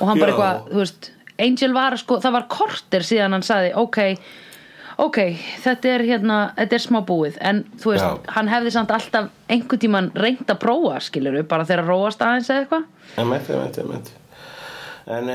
og 0.00 0.10
hann 0.10 0.18
bara 0.20 0.32
Já. 0.32 0.34
eitthvað, 0.34 0.66
þú 0.72 0.82
veist 0.82 1.12
Angel 1.46 1.72
var 1.76 1.96
sko, 2.00 2.16
það 2.24 2.36
var 2.38 2.46
korter 2.48 3.04
síðan 3.04 3.36
hann 3.36 3.44
sagði 3.44 3.72
ok, 3.76 3.98
ok 5.04 5.18
þetta 5.64 5.90
er 5.92 6.06
hérna, 6.10 6.38
þetta 6.56 6.78
er 6.78 6.84
smá 6.86 7.00
búið 7.06 7.40
en 7.44 7.64
þú 7.76 7.92
veist, 7.92 8.06
Já. 8.06 8.36
hann 8.38 8.52
hefði 8.52 8.74
samt 8.76 8.94
alltaf 8.96 9.28
einhvern 9.52 9.82
tímann 9.84 10.12
reynd 10.16 10.48
að 10.48 10.62
prófa, 10.64 11.00
skilur 11.04 11.42
bara 11.48 11.68
þegar 11.68 11.84
að 11.84 11.92
róast 11.92 12.24
aðeins 12.24 12.52
eða 12.52 12.64
eitthvað 12.64 13.20
Emmett, 13.22 13.50
emmett, 13.52 13.82
emmett 13.84 14.14
En, 15.06 15.28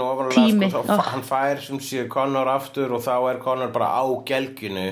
ofanlega 0.00 0.32
Tími, 0.32 0.70
sko, 0.72 0.80
þá, 0.88 0.94
ó. 0.96 1.04
hann 1.10 1.24
fær 1.26 1.58
sem 1.60 1.80
sé 1.84 2.06
Connor 2.08 2.48
aftur 2.48 2.94
og 2.96 3.02
þá 3.04 3.14
er 3.34 3.40
Connor 3.42 3.68
bara 3.74 3.90
á 4.00 4.04
gelginu 4.24 4.86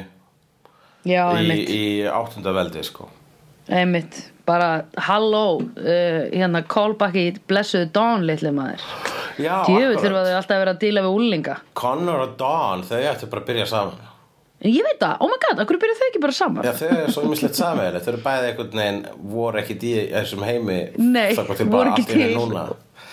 já, 1.09 1.23
í, 1.33 1.39
einmitt, 1.39 1.73
í 1.73 1.85
áttunda 2.12 2.53
veldi 2.53 2.85
sko. 2.85 3.09
einmitt. 3.73 4.21
Bara 4.45 4.85
halló, 5.07 5.62
uh, 5.65 6.19
hérna 6.29 6.61
callback 6.69 7.17
í 7.17 7.31
blessuðu 7.49 7.89
Dawn 7.97 8.27
litli 8.29 8.53
maður. 8.53 8.85
Akkurat. 8.85 10.03
þurfa 10.03 10.27
þau 10.27 10.35
alltaf 10.37 10.53
að 10.53 10.61
vera 10.61 10.75
að 10.77 10.83
díla 10.83 11.03
við 11.07 11.17
úlinga 11.17 11.55
Connor 11.81 12.27
og 12.27 12.35
Dawn, 12.37 12.85
þau 12.85 12.99
ættu 13.01 13.31
bara 13.33 13.47
að 13.47 13.49
byrja 13.49 13.71
saman. 13.73 14.11
Ég 14.65 14.85
veit 14.85 15.01
það, 15.01 15.17
oh 15.25 15.29
my 15.29 15.41
god, 15.41 15.59
akkur 15.65 15.81
byrja 15.81 15.97
þau 15.99 16.07
ekki 16.11 16.21
bara 16.23 16.37
saman? 16.37 16.65
Já, 16.69 16.77
þau 16.77 16.87
eru 16.93 17.12
svo 17.17 17.25
mislegt 17.29 17.59
samvegileg 17.59 18.05
Þau 18.05 18.12
eru 18.12 18.21
bæði 18.25 18.47
einhvern 18.51 18.79
veginn 18.81 19.01
voru 19.33 19.61
ekki 19.61 19.75
í 19.81 19.91
þessum 20.12 20.45
heimi 20.47 20.79
Nei, 21.01 21.35
voru 21.73 21.91
ekki 21.91 22.07
til. 22.12 22.29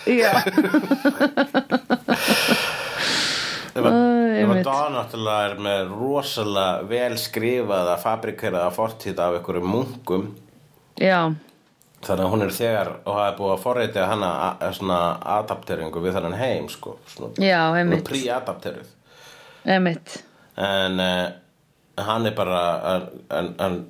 Já, 0.06 0.32
Ef 3.72 3.86
að, 3.88 3.94
einmitt. 4.36 4.66
Dawn 4.66 4.92
náttúrulega 4.98 5.44
er 5.48 5.54
með 5.64 5.92
rosalega 5.96 6.82
vel 6.90 7.14
skrifaða 7.20 7.94
fabrikeraða 8.02 8.72
fortíð 8.74 9.22
af 9.24 9.38
einhverjum 9.38 9.70
munkum 9.72 10.26
já, 11.00 11.20
þannig 12.04 12.24
að 12.26 12.32
hún 12.34 12.44
er 12.44 12.52
þegar 12.52 12.90
og 12.98 13.16
hafa 13.16 13.30
búið 13.38 13.54
að 13.54 13.62
forreita 13.62 14.04
hana 14.10 14.32
svona 14.76 14.98
adapteringu 15.38 16.02
við 16.04 16.18
þannig 16.18 16.36
heim 16.42 16.68
sko, 16.72 16.98
svona, 17.14 17.32
Já, 17.40 17.62
svona 17.62 17.80
einmitt. 17.80 18.04
pre-adapteruð 18.10 18.92
Emitt 19.72 20.18
en 20.60 21.00
uh, 21.00 21.32
hann 22.04 22.28
er 22.28 22.34
bara 22.36 22.60
en, 23.32 23.80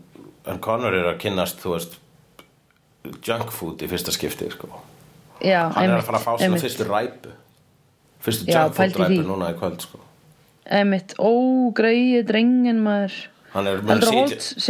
Connor 0.62 0.94
er 0.94 1.10
að 1.10 1.20
kynnast 1.24 1.58
þú 1.62 1.74
veist 1.74 1.98
junk 3.26 3.50
food 3.54 3.82
í 3.82 3.88
fyrsta 3.90 4.14
skipti 4.14 4.46
sko. 4.54 4.68
Já, 5.43 5.68
hann 5.74 5.84
er 5.84 5.90
einmitt 5.90 6.03
að 6.03 6.07
fara 6.07 6.18
að 6.18 6.24
fá 6.26 6.32
svona 6.38 6.61
fyrstu 6.62 6.84
ræpu 6.88 7.32
fyrstu 8.22 8.47
í 8.47 8.53
ræpu 9.03 9.26
núna 9.26 9.51
í 9.53 9.59
kvöld 9.59 9.80
sko. 9.82 9.99
Emitt, 10.70 11.14
ó, 11.18 11.30
greið 11.74 12.26
drengin 12.28 12.78
maður 12.84 13.16
hann 13.53 13.66
er 13.66 13.80
að 13.82 14.05
sitja- 14.30 14.61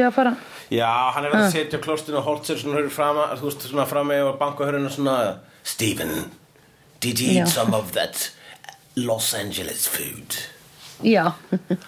Já, 0.73 1.12
hann 1.14 1.25
er 1.29 1.31
að 1.37 1.51
setja 1.53 1.79
á 1.79 1.83
klostinu 1.85 2.16
og 2.18 2.25
Holt 2.25 2.45
sér 2.49 2.57
svona 2.62 3.87
fram 3.87 4.09
með 4.09 4.31
og 4.33 4.39
bankahörinu 4.41 4.89
svona 4.91 5.39
Stephen, 5.62 6.31
did 7.01 7.20
you 7.20 7.29
eat 7.33 7.47
Já. 7.47 7.49
some 7.49 7.75
of 7.75 7.93
that 7.93 8.31
Los 8.97 9.35
Angeles 9.35 9.87
food? 9.87 10.35
Já, 11.03 11.34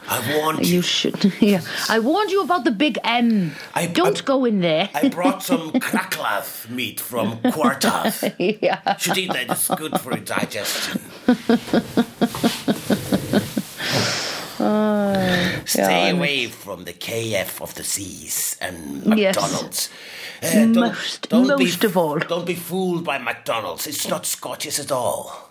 I 0.09 0.21
warned 0.37 0.67
you 0.67 0.77
you 0.77 0.83
should 0.83 1.33
yeah. 1.41 1.61
I 1.89 1.99
warned 2.01 2.31
you 2.31 2.43
about 2.43 2.65
the 2.65 2.71
big 2.73 2.99
M 3.05 3.53
I- 3.75 3.87
Don't 3.87 4.19
I- 4.21 4.25
go 4.25 4.45
in 4.45 4.61
there 4.61 4.89
I 4.95 5.09
brought 5.09 5.43
some 5.43 5.71
cracklath 5.73 6.69
meat 6.69 7.01
from 7.01 7.39
Quartath 7.53 8.35
yeah. 8.39 8.97
Should 8.97 9.19
eat 9.19 9.33
that, 9.33 9.51
it's 9.51 9.69
good 9.69 10.01
for 10.01 10.11
your 10.13 10.25
digestion 10.25 11.01
Stay 15.67 16.11
away 16.11 16.47
from 16.47 16.85
the 16.85 16.93
KF 16.93 17.61
of 17.61 17.75
the 17.75 17.85
seas 17.85 18.57
and 18.61 19.03
Yes. 19.19 19.35
McDonald's. 19.37 19.91
Uh, 20.43 20.67
Most- 20.67 21.33
most 21.33 21.81
be, 21.81 21.87
of 21.87 21.97
all. 21.97 22.19
Don't 22.19 22.47
be 22.47 22.55
fooled 22.55 23.05
by 23.05 23.19
McDonald's. 23.19 23.87
It's 23.87 24.07
not 24.09 24.27
Scottish 24.27 24.79
at 24.79 24.93
all. 24.93 25.44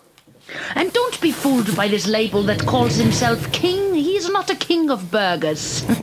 And 0.74 0.92
don't 0.92 1.20
be 1.20 1.32
fooled 1.32 1.74
by 1.76 1.88
this 1.88 2.06
label 2.06 2.42
that 2.44 2.66
calls 2.66 2.96
himself 2.96 3.50
king. 3.52 3.94
He's 3.94 4.28
not 4.28 4.50
a 4.50 4.54
king 4.54 4.90
of 4.90 5.10
burgers. 5.10 5.84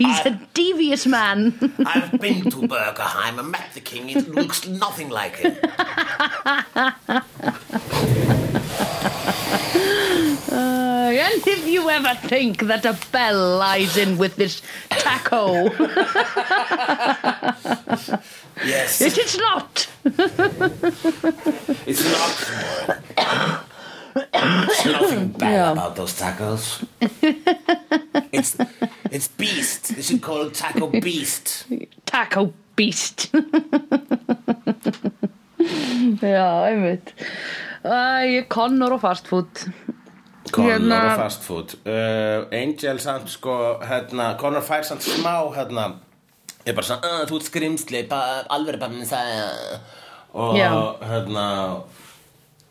He's 0.00 0.20
a 0.24 0.40
devious 0.54 1.06
man. 1.06 1.52
I've 1.86 2.18
been 2.20 2.44
to 2.44 2.56
Burgerheim 2.66 3.38
and 3.38 3.50
met 3.50 3.70
the 3.74 3.80
king. 3.80 4.08
It 4.08 4.28
looks 4.28 4.66
nothing 4.66 5.10
like 5.10 5.36
him. 5.36 5.56
Uh, 5.62 7.20
and 10.50 11.46
if 11.46 11.66
you 11.66 11.90
ever 11.90 12.14
think 12.28 12.62
that 12.62 12.86
a 12.86 12.98
bell 13.12 13.58
lies 13.58 13.98
in 13.98 14.16
with 14.16 14.36
this 14.36 14.62
taco, 14.88 15.68
Yes, 18.66 19.00
it 19.00 19.16
is 19.18 19.38
not. 19.38 19.88
it's 21.86 22.04
not. 22.04 22.36
There's 24.32 24.86
nothing 24.86 25.28
bad 25.28 25.52
Yeah. 25.52 25.72
about 25.72 25.96
those 25.96 26.14
tacos. 26.20 26.84
It's 28.32 28.56
it's 29.10 29.28
beast. 29.28 29.94
They 29.94 30.02
should 30.02 30.20
call 30.22 30.46
it 30.46 30.54
taco 30.54 30.86
beast. 30.88 31.66
Taco 32.06 32.52
beast. 32.76 33.30
Já, 36.22 36.64
einmitt. 36.64 37.14
Æ, 37.84 38.44
Connor 38.48 38.92
og 38.92 39.00
fast 39.00 39.28
food. 39.28 39.70
Connor 40.50 40.70
Hérna- 40.72 41.10
og 41.12 41.16
fast 41.16 41.42
food 41.44 41.74
uh, 41.86 42.46
Angel 42.52 42.98
samt 43.00 43.30
sko 43.30 43.74
hérna, 43.84 44.36
Connor 44.38 44.60
fær 44.64 44.82
samt 44.82 45.02
smá 45.06 45.36
hérna 45.54 45.84
er 46.64 46.76
bara 46.76 46.86
svona, 46.86 47.24
þú 47.28 47.40
ert 47.40 47.48
skrimsli 47.48 48.04
alveg 48.10 48.78
bara 48.80 48.92
minn 48.92 49.08
sagði 49.08 49.80
og 50.30 50.56
Já. 50.58 50.70
hérna 51.10 51.44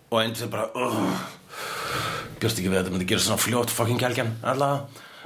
og 0.09 0.17
Angel 0.21 0.49
bara 0.51 0.69
uh, 0.73 1.23
bjóst 2.39 2.59
ekki 2.59 2.69
við 2.69 2.77
að 2.77 2.83
þetta 2.83 2.93
myndi 2.95 3.09
gera 3.09 3.23
svona 3.25 3.41
fljótt 3.41 3.73
fucking 3.73 3.99
kjálkjan 4.01 4.31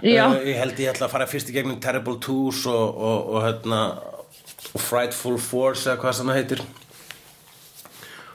Já. 0.02 0.26
uh, 0.32 0.40
ég 0.42 0.58
held 0.60 0.80
ég 0.82 0.94
ætla 0.94 1.08
að 1.08 1.14
fara 1.14 1.30
fyrst 1.30 1.52
í 1.52 1.58
gegnum 1.58 1.82
Terrible 1.84 2.18
Twos 2.24 2.66
og, 2.72 2.98
og, 2.98 3.30
og 3.36 3.46
hérna 3.46 3.84
og 4.74 4.82
Frightful 4.82 5.38
Force 5.42 5.90
eða 5.90 6.02
hvað 6.02 6.18
sem 6.18 6.32
það 6.32 6.40
heitir 6.42 6.64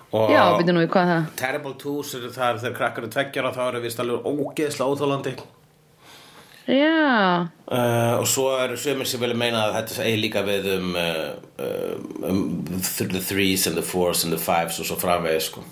og 0.08 0.30
Já, 0.32 0.42
nú 0.72 0.84
í 0.84 0.88
hvað 0.88 1.02
er 1.04 1.10
það? 1.12 1.30
Terrible 1.42 1.74
Twos 1.82 2.14
eru 2.16 2.30
þar 2.32 2.60
þegar 2.62 2.76
krakkar 2.78 3.08
er 3.08 3.14
tveggjara 3.16 3.54
þá 3.56 3.62
eru 3.66 3.82
vist 3.84 4.04
alveg 4.04 4.28
ógeðslega 4.28 4.92
óþólandi 4.94 5.34
Já, 6.68 7.48
uh, 7.72 8.18
og 8.20 8.26
svo 8.28 8.50
eru 8.60 8.76
sömur 8.76 9.08
sem 9.08 9.20
vilja 9.22 9.36
meina 9.40 9.62
að 9.70 9.76
þetta 9.78 10.02
eigi 10.04 10.18
líka 10.20 10.42
við 10.44 10.66
um, 10.74 10.90
uh, 11.00 11.30
uh, 11.64 11.94
um 12.28 12.42
the 12.76 13.22
threes 13.24 13.64
and 13.66 13.78
the 13.78 13.84
fours 13.86 14.20
and 14.26 14.34
the 14.36 14.40
fives 14.42 14.76
og 14.82 14.84
svo 14.90 14.98
framvegis 15.00 15.46
sko. 15.48 15.62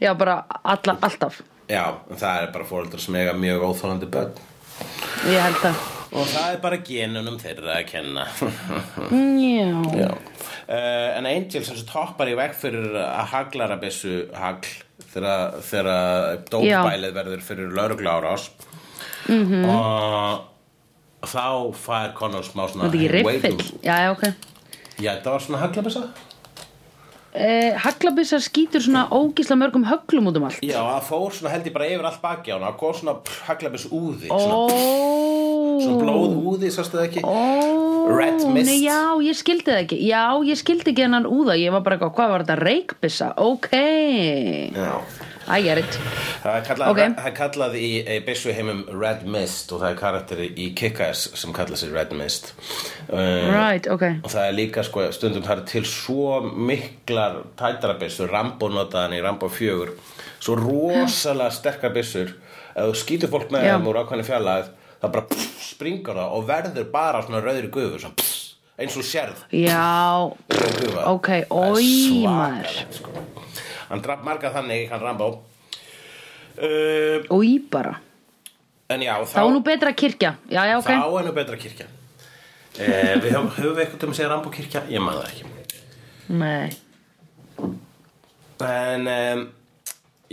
já, 0.00 0.10
bara 0.18 0.40
alla, 0.64 0.96
alltaf. 1.06 1.38
já, 1.70 1.84
en 2.10 2.16
það 2.18 2.42
er 2.42 2.50
bara 2.56 2.66
fóreldrar 2.66 3.00
sem 3.04 3.14
eiga 3.14 3.36
mjög 3.38 3.62
óþólandi 3.68 4.08
börn 4.10 4.34
Ég 5.28 5.38
held 5.42 5.60
það. 5.62 5.78
og 6.10 6.26
það 6.32 6.50
er 6.50 6.58
bara 6.66 6.80
genunum 6.88 7.38
þeirra 7.38 7.76
að 7.78 7.86
kenna 7.92 8.26
Já. 9.38 9.70
Já. 10.02 10.10
Uh, 10.68 11.08
en 11.18 11.26
Angel 11.30 11.62
sem 11.62 11.78
svo 11.78 11.86
toppar 11.92 12.28
í 12.32 12.34
veg 12.38 12.58
fyrir 12.58 12.90
að 13.04 13.30
haglarabissu 13.36 14.16
hagl 14.34 14.66
þegar, 15.14 16.42
dópbælið 16.50 17.14
verður 17.16 17.46
fyrir 17.46 17.70
laurugla 17.78 18.18
árás 18.18 18.50
Mhm. 19.28 19.44
-hmm. 19.52 19.68
og 19.68 20.40
þá 21.28 21.74
fær 21.74 22.14
Connor 22.14 22.42
smá 22.42 22.68
svona 22.68 22.90
riffill. 22.92 23.58
Já, 23.82 23.96
já, 24.04 24.10
ok. 24.10 24.24
Já, 24.98 25.10
þetta 25.14 25.30
var 25.30 25.40
svona 25.40 25.58
haglabissa 25.58 26.02
Eh, 27.38 27.74
Haglabissar 27.76 28.40
skýtur 28.40 28.80
svona 28.80 29.04
ógísla 29.12 29.54
mörgum 29.54 29.84
höglum 29.84 30.30
út 30.30 30.36
um 30.40 30.46
allt. 30.48 30.62
Já, 30.64 30.80
það 30.80 31.04
fór 31.10 31.34
svona 31.36 31.52
held 31.52 31.66
ég 31.68 31.74
bara 31.74 31.86
yfir 31.86 32.06
allt 32.08 32.22
baki 32.22 32.50
á 32.50 32.56
hana 32.56 32.70
Það 32.72 32.78
kom 32.80 32.94
svona 32.96 33.14
haglabiss 33.46 33.84
úði 33.92 34.30
svona, 34.32 34.78
svona 35.84 36.00
blóð 36.00 36.38
úði, 36.40 36.72
sástu 36.72 36.96
það 36.96 37.04
ekki 37.04 37.22
Ó, 37.28 38.16
Red 38.16 38.42
mist. 38.48 38.72
Nei, 38.72 38.80
já, 38.80 38.98
ég 39.28 39.36
skildi 39.36 39.68
það 39.68 39.82
ekki 39.84 40.00
Já, 40.08 40.24
ég 40.48 40.58
skildi 40.58 40.94
ekki 40.94 41.04
hennan 41.04 41.28
úða 41.28 41.58
Ég 41.60 41.76
var 41.76 41.84
bara 41.84 42.00
hvað 42.00 42.32
var 42.32 42.46
þetta, 42.46 42.58
reikbissa 42.64 43.30
Ok, 43.44 43.70
Já 43.76 44.92
I 45.48 45.62
get 45.64 45.78
it. 45.78 45.98
Það 46.42 46.54
er 46.58 46.64
kallað, 46.66 46.88
Ok. 46.92 46.98
það 47.16 47.26
er 47.30 47.36
kallað 47.38 47.74
í, 47.80 47.88
í 48.04 48.18
byssu 48.26 48.52
heimum 48.52 48.82
Red 49.00 49.22
Mist 49.26 49.72
og 49.72 49.80
það 49.80 49.90
er 49.94 49.98
karakteri 50.02 50.48
í 50.60 50.66
Kick-Ass 50.76 51.30
sem 51.40 51.52
kallað 51.56 51.80
sér 51.82 51.92
Red 51.96 52.12
Mist. 52.18 52.52
Uh, 53.08 53.48
Right, 53.54 53.86
ok. 53.88 54.02
og 54.24 54.30
það 54.30 54.44
er 54.48 54.52
líka 54.58 54.84
sko, 54.84 55.06
stundum 55.16 55.42
það 55.46 55.62
er 55.62 55.64
til 55.72 55.84
svo 55.88 56.40
miklar 56.52 57.40
tætarabissur 57.56 58.30
Rambo 58.30 58.68
notaðan 58.68 59.16
í 59.16 59.22
Rambo 59.24 59.48
4 59.48 59.94
svo 60.40 60.54
rosalega 60.60 61.50
sterkar 61.50 61.94
byssur. 61.96 62.34
Ef 62.76 62.84
þú 62.92 62.98
skýtur 63.00 63.32
fólk 63.32 63.48
með 63.50 63.64
þeim 63.70 63.88
úr 63.90 64.02
ákvæmni 64.04 64.26
fjarlæð 64.28 64.68
það 65.02 65.12
bara 65.14 65.26
pff, 65.32 65.62
springur 65.72 66.14
það 66.20 66.36
og 66.36 66.46
verður 66.46 66.92
bara 66.92 67.22
svona 67.24 67.40
rauðri 67.42 67.70
gufu 67.74 67.98
svona, 68.02 68.14
pff, 68.14 68.54
eins 68.78 68.96
og 69.00 69.02
sérð. 69.08 69.42
Já, 69.50 70.30
Ok, 71.08 71.28
maður. 71.50 72.84
sko. 72.90 73.10
Hann 73.88 74.02
draf 74.04 74.24
marga 74.26 74.50
þannig 74.54 74.88
hann 74.92 75.00
Rambo 75.04 75.28
uh, 76.62 77.18
og 77.30 77.44
í 77.46 77.58
bara 77.72 77.94
en 78.88 79.02
já 79.04 79.14
þá, 79.24 79.34
Þá 79.36 79.42
er 79.44 79.52
nú 79.54 79.62
betra 79.66 79.92
kirkja 79.92 80.34
Já, 80.48 80.62
já, 80.68 80.76
ok 80.80 80.88
þá 80.90 81.18
er 81.20 81.26
nú 81.28 81.32
betra 81.36 81.56
kirkja 81.60 81.86
uh, 81.88 83.14
við 83.22 83.30
höfum, 83.34 83.50
höfum 83.58 83.74
við 83.76 83.82
eitthvað 83.84 84.06
um 84.08 84.14
að 84.14 84.18
segja 84.20 84.30
Rambo 84.32 84.52
kirkja 84.54 84.84
ég 84.92 85.04
maður 85.04 85.22
það 85.22 85.30
ekki 85.32 85.44
Nei 86.28 86.68
En 88.58 89.06
um, 89.06 89.44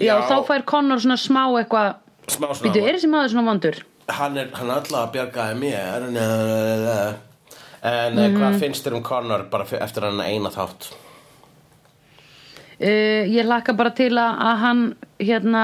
Já, 0.02 0.16
þá 0.28 0.36
fær 0.48 0.64
Connor 0.68 1.00
svona 1.04 1.16
smá 1.20 1.44
eitthvað 1.60 1.94
smá 2.32 2.50
svona 2.50 2.66
Býtu, 2.66 2.82
er 2.84 2.98
þessi 2.98 3.10
maður 3.12 3.32
svona 3.36 3.48
vondur? 3.52 3.78
Hann 4.16 4.36
er, 4.38 4.50
hann 4.58 4.70
er 4.70 4.80
alltaf 4.82 5.00
að 5.06 5.14
bjargaði 5.16 5.56
mér 5.62 6.08
En, 6.10 6.18
en 7.86 8.16
mm 8.18 8.22
Mhm. 8.26 8.38
hvað 8.40 8.60
finnst 8.64 8.86
þér 8.88 8.96
um 8.98 9.04
Connor 9.06 9.44
bara 9.52 9.66
eftir 9.78 10.08
hann 10.08 10.20
eina 10.26 10.50
þátt? 10.50 10.90
Uh, 12.76 13.24
ég 13.32 13.48
hlakka 13.48 13.76
bara 13.78 13.94
til 13.96 14.12
að, 14.20 14.40
að 14.50 14.62
hann 14.64 14.84
hérna 15.22 15.64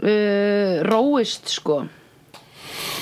uh, 0.00 0.74
róist 0.88 1.50
sko 1.52 1.82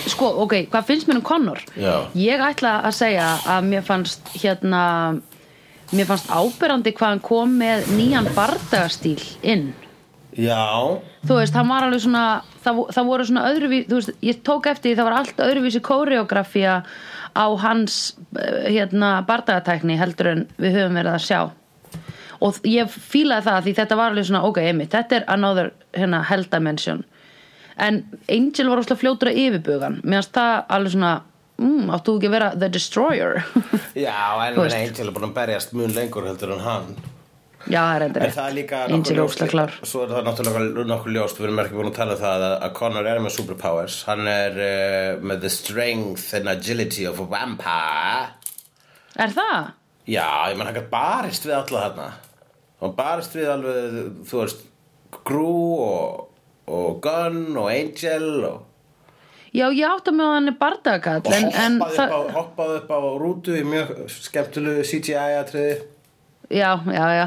sko, 0.06 0.28
ok, 0.44 0.66
hvað 0.70 0.86
finnst 0.88 1.08
mér 1.08 1.20
um 1.20 1.24
Connor? 1.26 1.62
Já. 1.78 2.06
Ég 2.18 2.42
ætla 2.42 2.78
að 2.86 2.94
segja 3.00 3.30
að 3.56 3.70
mér 3.70 3.86
fannst 3.86 4.30
hérna 4.38 4.82
mér 5.94 6.08
fannst 6.08 6.30
áberandi 6.30 6.94
hvað 6.96 7.12
hann 7.14 7.24
kom 7.24 7.58
með 7.60 7.90
nýjan 7.94 8.30
bardagastíl 8.34 9.20
inn 9.46 9.68
Já 10.36 10.98
þú 11.26 11.38
veist, 11.40 11.54
hann 11.56 11.70
var 11.70 11.86
alveg 11.86 12.02
svona 12.04 12.24
það, 12.64 12.80
það 12.94 13.10
voru 13.10 13.26
svona 13.28 13.44
öðruvísi, 13.50 13.86
þú 13.88 14.00
veist, 14.00 14.16
ég 14.26 14.40
tók 14.46 14.66
eftir 14.70 14.96
það 14.98 15.08
var 15.08 15.18
allt 15.20 15.44
öðruvísi 15.46 15.82
kóreografía 15.86 16.74
á 17.36 17.46
hans 17.62 18.16
eh, 18.38 18.66
hérna 18.74 19.20
bardagatækni 19.28 19.98
heldur 20.00 20.32
en 20.32 20.44
við 20.58 20.78
höfum 20.80 21.00
verið 21.00 21.14
að 21.14 21.24
sjá 21.26 21.40
og 22.46 22.70
ég 22.70 22.90
fílaði 22.94 23.48
það 23.50 23.62
því 23.66 23.76
þetta 23.80 24.00
var 24.00 24.14
alveg 24.14 24.30
svona, 24.30 24.46
ok, 24.48 24.62
einmitt, 24.62 24.94
þetta 24.94 25.20
er 25.20 25.30
another 25.36 25.72
hérna, 25.96 26.22
hell 26.30 26.46
dimension 26.52 27.04
en 27.76 28.04
Angel 28.32 28.70
var 28.70 28.80
óslega 28.80 29.00
fljótur 29.02 29.32
að 29.32 29.40
yfirbugan 29.46 29.98
finnst 30.04 30.36
það 30.36 30.52
alveg 30.78 30.94
svona 30.94 31.16
mm, 31.60 31.90
áttu 31.96 32.16
ekki 32.16 32.30
að 32.30 32.36
vera 32.36 32.52
The 32.54 32.70
Destroyer? 32.72 33.42
Já, 34.06 34.16
en. 34.46 34.62
Angel 34.64 35.10
er 35.10 35.12
búin 35.12 35.28
að 35.28 35.36
berjast 35.36 35.76
mun 35.76 35.94
lengur 35.96 36.26
heldur 36.28 36.56
en 36.56 36.64
hann. 36.64 36.90
Já, 37.66 37.80
það 37.80 37.94
er 37.96 38.04
enda 38.06 38.20
En 38.22 38.34
það 38.36 38.48
er 38.48 38.54
líka 38.54 38.82
Angel 38.86 39.16
er 39.16 39.22
óslega 39.24 39.52
klár. 39.52 39.78
Svo 39.82 40.04
er 40.04 40.12
það 40.14 40.28
náttúrulega 40.28 40.84
nokkuð 40.86 41.16
ljóst 41.16 41.40
Við 41.40 41.48
erum 41.48 41.62
ekki 41.64 41.78
búin 41.80 41.88
að 41.90 41.96
tala 41.96 42.14
um 42.14 42.20
það 42.20 42.44
að, 42.48 42.68
Connor 42.78 43.08
er 43.10 43.22
með 43.24 43.34
superpowers. 43.34 43.96
Hann 44.06 44.30
er 44.30 44.60
uh, 44.60 45.24
með 45.26 45.42
the 45.42 45.50
strength 45.50 46.28
and 46.38 46.52
agility 46.52 47.08
of 47.10 47.18
a 47.24 47.26
vampire. 47.32 48.30
Er 49.16 49.34
það? 49.34 49.74
Já, 50.06 50.28
ég 50.52 50.60
menn 50.60 50.68
hann 50.68 50.78
gætt 50.78 50.92
barist 50.92 51.48
við 51.48 51.58
alla 51.58 51.82
þarna 51.88 52.08
Hann 52.82 52.96
barist 52.96 53.36
við 53.36 53.50
alveg, 53.54 53.98
þú 54.28 54.40
veist 54.42 54.64
Gru 55.26 55.50
og, 55.80 56.24
og 56.68 57.02
Gunn 57.04 57.56
og 57.56 57.70
Angel 57.72 58.30
og 58.50 58.62
já, 59.56 59.70
ég 59.72 59.88
átta 59.88 60.12
með 60.12 60.26
að 60.28 60.34
hann 60.36 60.56
bardagakall 60.60 61.22
og 61.24 61.36
en, 61.36 61.46
en 61.56 61.78
hoppaði, 61.80 61.96
upp 61.96 62.12
á, 62.12 62.36
hoppaði 62.36 62.80
upp 62.82 62.90
á 62.92 62.98
rútu 63.22 63.54
í 63.56 63.62
mjög 63.64 63.92
skemmtilegu 64.12 64.88
CGI-atriði 64.90 65.76
Já, 66.46 66.78
já, 66.86 67.06
já. 67.10 67.26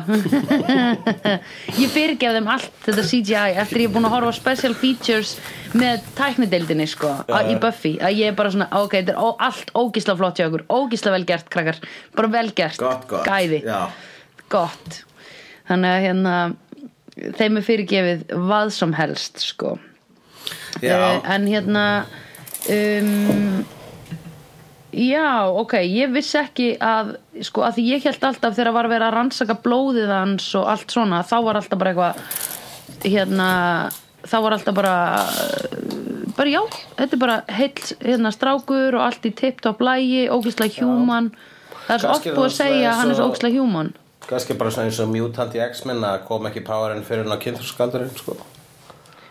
Ég 1.81 1.89
fyrirgef 1.91 2.37
þeim 2.37 2.45
allt 2.53 2.69
þetta 2.85 3.03
CGI 3.03 3.57
eftir 3.59 3.81
ég 3.83 3.89
er 3.89 3.91
búin 3.97 4.07
að 4.07 4.13
horfa 4.13 4.31
á 4.31 4.35
special 4.37 4.77
features 4.79 5.33
með 5.75 6.05
tæknideildinni 6.15 6.85
sko 6.87 7.11
Já, 7.27 7.41
í. 7.51 7.57
Buffy. 7.59 7.97
Að 7.99 8.15
ég 8.15 8.31
er 8.31 8.37
bara 8.37 8.53
svona, 8.53 8.69
ok, 8.79 8.95
þetta 9.01 9.17
er 9.17 9.19
ó, 9.19 9.35
allt 9.49 9.73
ógísla 9.75 10.15
flott 10.21 10.39
hjá 10.39 10.47
okkur, 10.47 10.63
ógísla 10.71 11.11
vel 11.17 11.25
gert 11.27 11.51
krakkar, 11.51 11.81
bara 12.15 12.31
vel 12.31 12.47
gert, 12.55 12.79
Gott, 12.79 13.03
gott. 13.11 13.27
Gæði. 13.27 13.59
Gott 14.47 15.01
þannig 15.69 15.93
að 15.95 16.05
hérna 16.07 16.35
þeim 17.39 17.59
er 17.59 17.65
fyrirgefið 17.67 18.21
hvað 18.33 18.69
sem 18.75 18.93
helst 18.97 19.41
sko. 19.43 19.75
Já. 20.81 20.95
Eh, 20.95 21.29
en 21.35 21.47
hérna 21.49 21.85
um, 22.69 23.65
já, 24.95 25.27
ok 25.51 25.75
ég 25.85 26.13
vissi 26.15 26.39
ekki 26.39 26.69
að 26.81 27.15
sko, 27.45 27.63
að 27.67 27.81
ég 27.83 28.05
held 28.07 28.23
alltaf 28.29 28.55
þegar 28.57 28.73
var 28.75 28.89
að 28.89 28.95
vera 28.95 29.09
að 29.11 29.17
rannsaka 29.17 29.57
blóðið 29.65 30.13
hans 30.13 30.47
og 30.57 30.69
allt 30.71 30.95
svona 30.95 31.21
þá 31.27 31.35
var 31.45 31.59
alltaf 31.59 31.81
bara 31.81 31.93
eitthvað 31.93 33.09
hérna, 33.09 33.49
þá 34.25 34.35
var 34.45 34.57
alltaf 34.57 34.75
bara 34.79 34.95
bara 36.39 36.51
já, 36.55 36.61
þetta 36.97 37.15
er 37.15 37.21
bara 37.21 37.37
heill 37.51 37.85
hérna, 37.99 38.31
strákur 38.31 38.95
og 38.95 39.05
allt 39.09 39.25
í 39.27 39.31
tipp-topp 39.35 39.81
lægi, 39.83 40.21
ógislega 40.31 40.85
human. 40.85 41.33
Það 41.85 41.95
er 41.95 42.03
svo 42.03 42.13
oft 42.13 42.27
búið 42.29 42.45
að 42.47 42.53
segja 42.55 42.91
að 42.93 42.99
hann 43.01 43.09
er 43.11 43.17
svo 43.17 43.25
og- 43.25 43.33
ógislega 43.33 43.59
Kannski 44.29 44.55
bara 44.57 44.69
svona 44.73 44.91
eins 44.91 45.01
og 45.01 45.09
Mutant 45.09 45.55
í 45.57 45.61
X-Men 45.65 46.03
að 46.05 46.23
kom 46.27 46.47
ekki 46.49 46.61
powerinn 46.65 47.05
fyrir 47.05 47.25
hann 47.25 47.33
á 47.33 47.41
kynþurskaldurinn 47.41 48.15
sko. 48.17 48.37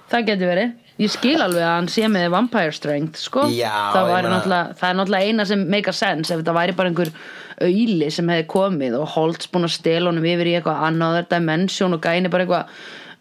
Það 0.09 0.31
getur 0.31 0.51
verið. 0.51 0.77
Ég 0.99 1.13
skil 1.15 1.37
alveg 1.39 1.63
að 1.63 1.75
hann 1.77 1.89
sé 1.95 2.09
með 2.11 2.33
vampire 2.35 2.75
strength, 2.75 3.21
sko. 3.23 3.45
Já, 3.55 3.71
það, 3.95 4.09
náttúrulega, 4.27 4.79
það 4.81 4.89
er 4.89 4.97
náttúrulega 4.99 5.29
eina 5.29 5.45
sem 5.47 5.61
make 5.71 5.93
a 5.93 5.95
sense 5.95 6.33
ef 6.35 6.41
þetta 6.41 6.55
væri 6.57 6.75
bara 6.81 6.91
einhver 6.91 7.13
auðli 7.63 8.09
sem 8.15 8.33
hefði 8.33 8.47
komið 8.51 8.97
og 8.99 9.13
Holtz 9.15 9.51
búin 9.53 9.69
að 9.69 9.77
stela 9.77 10.11
honum 10.11 10.27
yfir 10.27 10.51
í 10.51 10.57
eitthvað 10.59 10.83
another 10.89 11.29
dimension 11.31 11.95
og 11.95 12.03
gæni 12.03 12.33
bara 12.33 12.47
eitthvað 12.47 12.73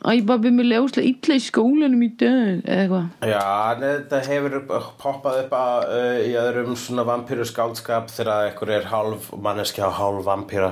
Æ, 0.06 0.22
babbi, 0.30 0.52
mér 0.54 0.68
leðuslega 0.70 1.10
illa 1.10 1.36
í 1.40 1.42
skólanum 1.42 2.02
í 2.06 2.10
dag 2.22 2.60
eða 2.62 2.82
eitthvað. 2.84 3.06
Já, 3.32 3.46
þetta 3.82 4.20
hefur 4.28 4.58
poppað 5.02 5.40
upp 5.42 5.56
að, 5.58 5.88
uh, 5.90 6.20
í 6.22 6.36
öðrum 6.38 6.76
svona 6.78 7.06
vampíru 7.08 7.48
skáldskap 7.50 8.14
þegar 8.14 8.52
einhver 8.52 8.74
er 8.78 8.86
hálf 8.92 9.32
manneskja 9.42 9.88
og 9.90 9.98
hálf 9.98 10.28
vampíra 10.30 10.70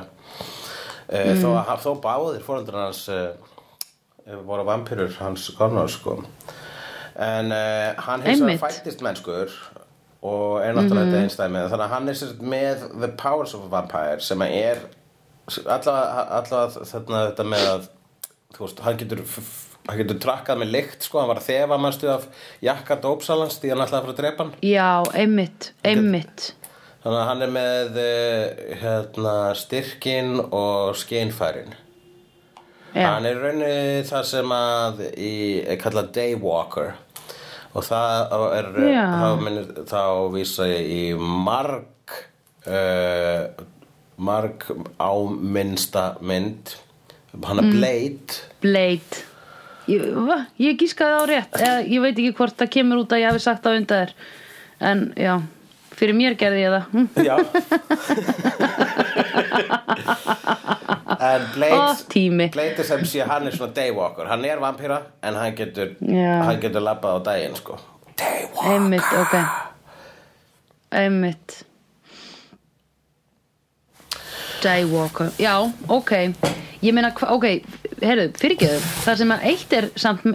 uh, 1.10 1.32
þó, 1.41 1.49
að, 1.62 1.72
þó 1.86 1.91
báðir 2.03 2.45
fóreldur 2.45 2.80
hans 2.80 3.06
uh, 3.14 3.32
voru 4.47 4.66
vampírur 4.68 5.14
hans 5.20 5.49
Connor 5.58 5.91
sko. 5.91 6.20
En 7.16 7.51
hann 7.51 8.24
vegar 8.26 8.34
Einmitt. 8.34 8.60
fættist 8.60 9.03
mennskur 9.06 9.53
og 10.26 10.58
er 10.66 10.74
náttúrulega 10.76 11.12
þetta 11.14 11.22
einstæmi 11.22 11.62
þannig 11.70 11.84
að 11.86 11.93
hann 11.93 12.10
er 12.12 12.18
sér 12.20 12.32
með 12.41 12.82
the 12.97 13.10
powers 13.22 13.53
of 13.56 13.68
a 13.68 13.70
vampire 13.72 14.20
sem 14.26 14.41
er 14.43 14.82
þarna 15.45 17.22
þetta 17.30 17.45
með 17.47 17.70
að 17.70 17.88
þú 18.56 18.66
veist, 18.66 18.82
hann 18.84 18.99
getur 18.99 19.24
hann 19.86 19.99
getur 20.01 20.20
trakkað 20.22 20.62
með 20.64 20.72
lykt 20.74 21.06
sko, 21.06 21.22
hann 21.22 21.30
var 21.30 21.41
að 21.41 21.49
þefa 21.51 21.80
mannstu 21.82 22.12
af 22.12 22.28
jakka 22.66 22.97
dópsalans 23.03 23.60
því 23.62 23.74
hann 23.74 23.84
ætlaði 23.86 23.99
að 23.99 24.06
fara 24.08 24.16
að 24.16 24.22
drepa 24.22 24.45
hann. 24.45 24.53
Já, 24.66 24.89
einmitt, 25.22 25.72
einmitt. 25.86 26.47
Þannig 27.06 27.20
að 27.22 27.28
hann 27.30 27.45
er 27.45 27.53
með 27.53 27.99
eh, 28.01 28.62
hérna, 28.82 29.36
styrkin 29.58 30.38
og 30.49 30.95
skeinfærin 30.99 31.76
Já, 32.95 33.10
hann 33.12 33.28
er 33.28 33.41
rauninni 33.43 34.03
það 34.08 34.28
sem 34.30 34.53
að 34.56 35.01
í, 35.14 35.34
er 35.68 35.80
kallað 35.82 36.14
Daywalker 36.16 36.93
og 37.76 37.84
það 37.84 38.36
er 38.56 38.70
Já. 38.88 39.06
þá, 39.20 39.28
minnir, 39.43 39.72
þá 39.89 40.03
vísa 40.32 40.68
ég 40.70 40.91
í 40.95 41.01
marg 41.20 42.16
uh, 42.72 43.66
marg 44.16 44.64
áminnsta 44.95 46.06
mynd 46.24 46.78
hann 47.43 47.60
er 47.60 47.74
Blade 47.76 48.39
Blade. 48.66 49.26
Ég, 49.86 50.06
ég 50.58 50.80
gískaði 50.80 51.18
á 51.22 51.24
rétt. 51.30 51.58
Eða, 51.60 51.82
ég 51.86 52.01
veit 52.01 52.16
ekki 52.16 52.34
hvort 52.39 52.58
það 52.58 52.72
kemur 52.74 53.03
út 53.03 53.14
að 53.14 53.22
ég 53.22 53.30
hafi 53.30 53.43
sagt 53.43 53.68
undan 53.70 53.86
þér. 53.91 54.14
En 54.89 55.03
já, 55.20 55.36
fyrir 55.95 56.15
mér 56.17 56.35
gerði 56.39 56.61
ég 56.65 56.71
það. 56.75 56.85
Hm. 56.93 57.07
Já 57.25 57.35
En 61.25 61.41
Blade 61.53 61.73
Ó, 61.79 61.95
tími. 62.11 62.49
Blade 62.53 62.79
er 62.81 62.87
sem 62.87 63.05
sé 63.07 63.23
hann 63.25 63.47
er 63.47 63.55
svona 63.55 63.73
daywalker 63.75 64.27
Hann 64.29 64.45
er 64.45 64.59
vampíra 64.61 64.97
en 65.23 65.37
hann 65.39 65.55
getur 65.57 65.93
Já. 66.01 66.33
Hann 66.45 66.59
getur 66.61 66.83
labbað 66.83 67.17
á 67.17 67.19
daginn 67.29 67.55
sko 67.57 67.77
Daywalker 68.19 68.73
Einmitt, 68.73 69.09
ok 69.21 69.35
Einmitt 70.95 71.55
Daywalker 74.63 75.31
Já, 75.41 75.55
ok 75.87 76.11
Ég 76.85 76.93
meina, 76.93 77.09
ok, 77.15 77.45
heyrðu, 78.01 78.27
fyrirgeðu 78.41 78.79
Það 79.05 79.19
sem 79.21 79.33
að 79.35 79.45
eitt 79.51 79.75
er 79.77 79.87
samt 79.99 80.25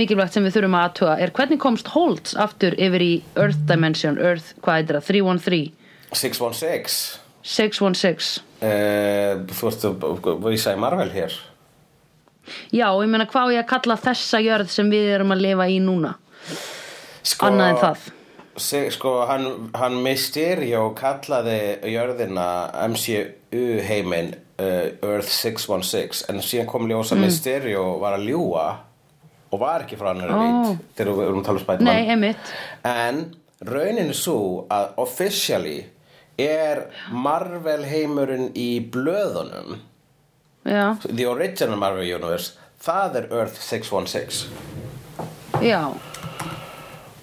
mikilvægt 0.00 0.36
sem 0.36 0.46
við 0.46 0.56
þurfum 0.58 0.78
að 0.78 0.86
aðtuga 0.88 1.16
er 1.24 1.34
hvernig 1.36 1.62
komst 1.62 1.90
Holtz 1.94 2.36
aftur 2.38 2.76
yfir 2.78 3.04
í 3.04 3.12
Earth 3.36 3.66
Dimension 3.70 4.20
Earth, 4.20 4.54
hvað 4.64 4.80
heitir 4.80 5.00
það, 5.00 5.10
313 5.10 5.72
616 6.10 7.20
616 7.40 8.42
uh, 8.62 9.46
Þú 9.48 9.70
veist 9.70 10.44
vísa 10.46 10.74
í 10.76 10.80
Marvel 10.80 11.10
hér? 11.14 11.36
Já, 12.74 12.88
ég 12.90 13.10
meina, 13.10 13.26
hvað 13.30 13.54
ég 13.54 13.64
að 13.64 13.70
kalla 13.70 13.96
þessa 14.00 14.40
jörð 14.42 14.72
sem 14.72 14.88
við 14.90 15.12
erum 15.16 15.34
að 15.34 15.44
lifa 15.44 15.66
í 15.70 15.78
núna? 15.82 16.14
Sko, 17.22 17.50
Annað 17.50 17.70
en 17.70 17.80
það. 17.80 18.06
Sko, 18.94 19.12
hann, 19.28 19.46
hann 19.78 19.98
Mysterio 20.04 20.88
kallaði 20.98 21.60
jörðina 21.92 22.46
MCU 22.90 23.64
heiminn 23.86 24.34
Earth 24.60 25.30
616 25.30 26.24
en 26.30 26.40
síðan 26.44 26.68
kom 26.70 26.88
ljósa 26.90 27.16
Mm. 27.16 27.26
Mysterio 27.26 27.84
var 28.00 28.18
að 28.18 28.28
ljúga 28.30 28.66
og 29.50 29.60
var 29.60 29.84
ekki 29.84 29.98
frá 29.98 30.12
hann 30.12 30.22
Ó. 30.30 30.40
oh. 30.70 30.76
þegar 30.96 31.16
við 31.16 31.28
erum 31.28 31.40
að 31.40 31.46
tala 31.48 31.78
um 31.80 31.88
einmitt 31.88 32.52
En 32.84 33.22
raunin 33.66 34.08
er 34.08 34.18
svo 34.18 34.66
að 34.70 34.92
officially 35.02 35.78
er 36.40 36.86
Marvel 37.12 37.84
heimurinn 37.84 38.50
í 38.54 38.80
blöðunum 38.92 39.78
Já, 40.64 40.96
The 41.08 41.26
original 41.26 41.78
Marvel 41.80 42.04
Universe 42.04 42.52
Það 42.80 43.16
er 43.20 43.32
Earth 43.32 43.60
616 43.60 44.46
já, 45.60 45.92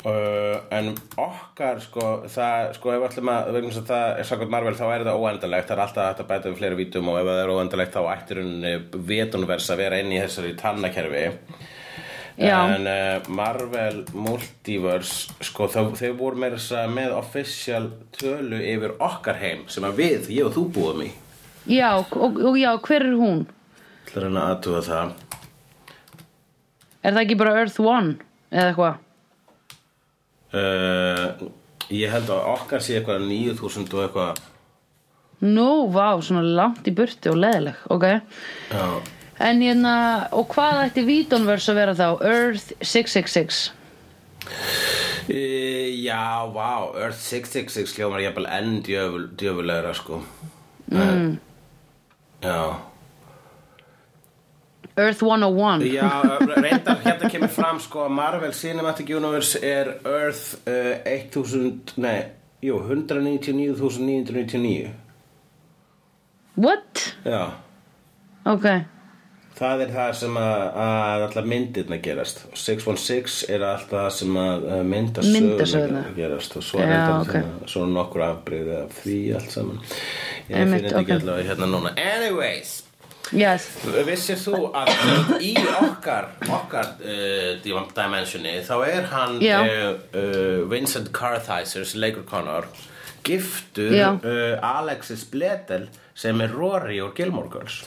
uh, 0.07 0.57
En 0.73 0.91
okkar 1.19 1.81
sko 1.83 2.09
Það 2.31 2.73
sko 2.77 2.93
ef 2.95 3.05
þess 3.17 3.81
að 3.81 3.89
það 3.91 4.05
er 4.07 4.29
sakvæmt 4.29 4.53
Marvel 4.53 4.75
þá 4.77 4.85
er 4.89 5.07
það 5.07 5.23
óendalegt 5.23 5.71
Það 5.71 5.77
er 5.77 5.83
alltaf 5.85 6.21
að 6.21 6.29
bæta 6.31 6.51
við 6.51 6.59
fleiri 6.61 6.79
vítum 6.81 7.11
og 7.11 7.19
ef 7.21 7.29
það 7.31 7.41
er 7.43 7.53
óendalegt 7.55 7.97
þá 7.97 8.01
ættir 8.13 8.41
hún 8.43 8.69
vetunvers 9.11 9.71
að 9.73 9.83
vera 9.83 9.99
inn 10.03 10.13
í 10.15 10.21
þessari 10.23 10.55
tannakerfi 10.59 11.25
Já. 12.37 12.57
En 12.69 12.85
uh, 12.85 13.29
Marvel 13.33 14.03
Multiverse 14.13 15.33
sko 15.41 15.65
þá, 15.73 15.79
þau 15.97 16.11
voru 16.19 16.37
meira 16.37 16.59
þess 16.59 16.75
að 16.77 16.91
með 16.93 17.15
official 17.17 17.87
tölu 18.13 18.59
yfir 18.61 18.93
okkar 19.01 19.39
heim 19.41 19.63
sem 19.73 19.87
að 19.87 20.03
við, 20.03 20.27
ég 20.35 20.45
og 20.45 20.53
þú 20.53 20.65
búum 20.75 21.01
í 21.07 21.09
já, 21.65 21.95
og, 21.97 22.37
og 22.37 22.59
já, 22.61 22.69
hver 22.85 23.07
er 23.07 23.17
hún? 23.17 23.41
Það 24.11 24.19
er 24.21 24.27
hann 24.27 24.37
að 24.37 24.51
aðtuga 24.53 24.83
það 24.85 25.15
Er 27.07 27.15
það 27.15 27.21
ekki 27.23 27.39
bara 27.39 27.57
Earth 27.57 27.81
One 27.81 28.13
eða 28.51 28.69
eitthvað? 28.69 29.01
Uh, 30.55 31.47
Ég 31.87 32.11
held 32.11 32.31
að 32.33 32.47
okkar 32.51 32.83
sé 32.83 32.97
eitthvað 32.97 33.27
9000 33.29 33.93
og 33.95 34.01
eitthvað. 34.03 34.41
Nú, 35.47 35.69
vá, 35.93 36.17
svona 36.19 36.41
langt 36.43 36.87
í 36.89 36.91
burti 36.97 37.31
og 37.31 37.37
leðileg, 37.39 37.77
ok. 37.93 38.05
Já. 38.73 38.87
En 39.47 39.61
hérna, 39.61 39.93
og 40.35 40.49
hvað 40.51 40.81
ætti 40.87 41.05
Vítonverse 41.07 41.71
að 41.71 41.79
vera 41.79 41.97
þá? 41.97 42.07
Earth 42.25 42.73
666 42.81 43.65
Uh, 45.27 45.91
já, 45.99 46.47
vá, 46.55 46.87
Earth 46.95 47.19
666 47.19 47.97
hljómar 47.97 48.21
jafnvel 48.23 48.45
enn 48.47 48.77
djöful, 48.85 49.25
djöfulegra 49.35 49.91
sko. 49.97 50.21
Mm. 50.87 51.33
Já 52.39 52.59
Earth 54.97 55.21
101 55.23 55.83
Já, 55.93 56.09
reyndar 56.63 56.97
hérna 57.05 57.29
kemur 57.29 57.47
fram 57.53 57.77
sko 57.83 57.99
að 58.07 58.11
Marvel 58.17 58.53
Cinematic 58.57 59.09
Universe 59.13 59.59
er 59.61 59.91
Earth 60.05 60.55
uh, 60.67 60.95
1000, 61.05 61.93
nei, 62.01 62.23
jú, 62.65 62.79
199.999 62.89 64.89
What? 66.57 67.13
Já, 67.25 67.43
Ok, 68.47 68.63
það 69.59 69.81
er 69.83 69.89
það 69.91 70.11
sem 70.21 70.37
að, 70.39 70.61
að 70.79 71.23
alltaf 71.25 71.45
myndirna 71.51 71.97
gerast. 71.99 72.37
616 72.55 73.49
er 73.51 73.59
alltaf 73.67 73.91
það 73.91 74.07
sem 74.15 74.37
að 74.39 74.63
Myndasögurnar. 74.87 76.07
gerast 76.15 76.55
og 76.57 76.63
svo 76.63 76.79
er 76.79 76.87
þetta 76.93 77.17
ok. 77.19 77.31
svona, 77.35 77.67
svona 77.73 77.91
nokkur 77.99 78.21
afbrigði 78.29 78.75
af 78.85 78.91
því 79.03 79.17
allt 79.37 79.51
saman. 79.57 79.79
Ég 80.47 80.55
finn 80.55 80.71
þetta 80.77 81.01
ekki 81.03 81.17
allavega 81.19 81.49
hérna 81.51 81.67
núna. 81.75 81.89
Anyways 81.99 82.71
yes. 83.35 83.69
Vissir 84.07 84.39
þú 84.39 84.69
að 84.77 84.91
í 85.43 85.53
okkar 85.81 86.31
okkar 86.47 86.93
uh, 87.01 87.57
dimensioni 87.63 88.57
þá 88.67 88.75
er 88.87 89.09
hann 89.11 89.39
Já. 89.43 89.59
uh, 89.63 89.97
uh, 90.13 90.61
Vincent 90.71 91.11
Kartheiser 91.15 91.87
sem 91.87 92.01
leikur 92.03 92.25
Connor 92.29 92.69
giftur 93.27 93.93
uh, 93.93 94.77
Alexis 94.77 95.25
Bledel 95.27 95.89
sem 96.17 96.39
er 96.41 96.53
Rory 96.55 97.01
úr 97.03 97.13
Gilmore 97.17 97.51
Girls. 97.51 97.83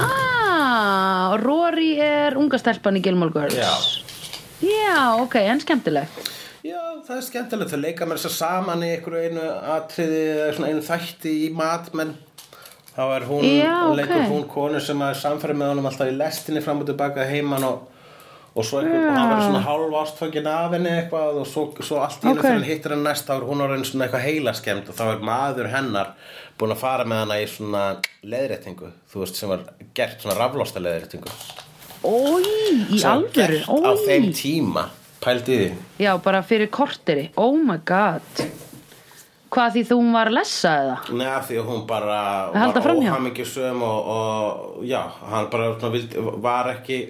Ah, 0.00 1.34
Rory 1.40 1.96
er 2.00 2.36
unga 2.38 2.60
stelpan 2.60 2.98
í 3.00 3.02
Gilmore 3.04 3.34
Girls. 3.34 3.56
Já. 3.58 3.72
Já, 4.60 5.16
ok, 5.16 5.38
en 5.40 5.60
skemmtileg. 5.62 6.20
Já, 6.60 6.80
það 7.06 7.16
er 7.16 7.24
skemmtilegt. 7.24 7.74
Að 7.74 7.84
leika 7.86 8.06
mér 8.06 8.20
þess 8.20 8.28
að 8.28 8.36
saman 8.36 8.84
í 8.84 8.90
einhverju 8.94 9.30
einu 9.30 9.46
atriði 9.74 10.24
eða 10.46 10.68
einu 10.68 10.82
þætti 10.84 11.32
í 11.46 11.48
matmenn 11.56 12.12
þá 12.96 13.02
er 13.16 13.24
hún, 13.28 13.44
Já, 13.46 13.76
ok. 13.86 13.96
leikur 14.00 14.26
hún 14.32 14.44
konu 14.50 14.80
sem 14.82 15.00
að 15.06 15.14
samfæri 15.22 15.54
með 15.56 15.72
honum 15.74 15.86
alltaf 15.90 16.10
í 16.10 16.16
lestinni 16.18 16.62
fram 16.64 16.82
og 16.82 16.88
tilbaka 16.90 17.24
heiman 17.30 17.64
og, 17.68 17.86
og 18.50 18.66
svo 18.66 18.80
einhver, 18.82 19.04
og 19.06 19.14
hann 19.16 19.30
verður 19.30 19.46
svona 19.46 19.62
hálf 19.68 19.96
ástfangin 20.02 20.48
af 20.50 20.74
henni 20.74 20.90
eitthvað 20.96 21.38
og 21.44 21.46
svo, 21.46 21.64
svo 21.86 22.00
allt 22.02 22.18
í 22.24 22.26
henni 22.26 22.38
Ok. 22.40 22.44
þegar 22.44 22.58
hann 22.58 22.68
hittir 22.68 22.94
hann 22.96 23.04
næst 23.06 23.28
þá 23.30 23.34
er 23.38 23.46
hún 23.52 23.62
orðin 23.66 23.86
svona 23.86 24.08
eitthvað 24.08 24.26
heilaskemmt 24.26 24.90
og 24.90 24.98
þá 24.98 25.04
er 25.14 25.24
maður 25.30 25.70
hennar 25.72 26.12
búin 26.58 26.74
að 26.74 26.82
fara 26.82 27.06
með 27.08 27.22
hana 27.24 27.38
í 27.40 27.46
svona 27.48 27.84
leðréttingu, 28.26 28.90
þú 29.12 29.22
veist, 29.22 29.38
sem 29.38 29.48
var 29.54 29.62
gert 29.96 30.20
svona 30.20 30.36
raflosta 30.42 30.82
leðréttingu 30.82 31.30
Ói, 32.00 32.42
í 32.96 33.02
alvöru? 33.04 33.30
gert 33.36 33.68
á 33.68 33.92
þeim 34.06 34.26
Ói, 34.30 34.34
tíma, 34.36 34.84
pældi 35.20 35.56
því. 35.60 35.70
Já, 36.00 36.14
bara 36.24 36.40
fyrir 36.42 36.70
korteri. 36.72 37.26
Oh 37.36 37.52
my 37.60 37.76
god 37.84 38.22
Hvað 39.50 39.72
því 39.74 39.82
þú 39.88 39.96
var 40.14 40.28
að 40.30 40.36
lesa 40.36 40.74
eða? 40.82 40.98
Nei, 41.18 41.30
því 41.48 41.56
að 41.58 41.70
hún 41.72 41.80
bara 41.88 42.18
halda 42.54 42.82
var 42.84 43.00
óhamingjusöm 43.00 43.80
og, 43.82 44.12
og 44.14 44.84
já, 44.86 45.00
hann 45.32 45.48
bara 45.50 45.72
var 46.44 46.70
ekki 46.76 47.00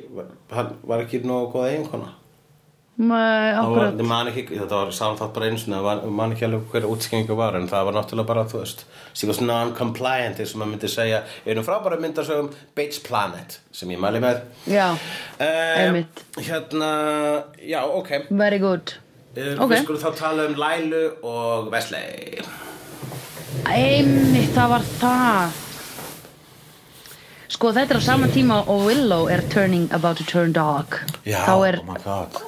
hann 0.55 0.72
var 0.88 1.05
ekki 1.05 1.20
nógu 1.26 1.51
góð 1.53 1.68
eiginkona. 1.68 2.14
Nei, 3.01 3.09
var, 3.09 3.59
akkurat. 3.62 3.95
ég 3.97 4.09
man 4.09 4.28
ekki, 4.28 4.43
þetta 4.53 4.78
var 4.82 4.91
samþátt 4.93 5.36
bara 5.36 5.49
einu 5.49 5.61
sinni, 5.61 5.78
ég 5.80 6.16
man 6.16 6.34
ekki 6.34 6.45
alveg 6.49 6.66
hverja 6.72 6.91
útskynningu 6.93 7.36
var 7.38 7.57
en 7.57 7.68
það 7.68 7.86
var 7.88 7.97
náttúrulega 7.97 8.28
bara, 8.28 8.47
þú 8.49 8.61
veist 8.61 8.84
was 9.30 9.41
non-compliant, 9.41 10.41
eins 10.41 10.53
og 10.53 10.61
maður 10.61 10.72
myndi 10.74 10.93
segja 10.93 11.22
einu 11.49 11.64
frábæra 11.64 12.01
myndasögum, 12.01 12.51
Bates 12.76 13.01
Planet 13.05 13.61
sem 13.72 13.93
ég 13.93 14.01
mæli 14.01 14.20
með. 14.20 14.43
Já, 14.68 14.91
um, 14.93 15.47
Einmitt. 15.47 16.26
Hérna, 16.45 16.91
já, 17.64 17.80
ok. 17.88 18.18
Very 18.28 18.61
good 18.61 18.97
okay. 19.32 19.56
Ok. 19.56 19.70
Við 19.72 19.82
skulum 19.84 20.02
þá 20.02 20.10
tala 20.18 20.46
um 20.50 20.54
Lælu 20.58 21.02
og 21.26 21.70
Wesley. 21.72 22.40
Einmitt, 23.70 24.52
það 24.56 24.70
var 24.74 24.86
það. 25.00 25.58
Sko, 27.50 27.72
þetta 27.76 27.96
er 27.96 27.98
á 27.98 28.04
sama 28.06 28.28
tíma 28.30 28.60
og 28.70 28.84
Willow 28.86 29.26
er 29.28 29.42
turning 29.52 29.88
about 29.92 30.16
to 30.20 30.24
turn 30.24 30.52
dark. 30.54 31.00
Já, 31.26 31.42
Þá 31.44 31.54
er 31.68 31.78
oh 31.82 31.88
my 31.88 31.98
god. 32.04 32.38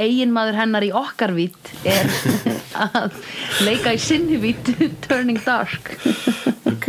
eiginmaður 0.00 0.56
hennar 0.60 0.86
í 0.86 0.92
okkar 0.94 1.34
vít 1.36 1.72
er 1.84 2.06
að 2.86 3.18
leika 3.66 3.92
í 3.92 4.00
sinni 4.00 4.38
vít 4.40 4.70
turning 5.08 5.40
dark. 5.44 5.94
Ok. 6.70 6.88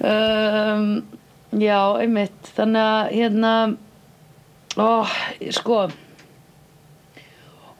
Um, 0.00 1.02
Já, 1.60 1.80
einmitt. 1.98 2.52
Þannig 2.56 2.84
að 2.86 3.08
hérna 3.18 3.52
ó, 4.78 4.90
sko 5.52 5.80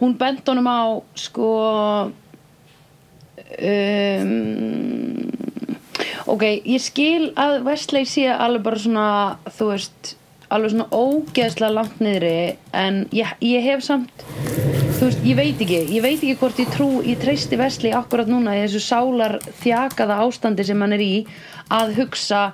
hún 0.00 0.16
bent 0.20 0.48
honum 0.48 0.68
á 0.68 0.80
sko 1.18 1.50
um, 3.60 5.30
ok, 6.30 6.44
ég 6.64 6.82
skil 6.82 7.30
að 7.40 7.60
Wesley 7.66 8.08
sé 8.08 8.28
alveg 8.32 8.64
bara 8.64 8.80
svona 8.80 9.08
þú 9.58 9.70
veist, 9.72 10.14
alveg 10.50 10.74
svona 10.74 10.88
ógeðslega 10.90 11.76
langt 11.76 12.00
niðri 12.02 12.34
en 12.76 13.04
ég, 13.16 13.34
ég 13.44 13.66
hef 13.66 13.84
samt 13.86 14.24
þú 15.00 15.08
veist, 15.08 15.22
ég 15.26 15.38
veit 15.38 15.62
ekki, 15.64 15.82
ég 15.94 16.04
veit 16.04 16.18
ekki 16.18 16.38
hvort 16.40 16.62
ég 16.62 16.72
trú 16.74 16.90
ég 17.06 17.20
treysti 17.20 17.60
Wesley 17.60 17.94
akkurat 17.96 18.30
núna 18.30 18.56
í 18.58 18.64
þessu 18.64 18.82
sálar 18.84 19.38
þjakaða 19.62 20.20
ástandi 20.24 20.66
sem 20.66 20.80
hann 20.84 20.96
er 20.96 21.04
í 21.04 21.14
að 21.70 21.94
hugsa 22.00 22.50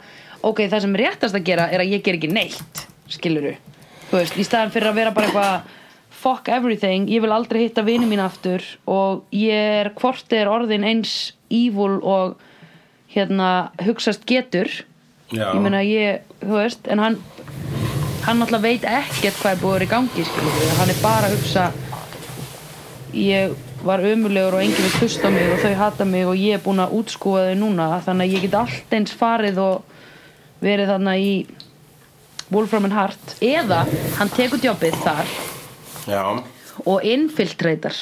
ok, 0.47 0.67
það 0.67 0.85
sem 0.85 1.01
réttast 1.03 1.39
að 1.39 1.49
gera 1.49 1.71
er 1.73 1.83
að 1.83 1.97
ég 1.97 2.05
ger 2.07 2.19
ekki 2.19 2.31
neitt 2.31 2.87
skiluru, 3.11 3.55
þú 4.11 4.21
veist, 4.21 4.39
í 4.39 4.45
staðan 4.47 4.73
fyrir 4.75 4.91
að 4.91 5.01
vera 5.01 5.15
bara 5.15 5.29
eitthvað 5.31 5.75
fuck 6.27 6.49
everything, 6.51 7.07
ég 7.07 7.23
vil 7.23 7.31
aldrei 7.31 7.69
hitta 7.69 7.85
vini 7.87 8.07
mín 8.11 8.19
aftur 8.25 8.65
og 8.91 9.23
ég 9.31 9.79
er 9.85 9.93
hvort 9.95 10.33
er 10.35 10.51
orðin 10.51 10.87
eins 10.89 11.13
evil 11.55 12.01
og 12.03 12.41
hérna 13.15 13.71
hugsast 13.87 14.27
getur 14.27 14.67
Já. 15.31 15.53
ég 15.55 15.63
meina 15.63 15.85
ég, 15.87 16.27
þú 16.43 16.59
veist 16.59 16.91
en 16.91 17.03
hann 17.03 17.21
hann 18.27 18.43
náttúrulega 18.43 18.65
veit 18.65 18.89
ekkert 18.91 19.39
hvað 19.39 19.53
er 19.53 19.63
búið 19.63 19.71
að 19.71 19.77
vera 19.77 19.87
í 19.87 19.93
gangi 19.95 20.27
skilur 20.27 20.77
hann 20.81 20.91
er 20.91 21.01
bara 21.05 21.31
að 21.31 21.37
hugsa 21.37 21.69
ég 23.15 23.57
var 23.87 24.03
ömulegur 24.03 24.59
og 24.59 24.67
enginn 24.67 24.83
vil 24.83 25.01
hlusta 25.01 25.31
mig 25.31 25.47
og 25.53 25.63
þau 25.63 25.75
hata 25.79 26.11
mig 26.11 26.27
og 26.27 26.41
ég 26.43 26.59
er 26.59 26.65
búin 26.65 26.83
að 26.83 26.97
útskúfa 26.99 27.49
þau 27.53 27.61
núna 27.63 27.91
þannig 28.03 28.27
að 28.27 28.35
ég 28.35 28.49
get 28.49 28.63
allt 28.65 28.97
eins 28.99 29.15
farið 29.15 29.63
og 29.63 30.01
verið 30.65 30.91
þarna 30.91 31.19
í 31.23 31.35
Wolfram 32.51 32.89
and 32.91 32.99
Hart 32.99 33.37
eða 33.39 33.85
hann 34.19 34.35
tekur 34.35 34.63
jobbið 34.63 35.05
þar 35.07 35.37
Já, 36.07 36.23
og 36.87 37.05
infiltreitar 37.05 37.97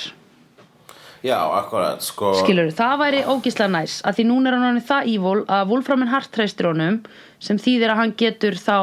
já, 1.24 1.38
akkurat, 1.56 2.02
sko. 2.04 2.34
Skilur, 2.42 2.68
það 2.76 2.98
væri 3.00 3.22
ógislega 3.24 3.70
næs 3.72 4.00
að 4.04 4.18
því 4.18 4.26
núna 4.28 4.50
er 4.50 4.58
hann 4.60 4.82
það 4.84 5.08
evil 5.14 5.38
að 5.48 5.70
Wolfram 5.70 6.04
and 6.04 6.12
Hart 6.12 6.30
treystir 6.34 6.68
honum 6.68 7.00
sem 7.40 7.60
þýðir 7.60 7.94
að 7.94 8.00
hann 8.02 8.14
getur 8.20 8.58
þá 8.60 8.76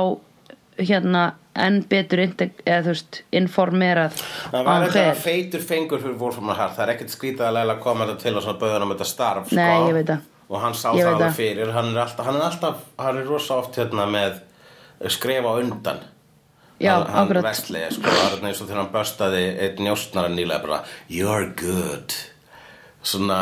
hérna 0.82 1.28
enn 1.60 1.82
betur 1.90 2.22
eða 2.24 2.82
þú 2.86 2.94
veist, 2.94 3.22
informerað 3.36 4.16
Það 4.54 4.68
var 4.68 4.86
hver. 4.94 5.18
feitur 5.20 5.64
fengur 5.68 6.02
fyrir 6.02 6.18
Wolfram 6.20 6.54
Hart. 6.56 6.78
Það 6.78 6.86
er 6.86 6.94
ekkert 6.96 7.14
skrítið 7.14 7.60
að 7.62 7.74
koma 7.84 8.08
þetta 8.08 8.24
til 8.24 8.36
og 8.38 8.46
svona 8.46 8.62
bauða 8.62 8.78
hann 8.78 8.86
um 8.88 8.94
þetta 8.96 9.10
starf 9.10 9.52
Nei, 9.52 9.66
sko. 9.68 9.90
ég 9.90 9.98
veit 10.00 10.08
það. 10.14 10.30
Og 10.52 10.64
hann 10.64 10.74
sá 10.76 10.88
Ég 10.96 11.06
það 11.06 11.14
alveg 11.14 11.36
fyrir. 11.36 11.74
Hann 11.76 11.92
er, 11.92 12.00
alltaf, 12.06 12.26
hann 12.28 12.40
er 12.40 12.48
alltaf, 12.48 12.82
hann 13.00 13.20
er 13.22 13.28
rosa 13.28 13.60
oft 13.62 13.78
hérna 13.80 14.08
með 14.12 14.40
skrifa 15.12 15.52
á 15.52 15.56
undan 15.60 16.02
Já, 16.82 16.94
hann, 16.98 17.08
hann 17.14 17.24
akkurat. 17.28 17.46
Wesley, 17.46 17.88
sko, 17.96 18.10
það 18.10 18.36
er 18.38 18.46
eins 18.50 18.62
og 18.62 18.70
þegar 18.70 18.82
hann 18.82 18.94
börstaði 18.96 19.44
einn 19.66 19.84
njóstnara 19.86 20.32
nýlega 20.34 20.64
bara 20.66 20.80
You're 21.12 21.52
good. 21.62 22.16
Svona 23.02 23.40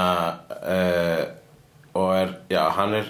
uh, 0.60 1.24
og 2.00 2.12
er, 2.16 2.36
já, 2.52 2.62
hann 2.78 2.96
er 3.00 3.10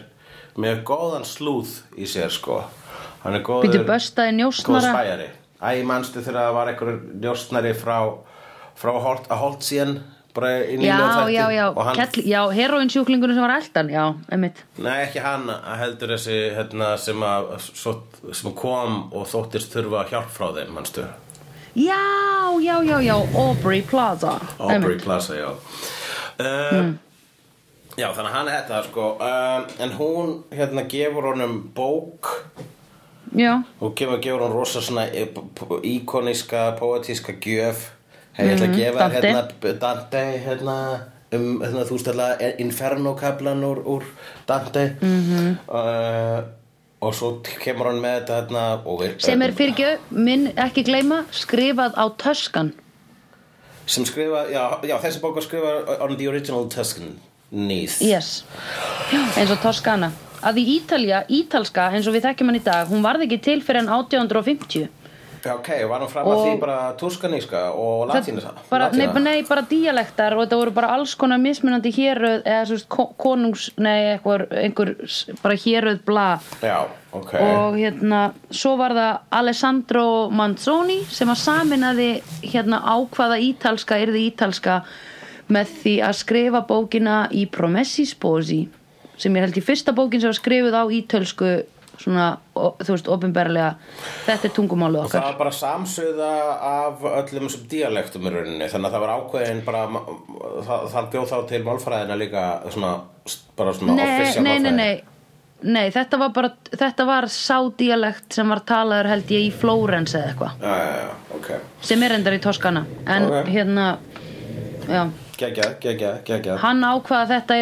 með 0.60 0.84
góðan 0.88 1.26
slúð 1.28 1.76
í 1.98 2.08
sér, 2.10 2.32
sko. 2.34 2.62
Hann 3.24 3.36
er 3.38 3.44
góður 3.46 3.68
Býtu 3.68 3.84
böstaði 3.88 4.34
góð 4.34 4.40
njósnara 4.44 4.94
spæjari. 4.94 5.30
Æ, 5.60 5.70
manstu 5.84 6.24
þegar 6.24 6.40
það 6.46 6.56
var 6.56 6.72
einhver 6.72 7.00
njóstnari 7.26 7.74
frá, 7.76 7.98
frá 8.80 8.94
Holt, 9.04 9.28
að 9.28 9.42
Holtzien 9.44 9.98
bara 10.36 10.52
í 10.64 10.76
Já, 10.78 10.80
nýlega 10.82 11.08
þætti. 11.16 11.34
já, 11.34 11.46
já, 11.56 11.96
Kell, 12.00 12.24
já 12.30 12.42
heroinsjúklingunum 12.60 13.36
sem 13.36 13.44
var 13.44 13.56
eldan 13.58 13.90
Já, 13.90 14.04
einmitt. 14.32 14.64
Nei, 14.78 14.96
ekki 15.08 15.20
hann 15.24 15.50
heldur 15.82 16.14
þessi 16.16 16.38
hérna, 16.56 16.92
sem, 17.02 17.24
að, 17.26 17.50
sem 18.34 18.54
kom 18.56 19.00
og 19.14 19.28
þóttist 19.32 19.74
þurfa 19.74 20.06
hjálp 20.12 20.30
frá 20.36 20.52
þeim, 20.60 20.72
manstu? 20.78 21.06
Já, 21.76 22.00
já, 22.62 22.76
já, 22.84 22.98
já, 23.06 23.16
Aubrey 23.38 23.82
Plaza 23.82 24.38
Aubrey 24.58 24.76
einmitt. 24.78 25.04
Plaza, 25.06 25.36
já. 25.38 25.50
Uh, 26.40 26.94
Já, 28.00 28.14
þannig 28.16 28.30
að 28.30 28.36
hann 28.38 28.48
er 28.48 28.62
þetta 28.62 28.78
sko 28.86 29.06
uh, 29.20 29.64
en 29.84 29.92
hún 29.98 30.30
hérna 30.56 30.86
gefur 30.88 31.26
honum 31.34 31.58
bók. 31.76 32.30
Já, 33.36 33.58
og 33.84 33.92
gefur, 34.00 34.22
gefur 34.24 34.46
hún 34.46 34.54
rosa 34.56 34.80
svona 34.82 35.04
í- 35.12 35.26
p- 35.28 35.80
íkoníska, 35.86 36.78
poetíska 36.80 37.36
gjöf 37.44 37.90
hei, 38.40 38.48
ég 38.48 38.54
ætla 38.56 38.68
að 38.68 38.78
gefa 38.78 39.08
Mhm, 39.08 39.14
Dante. 39.14 39.28
hérna 39.28 39.80
Dante 39.80 40.24
hérna 40.46 40.78
um, 41.32 41.60
hérna, 41.62 41.84
þú 41.86 41.98
veist 41.98 42.08
alltaf 42.08 42.60
Inferno-kablan 42.60 43.64
úr, 43.64 43.84
úr 43.86 44.04
Dante 44.48 44.96
Mhm. 45.02 45.22
-hmm. 45.30 45.58
uh, 45.70 46.44
og 47.02 47.14
svo 47.16 47.42
kemur 47.64 47.86
hann 47.88 48.02
með 48.02 48.20
þetta 48.20 48.34
hérna 48.42 48.64
og 48.86 49.04
er, 49.04 49.14
sem 49.18 49.42
er 49.42 49.52
fyrir 49.52 49.72
ekki 49.74 49.98
minn 50.12 50.48
ekki 50.58 50.84
gleyma 50.84 51.24
skrifað 51.32 51.94
á 51.96 52.06
töskan 52.18 52.74
sem 53.86 54.06
skrifa, 54.06 54.46
já, 54.52 54.80
já 54.84 54.98
þessi 55.02 55.20
bók 55.22 55.42
skrifa 55.42 56.02
on 56.04 56.18
the 56.18 56.28
original 56.28 56.66
Tuscanese 56.70 58.02
Yes, 58.06 58.44
Já, 59.12 59.20
eins 59.38 59.52
og 59.52 59.58
Toskana 59.62 60.12
að 60.44 60.54
því 60.56 60.66
Ítalja, 60.82 61.24
ítalska 61.30 61.90
eins 61.92 62.08
og 62.08 62.14
við 62.14 62.22
þekkjum 62.28 62.46
hann 62.46 62.56
í 62.56 62.64
dag 62.64 62.88
hún 62.88 63.02
varð 63.02 63.22
ekki 63.26 63.42
til 63.42 63.62
fyrir 63.62 63.80
en 63.80 63.88
1850 63.90 64.80
Já, 64.80 64.88
ok, 65.46 65.70
var 65.90 66.00
hann 66.04 66.10
fram 66.12 66.28
að 66.28 66.40
því 66.44 66.54
bara 66.62 66.78
túskaníska 67.00 67.62
og 67.72 68.08
latínusa? 68.10 68.52
bara, 68.70 68.90
nei, 68.92 69.08
nei, 69.24 69.44
bara 69.48 69.64
díalektar 69.70 70.36
og 70.36 70.44
þetta 70.44 70.60
voru 70.62 70.74
bara 70.76 70.90
alls 70.96 71.14
konar 71.16 71.40
mismunandi 71.42 71.92
héröð 71.96 72.42
eða 72.44 72.66
svo 72.66 72.78
veist, 72.78 72.90
ko- 72.90 73.14
konungs, 73.18 73.70
nei, 73.78 74.14
einhver, 74.16 74.48
einhver 74.52 74.94
bara 75.44 75.56
héröð 75.56 76.02
bla 76.06 76.28
Já, 76.62 76.86
ok. 77.14 77.34
og 77.40 77.78
hérna, 77.80 78.24
svo 78.52 78.76
var 78.78 78.96
það 78.98 79.20
Alessandro 79.42 80.08
Manzoni 80.30 81.00
sem 81.10 81.30
að 81.32 81.42
saminaði 81.46 82.10
hérna 82.44 82.82
ákvaða 82.98 83.40
ítalska, 83.50 84.00
yrði 84.04 84.28
ítalska 84.32 84.82
með 85.50 85.72
því 85.82 85.96
að 86.06 86.20
skrifa 86.20 86.62
bókina 86.68 87.24
í 87.32 87.48
Promessi 87.50 88.06
Sposi 88.06 88.68
sem 89.20 89.36
ég 89.36 89.44
held 89.48 89.58
í 89.60 89.64
fyrsta 89.66 89.92
bókin 89.98 90.22
sem 90.22 90.30
var 90.30 90.38
skrifuð 90.38 90.76
á 90.78 90.84
ítölsku 90.88 91.48
svona, 92.00 92.28
þú 92.84 92.94
veist, 92.96 93.10
opinberlega 93.16 93.70
þetta 94.26 94.48
er 94.50 94.54
tungumálið 94.58 95.02
Og 95.04 95.10
það 95.12 95.20
okkar. 95.20 95.28
var 95.28 95.38
bara 95.44 95.54
samsöða 95.60 96.32
af 96.70 97.06
öllum 97.12 97.48
þessum 97.50 97.68
dialektum 97.72 98.28
í 98.30 98.34
rauninni. 98.36 98.68
Þannig 98.72 98.90
að 98.90 98.98
það 98.98 99.06
var 99.06 99.14
ákveðin 99.20 99.62
bara 99.66 99.84
það, 100.68 100.90
það 100.96 101.10
bjóð 101.16 101.30
þá 101.34 101.38
til 101.54 101.62
málfræðina 101.70 102.20
líka 102.20 102.44
svona, 102.74 102.92
bara 103.60 103.74
svona 103.78 103.96
nei, 104.00 104.10
official 104.10 104.44
nei, 104.44 104.58
nei, 104.60 104.72
nei. 104.82 104.92
Nei, 105.60 105.90
þetta 105.92 106.16
var 106.22 106.30
bara, 106.32 106.50
þetta 106.72 107.04
var 107.04 107.26
sádíalekt 107.28 108.32
sem 108.38 108.48
var 108.48 108.62
talaður 108.64 109.10
held 109.12 109.32
ég 109.36 109.48
í 109.50 109.50
Flórens 109.52 110.14
eða 110.16 110.30
eitthvað, 110.30 110.54
Já, 110.64 110.76
já, 110.80 110.94
já, 111.04 111.10
ok. 111.36 111.50
Sem 111.90 112.04
er 112.08 112.14
endar 112.16 112.38
í 112.38 112.40
Toskana. 112.40 112.86
En 113.12 113.26
Ok. 113.28 113.50
hérna 113.52 113.88
já, 114.88 115.02
Geggjað, 115.40 115.74
geggjað, 115.84 116.16
geggjað. 116.28 116.58
Hann 116.64 116.82
ákvaða 116.84 117.22
að 117.26 117.30
þetta 117.34 117.58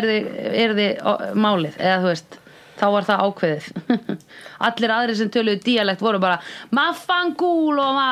yrði 0.65 0.85
ó, 1.01 1.11
málið, 1.37 1.75
eða 1.81 1.97
þú 2.03 2.07
veist 2.11 2.37
þá 2.79 2.85
var 2.93 3.07
það 3.07 3.23
ákveðið. 3.27 3.69
Allir 4.67 4.93
aðrir 4.97 5.19
sem 5.19 5.31
töluðu 5.33 5.63
díalekt 5.65 6.03
voru 6.05 6.21
bara 6.23 6.39
maffangulo 6.75 7.87
ma. 7.97 8.09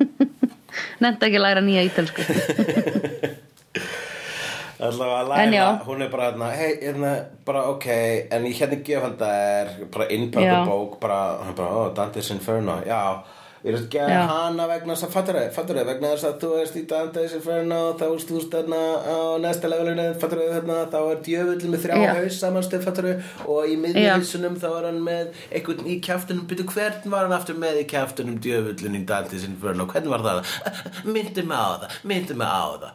Nefndi 1.02 1.26
ekki 1.28 1.40
að 1.40 1.44
læra 1.46 1.62
nýja 1.64 1.86
ítölsku. 1.88 2.26
Alltaf 4.80 5.10
að 5.12 5.28
læra, 5.28 5.64
hún 5.84 6.00
er 6.00 6.08
bara 6.08 6.30
hérna, 6.30 6.46
hei, 6.56 6.70
hérna, 6.80 7.10
bara 7.44 7.66
ok, 7.68 7.86
en 8.32 8.46
ég 8.48 8.54
hérna 8.56 8.78
gef 8.86 9.02
hann 9.04 9.18
það 9.20 9.40
er 9.48 9.72
bara 9.92 10.06
Já. 10.46 10.60
bók, 10.64 10.94
bara, 11.02 11.18
bara, 11.52 11.68
ó, 11.68 11.82
Dante's 11.96 12.30
Inferno, 12.32 12.78
já, 12.88 13.20
ég 13.64 13.74
er 13.74 13.76
að 13.78 13.88
gefa 13.92 14.08
Já. 14.14 14.20
hana 14.30 14.66
vegna 14.70 14.94
þess 14.94 15.04
að, 15.06 15.10
fattur 15.14 15.36
þau, 15.36 15.50
fattur 15.56 15.76
þau, 15.80 15.84
vegna 15.90 16.10
þess 16.14 16.24
að 16.30 16.36
þú 16.40 16.50
veist 16.56 16.76
í 16.80 16.82
Dante's 16.88 17.34
Inferno, 17.36 17.80
þá 18.00 18.04
veist 18.14 18.30
þú 18.30 18.36
veist 18.38 18.54
þarna 18.54 18.78
á 19.04 19.16
næsta 19.44 19.68
levelinu, 19.72 20.06
fattur 20.22 20.40
þau, 20.40 20.48
þarna, 20.54 20.78
þá 20.94 20.98
er 21.10 21.20
djöfull 21.26 21.68
með 21.74 21.84
þrjá 21.84 21.98
Já. 22.00 22.14
haus 22.16 22.38
samanstöð, 22.40 22.86
fattur 22.88 23.08
þau, 23.10 23.28
og 23.52 23.68
í 23.68 23.74
Já. 23.76 23.82
miðjuhausunum 23.84 24.56
þá 24.62 24.68
er 24.78 24.88
hann 24.90 25.02
með 25.10 25.38
einhvern 25.50 25.86
í 25.92 25.98
kjaftunum, 26.08 26.46
byrju, 26.50 26.66
hvern 26.72 27.12
var 27.16 27.28
hann 27.28 27.36
aftur 27.36 27.60
með 27.60 27.82
í 27.82 27.86
kjaftunum 27.92 28.40
djöfullin 28.40 28.96
í 28.96 29.04
Dante's 29.12 29.44
Inferno, 29.50 29.86
hvernig 29.92 30.10
var 30.16 30.24
það? 30.24 30.56
Myndi 31.04 31.44
mig 31.44 31.56
á 31.60 31.68
það, 31.84 32.00
myndi 32.08 32.34
mig 32.40 32.48
á 32.48 32.64
það 32.80 32.90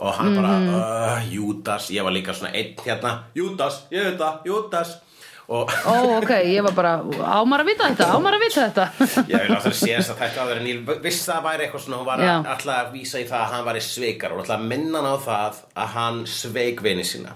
og 0.00 0.14
hann 0.16 0.34
bara, 0.36 0.52
Mhm. 0.56 0.74
uh, 0.80 1.24
Júdas 1.28 1.90
ég 1.92 2.02
var 2.06 2.12
líka 2.14 2.32
svona 2.32 2.54
einn 2.56 2.74
hérna 2.80 3.10
Júdas, 3.36 3.82
ég 3.92 4.04
veit 4.06 4.18
það, 4.20 4.38
Júdas 4.48 4.94
og 4.94 5.09
ó 5.50 6.18
ok, 6.20 6.30
ég 6.46 6.62
var 6.62 6.74
bara 6.76 6.92
ámar 7.40 7.64
að 7.64 7.70
vita 7.72 7.88
þetta, 7.90 8.06
ámar 8.14 8.36
að 8.36 8.42
vita 8.44 8.66
þetta 8.68 8.84
ég 9.32 9.44
vil 9.46 9.54
alltaf 9.56 9.74
sé 9.74 9.88
þess 9.96 10.12
að 10.14 10.20
þetta 10.22 10.44
en 10.60 10.68
ég 10.70 10.90
vissi 11.02 11.24
að 11.26 11.32
það 11.34 11.46
væri 11.48 11.64
eitthvað 11.66 11.84
svona, 11.86 11.98
hún 12.00 12.06
var 12.10 12.22
Já. 12.22 12.34
alltaf 12.38 12.74
að 12.76 12.92
vísa 12.94 13.18
í 13.22 13.26
það 13.26 13.40
að 13.42 13.54
hann 13.56 13.64
væri 13.70 13.82
sveikar 13.88 14.34
og 14.36 14.42
alltaf 14.44 14.56
að 14.60 14.68
minna 14.70 15.00
hann 15.02 15.10
á 15.10 15.16
það 15.26 15.58
að 15.84 15.88
hann 15.96 16.20
sveik 16.30 16.82
vini 16.86 17.06
sína 17.08 17.34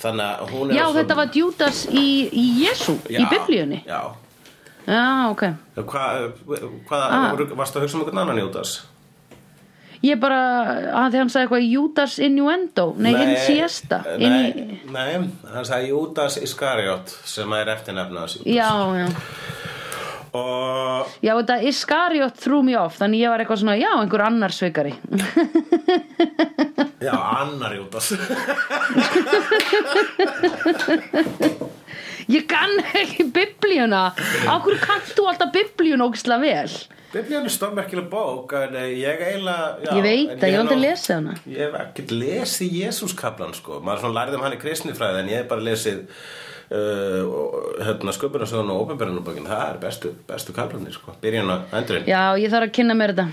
þannig 0.00 0.26
að 0.26 0.54
hún 0.56 0.70
er 0.72 0.76
já, 0.78 0.84
svona, 0.86 0.96
þetta 1.02 1.18
var 1.20 1.30
Judas 1.40 1.82
í, 1.92 2.06
í 2.32 2.46
Jésu, 2.64 2.96
í 3.12 3.18
Já, 3.20 3.28
biblíunni 3.32 3.82
já, 3.84 4.00
já, 4.88 5.04
ok 5.30 5.44
hvað 5.76 6.26
hva, 6.88 6.98
Ah. 7.12 7.32
varstu 7.56 7.80
að 7.80 7.84
hugsa 7.86 7.96
um 7.98 8.04
einhvern 8.06 8.22
annan 8.24 8.40
Júdas? 8.46 8.78
Ég 10.06 10.16
bara, 10.22 10.40
að 11.02 11.10
því 11.14 11.18
hann 11.22 11.30
sagði 11.32 11.44
eitthvað 11.46 11.66
Judas 11.72 12.14
innuendo, 12.22 12.84
nei, 12.96 13.12
nei 13.12 13.20
hinn 13.20 13.36
siesta 13.46 13.96
inn 14.16 14.32
nei, 14.32 14.48
í, 14.48 14.50
nei, 14.94 15.12
hann 15.52 15.66
sagði 15.68 15.86
Júdas 15.92 16.34
Iskariot 16.42 17.06
sem 17.26 17.48
er 17.58 17.66
eftirnefna 17.76 18.18
hans 18.24 18.34
Júdas. 18.38 18.56
Já, 18.56 18.70
já. 19.02 19.08
Og 20.36 21.06
Já, 21.24 21.32
þetta 21.38 21.56
Iskariot 21.70 22.34
threw 22.42 22.60
me 22.66 22.74
off 22.76 22.98
Þannig 23.00 23.20
ég 23.22 23.30
var 23.32 23.40
eitthvað 23.40 23.60
svona, 23.62 23.76
já, 23.80 23.88
einhver 24.02 24.22
annar 24.26 24.52
svikari. 24.52 24.92
Já, 27.00 27.14
annar 27.14 27.72
Júdas 27.78 28.06
Ég 32.32 32.46
kann 32.50 32.72
ekki 32.98 33.26
biblíuna. 33.34 34.04
Á 34.50 34.54
hverju 34.58 34.78
kannt 34.82 35.12
þú 35.14 35.28
alltaf 35.30 35.52
biblíuna 35.54 36.08
ógislega 36.08 36.40
vel? 36.42 36.72
Biblíun 37.12 37.46
er 37.46 37.52
stórmerkileg 37.54 38.08
bók 38.10 38.50
en 38.58 38.74
eh, 38.76 38.88
ég 38.98 39.20
eiginlega 39.22 39.68
já, 39.86 39.92
Ég 39.94 40.02
veit 40.04 40.42
að 40.42 40.50
ég 40.50 40.58
aldrei 40.60 40.76
nú- 40.76 40.82
lesið 40.88 41.14
hana. 41.14 41.36
Ég 41.46 41.60
hef 41.62 41.76
ekkert 41.84 42.10
lesið 42.18 42.74
Jésúskaplan 42.82 43.54
sko. 43.56 43.78
Maður 43.86 44.02
svona 44.04 44.18
lærði 44.18 44.40
um 44.40 44.44
hann 44.48 44.56
í 44.58 44.60
kristnifræði 44.64 45.22
en 45.22 45.30
ég 45.30 45.40
hef 45.44 45.48
bara 45.52 45.64
lesið 45.68 46.02
uh, 46.74 47.22
hérna, 47.86 48.12
sköpunarsögun 48.18 48.74
og 48.74 48.82
ópenbjörnubókin 48.84 49.46
það 49.48 49.64
er 49.70 49.80
bestu, 49.86 50.12
bestu 50.28 50.52
kaplanir 50.56 50.98
sko. 50.98 51.14
Byrjun 51.22 51.54
á 51.54 51.56
endurinn 51.78 52.10
Já, 52.10 52.22
ég 52.42 52.50
þarf 52.52 52.68
að 52.68 52.76
kynna 52.80 52.98
mér 52.98 53.14
þetta 53.14 53.28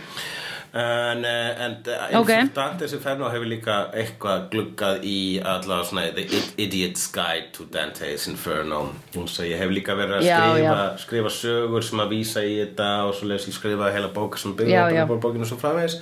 En, 0.74 1.24
eh, 1.26 1.62
en 1.66 1.76
Ok. 2.14 2.22
okay. 2.22 2.48
Dante's 2.54 2.94
Inferno 2.94 3.28
hefur 3.30 3.46
líka 3.46 3.76
eitthvað 3.94 4.48
gluggað 4.50 5.04
í 5.06 5.38
allavega 5.46 5.86
svona 5.86 6.06
The 6.16 6.24
Id- 6.26 6.56
Idiot's 6.58 7.04
Guide 7.14 7.52
to 7.54 7.66
Dante's 7.70 8.26
Inferno 8.28 8.80
og 9.16 9.28
ég 9.46 9.58
hef 9.62 9.70
líka 9.70 9.94
verið 9.94 10.18
að 10.18 10.24
Já, 10.26 10.40
skrifa, 10.40 10.58
já. 10.64 10.98
skrifa 10.98 11.30
sögur 11.30 11.84
sem 11.84 12.00
að 12.00 12.10
vísa 12.10 12.42
í 12.42 12.56
þetta 12.66 12.88
og 13.06 13.14
svo 13.14 13.28
les 13.30 13.46
ég 13.48 13.54
skrifa 13.54 13.92
heila 13.94 14.08
bók 14.16 14.38
sem 14.42 14.52
Já, 14.52 14.58
byrja 14.58 14.90
já. 14.96 15.06
bókinu 15.06 15.46
svo 15.46 15.58
framvegis 15.62 16.00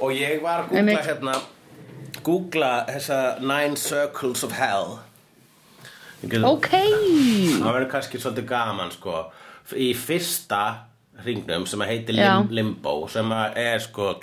og 0.00 0.12
ég 0.12 0.42
var 0.42 0.66
að 0.66 0.68
googla 0.74 1.02
hérna 1.02 1.40
googla 2.22 2.86
þessa 2.90 3.40
Nine 3.40 3.76
Circles 3.76 4.44
of 4.44 4.52
Hell 4.52 4.98
get- 6.28 6.44
Ok 6.44 6.68
það 6.68 7.72
verður 7.72 7.90
kannski 7.90 8.18
svolítið 8.20 8.46
gaman 8.48 8.90
sko 8.92 9.32
í 9.72 9.94
fyrsta 9.96 10.62
hringnum 11.24 11.66
sem 11.66 11.80
að 11.80 11.86
heitir 11.92 12.14
Já. 12.18 12.32
lim, 12.40 12.50
Limbo 12.50 13.06
sem 13.08 13.30
að 13.32 13.56
er 13.56 13.78
sko 13.80 14.16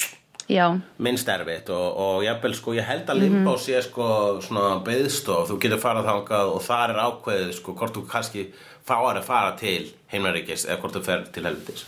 Já, 0.52 0.66
minnst 1.00 1.30
erfitt 1.32 1.70
og, 1.72 1.98
og 2.04 2.24
jafnvel 2.26 2.54
sko 2.58 2.74
ég 2.76 2.84
held 2.84 3.08
að 3.08 3.16
Mhm. 3.16 3.24
limbo 3.24 3.54
sé 3.58 3.82
sko 3.82 4.40
svona 4.44 4.84
beðstof, 4.84 5.48
þú 5.50 5.60
getur 5.64 5.80
farað 5.80 6.06
þangað 6.10 6.52
og 6.56 6.62
þar 6.62 6.90
er 6.90 7.00
ákveðið 7.06 7.54
sko 7.54 7.74
hvort 7.80 7.94
þú 7.96 8.04
kannski 8.12 8.46
fáar 8.86 9.16
að 9.18 9.24
fara 9.24 9.56
til 9.56 9.88
heimnaríkis 10.12 10.66
eða 10.68 10.82
hvort 10.82 10.94
þú 10.98 11.04
fer 11.06 11.24
til 11.32 11.44
helvitis. 11.48 11.86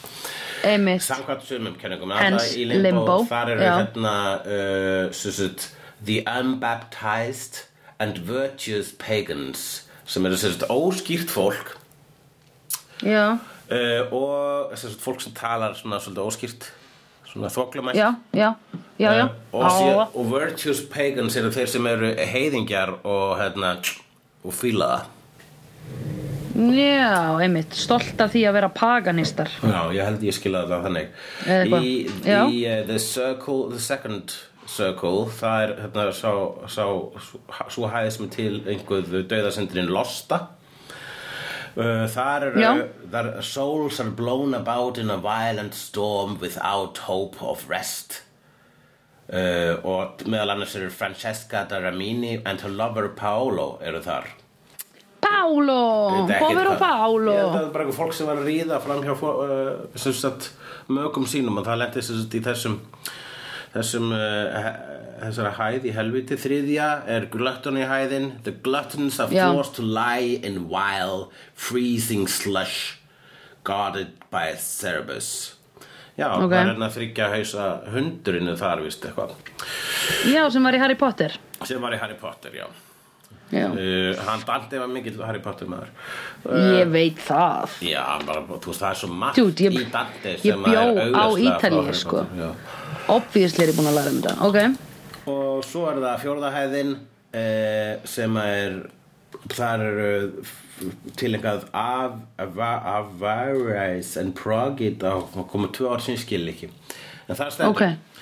Samkvæmt 0.64 1.44
sumum 1.46 1.76
kenningum 1.76 2.12
í 2.16 2.66
limbo, 2.66 2.82
limbo, 2.88 3.18
þar 3.30 3.50
eru 3.52 3.62
hérna 3.62 4.16
uh, 4.48 5.12
sagt, 5.12 5.72
the 6.04 6.24
unbaptized 6.26 7.66
and 8.00 8.18
virtuous 8.18 8.92
pagans 8.98 9.84
sem 10.06 10.26
eru 10.26 10.36
svo 10.38 10.50
sagt, 10.54 10.70
óskýrt 10.72 11.30
fólk. 11.30 11.76
Já, 13.04 13.38
uh, 13.72 14.14
og 14.14 14.74
svo 14.76 14.90
sagt, 14.90 15.04
fólk 15.04 15.24
sem 15.26 15.36
talar 15.38 15.78
svona 15.78 16.02
svolítið 16.04 16.28
óskýrt 16.30 16.70
svona 17.30 17.52
Já, 17.98 18.10
já 18.32 18.54
Eh, 18.98 19.28
og, 19.52 20.16
og 20.16 20.32
virtuous 20.32 20.80
pagans 20.88 21.36
eru 21.36 21.52
þeir 21.52 21.68
sem 21.68 21.88
eru 21.90 22.14
heiðingjar 22.16 22.94
og 23.04 23.36
hérna 23.42 23.76
og 24.46 24.56
fíla 24.56 24.88
það. 24.94 25.12
Já, 26.56 27.36
einmitt. 27.44 27.76
Stolt 27.76 28.22
af 28.24 28.32
því 28.32 28.46
að 28.48 28.56
vera 28.56 28.70
paganistar. 28.72 29.52
Já, 29.60 29.82
ég 29.92 30.08
held 30.08 30.24
ég 30.24 30.38
skilja 30.38 30.64
það 30.70 30.88
þannig. 30.88 31.10
Í, 31.68 31.90
í 32.24 32.62
uh, 32.64 32.86
the 32.88 33.00
circle, 33.04 33.66
the 33.74 33.82
second 33.84 34.38
circle 34.66 35.28
það 35.36 35.66
er 35.66 35.74
hérna 35.84 36.06
svo 36.16 37.90
hæð 37.92 38.08
sem 38.16 38.26
er 38.26 38.32
til 38.34 38.54
einhverju 38.64 39.26
dauðasendurinn 39.30 39.92
Losta 39.92 40.40
uh, 41.76 42.06
þar 42.12 42.48
eru 42.50 42.86
þar, 43.12 43.32
souls 43.46 44.00
are 44.04 44.12
blown 44.12 44.54
about 44.58 44.98
in 44.98 45.12
a 45.12 45.18
violent 45.18 45.76
storm 45.76 46.38
without 46.42 46.98
hope 47.10 47.42
of 47.44 47.68
rest. 47.70 48.22
Uh, 49.26 49.82
og 49.82 50.22
meðal 50.30 50.54
annars 50.54 50.76
eru 50.78 50.92
Francesca 50.94 51.66
Daramini 51.70 52.42
and 52.46 52.62
her 52.62 52.70
lover 52.70 53.10
Paolo 53.10 53.80
eru 53.82 54.02
þar. 54.06 54.30
Ekki 55.26 56.38
povero 56.42 56.76
Pálo 56.80 57.34
Ég 57.34 57.48
það 57.50 57.64
er 57.64 57.72
bara 57.74 57.94
fólk 57.96 58.14
sem 58.14 58.28
var 58.30 58.42
að 58.42 58.50
ríða 58.50 58.80
fram 58.84 59.02
hjá 59.06 59.14
uh, 59.18 59.98
sagt, 59.98 60.52
mögum 60.88 61.26
sínum 61.30 61.58
og 61.60 61.66
það 61.66 61.82
lendi 61.82 62.42
þessum 62.46 62.78
þessum 63.76 64.12
uh, 64.16 64.70
þessara 65.22 65.52
hæð 65.60 65.88
í 65.90 65.94
helviti. 65.96 66.38
Þriðja 66.40 66.88
er 67.12 67.28
glutton 67.34 67.78
í 67.80 67.86
hæðin. 67.88 68.30
The 68.48 68.54
gluttons 68.66 69.20
are 69.20 69.30
forced 69.32 69.76
to 69.80 69.84
lie 69.86 70.40
in 70.48 70.66
vile 70.72 71.28
freezing 71.54 72.28
slush 72.32 72.96
guarded 73.66 74.16
by 74.32 74.54
Cerberus. 74.62 75.54
Já, 76.16 76.30
Ok. 76.32 76.48
það 76.48 76.60
er 76.62 76.70
hérna 76.70 76.88
þryggja 76.96 77.26
hausa 77.34 77.64
hundurinn 77.92 78.54
þar 78.56 78.84
vist 78.86 79.04
eitthvað. 79.04 79.34
Já, 80.32 80.46
sem 80.54 80.64
var 80.64 80.78
í 80.78 80.80
Harry 80.80 80.96
Potter. 80.96 81.36
Sem 81.68 81.82
var 81.82 81.92
í 81.92 82.00
Harry 82.00 82.16
Potter, 82.16 82.54
Já. 82.56 82.68
Uh, 83.54 84.26
Hann 84.26 84.42
Dante 84.48 84.80
var 84.80 84.88
mikill 84.90 85.22
Harry 85.26 85.40
Potter 85.44 85.68
maður. 85.70 85.92
Ég 86.80 86.90
veit 86.94 87.20
það. 87.28 87.76
Já, 87.86 88.04
bara, 88.26 88.42
þú 88.50 88.72
veist, 88.72 88.82
það 88.82 88.90
er 88.90 89.00
svo 89.04 89.10
margt 89.14 89.36
Dude, 89.40 89.64
ég- 89.68 89.78
í 89.80 89.86
Dante 89.94 90.38
sem 90.42 90.64
bjó 90.66 90.82
er 90.82 91.14
á 91.14 91.26
frá 91.30 91.40
Ítalíu, 91.46 91.84
Harry 91.86 91.94
sko. 91.94 92.26
Obviously 93.14 93.64
er 93.66 93.72
ég 93.74 93.78
búin 93.78 93.92
að 93.92 93.98
læra 94.00 94.12
um 94.16 94.22
þetta. 94.22 94.36
Ok, 94.50 94.58
Og 95.28 95.64
svo 95.66 95.88
er 95.90 95.98
það 96.04 96.20
fjórðahæðin 96.22 96.92
eh, 97.34 97.96
sem 98.06 98.36
er 98.38 98.76
þar 99.50 99.82
eru 99.88 100.44
tilengað 101.18 101.64
af 101.74 102.20
Avarice 102.38 104.20
and 104.22 104.36
Progit 104.38 105.04
og 105.08 105.32
koma 105.52 105.68
tvö 105.74 105.94
ár 105.96 106.02
sem 106.04 106.16
ég 106.16 106.22
skil 106.26 106.48
ekki. 106.52 106.70
En 107.30 107.36
það 107.40 107.52
stendur 107.56 107.74
ok 107.74 108.15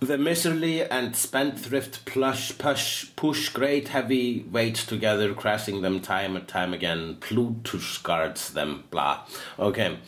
The 0.00 0.16
miserly 0.16 0.82
and 0.82 1.14
spendthrift 1.14 2.06
plush 2.06 2.56
push 2.56 3.06
push 3.16 3.50
great 3.50 3.88
heavy 3.88 4.46
weights 4.50 4.86
together, 4.86 5.34
crashing 5.34 5.82
them 5.82 6.00
time 6.00 6.36
and 6.36 6.48
time 6.48 6.72
again. 6.72 7.18
Plutus 7.20 7.98
guards 7.98 8.54
them, 8.54 8.84
bla. 8.90 9.26
Ok, 9.58 9.98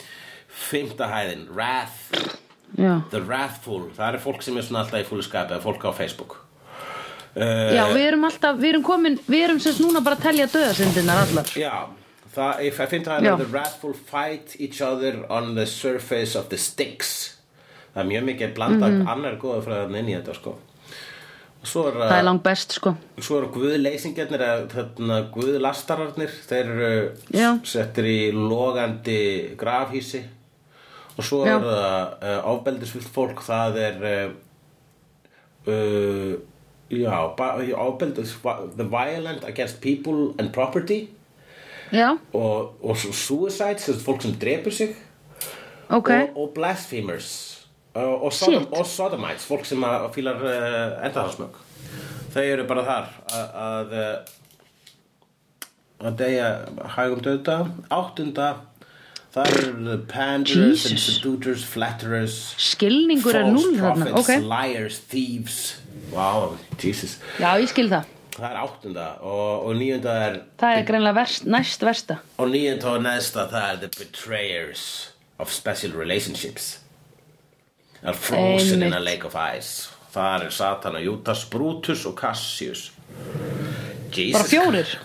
fymta 0.49 1.11
hæðin, 1.13 1.45
Wrath, 1.53 2.09
Já, 2.79 3.03
The 3.11 3.21
Wrathful. 3.21 3.91
Það 3.93 4.15
er 4.15 4.25
fólk 4.25 4.41
sem 4.43 4.57
er 4.57 4.65
svona 4.65 4.87
alltaf 4.87 5.03
í 5.03 5.09
fúlu 5.11 5.27
skapi, 5.27 5.59
eða 5.59 5.67
fólk 5.67 5.85
á 5.85 5.93
Facebook. 5.93 6.39
Uh, 7.37 7.77
Já 7.77 7.85
við 7.93 8.07
erum 8.07 8.25
alltaf, 8.29 8.57
við 8.61 8.75
erum 8.75 8.83
komin 8.85 9.15
Við 9.25 9.45
erum 9.47 9.61
sérst 9.61 9.81
núna 9.81 10.03
bara 10.05 10.19
að 10.19 10.27
telja 10.27 10.49
döðasyndirnar 10.53 11.23
allar 11.23 11.53
Já, 11.57 11.89
það, 12.35 12.65
fymta 12.81 13.19
hæðin. 13.19 13.39
The 13.45 13.53
Wrathful 13.53 13.93
fight 13.93 14.57
each 14.57 14.81
other 14.81 15.27
on 15.29 15.55
the 15.55 15.69
surface 15.69 16.33
of 16.37 16.49
the 16.49 16.57
sticks. 16.57 17.42
Það 17.93 18.03
er 18.03 18.11
mjög 18.11 18.29
mikið 18.31 18.55
blanda 18.55 18.89
mm 18.89 19.01
-hmm. 19.01 19.09
annar 19.13 19.39
góða 19.41 19.63
fræðan 19.63 19.97
inn 19.97 20.09
í 20.09 20.17
þetta, 20.17 20.35
sko. 20.35 20.59
Er 21.63 21.95
Það 21.95 22.19
er 22.19 22.25
langt 22.27 22.43
best 22.43 22.73
sko 22.73 22.91
Svo 23.23 23.37
eru 23.39 23.49
guðleysingjarnir 23.55 24.43
eða 24.43 24.63
þarna 24.73 25.19
guðlastararnir 25.31 26.33
þeir 26.49 26.71
eru 26.73 27.11
Já. 27.31 27.61
settir 27.63 28.05
í 28.11 28.33
logandi 28.35 29.55
grafhísi 29.61 30.25
og 31.15 31.25
svo 31.25 31.45
Já. 31.47 31.55
er 31.55 31.61
það 31.69 32.17
uh, 32.33 32.41
ofbeldisfullt 32.55 33.11
fólk 33.15 33.45
það 33.47 33.79
er 33.79 33.97
uh, 35.71 36.35
já, 36.91 37.15
ofbeldis 37.79 38.35
the 38.77 38.85
violent 38.85 39.45
against 39.45 39.81
people 39.81 40.35
and 40.39 40.51
property 40.53 41.09
Já, 41.93 42.17
og, 42.33 42.75
og 42.83 42.97
suicides, 42.97 44.03
fólk 44.03 44.23
sem 44.25 44.35
drepur 44.35 44.73
sig 44.73 44.97
ok 45.89 46.11
og, 46.11 46.37
og 46.37 46.55
blasphemers 46.57 47.52
og, 47.95 48.25
og, 48.25 48.33
sodom, 48.33 48.63
Shit. 48.65 48.73
og 48.79 48.87
sodomites 48.89 49.47
fólk 49.49 49.67
sem 49.69 49.85
að 49.85 50.09
fílar 50.15 50.41
uh, 50.41 51.07
endahansmögg 51.07 51.59
þau 52.33 52.43
eru 52.49 52.65
bara 52.69 52.85
þar 52.87 53.09
að 53.37 53.51
að, 53.63 53.97
eh, 56.03 56.13
deyja 56.19 56.47
hægum 56.97 57.21
döða 57.25 57.57
áttunda 57.93 58.47
það 59.35 59.51
eru 59.59 59.85
the 59.85 59.99
panderers 60.13 60.87
and 60.89 60.97
Jesus. 60.97 61.19
seducers, 61.19 61.65
flatterers 61.65 62.39
Skilningur 62.61 63.37
er 63.37 63.47
false 63.47 63.55
núll 63.59 63.79
þarna. 63.81 64.09
prophets, 64.11 64.29
Ok, 64.29 64.49
liars, 64.49 64.99
thieves. 65.13 65.61
Wow, 66.13 66.59
Jesus. 66.83 67.19
Já 67.41 67.55
ég 67.61 67.69
skil 67.73 67.89
það. 67.93 68.09
Það 68.33 68.49
er 68.49 68.59
áttunda 68.63 69.07
og, 69.21 69.67
og 69.69 69.77
níunda 69.77 70.13
er 70.27 70.37
Það 70.61 70.77
er 70.79 70.85
greinlega 70.89 71.17
verst, 71.21 71.45
næst 71.49 71.83
versta. 71.85 72.19
Og 72.41 72.49
níunda 72.53 72.95
og 72.97 73.03
neðsta 73.05 73.47
það 73.53 73.67
er 73.71 73.81
the 73.85 73.91
betrayers 73.99 74.85
of 75.39 75.53
special 75.53 75.93
relationships 75.97 76.79
are 78.05 78.15
frozen 78.15 78.83
in 78.83 78.93
a 78.93 79.01
lake 79.01 79.25
of 79.27 79.35
ice. 79.35 79.91
Það 80.13 80.47
er 80.47 80.51
Satan 80.51 80.97
og 80.99 81.05
Judas, 81.05 81.45
Brutus 81.49 82.07
og 82.07 82.17
Cassius. 82.19 82.91
Jesus 84.13 84.37
Bara 84.37 84.49
fjórir? 84.49 84.97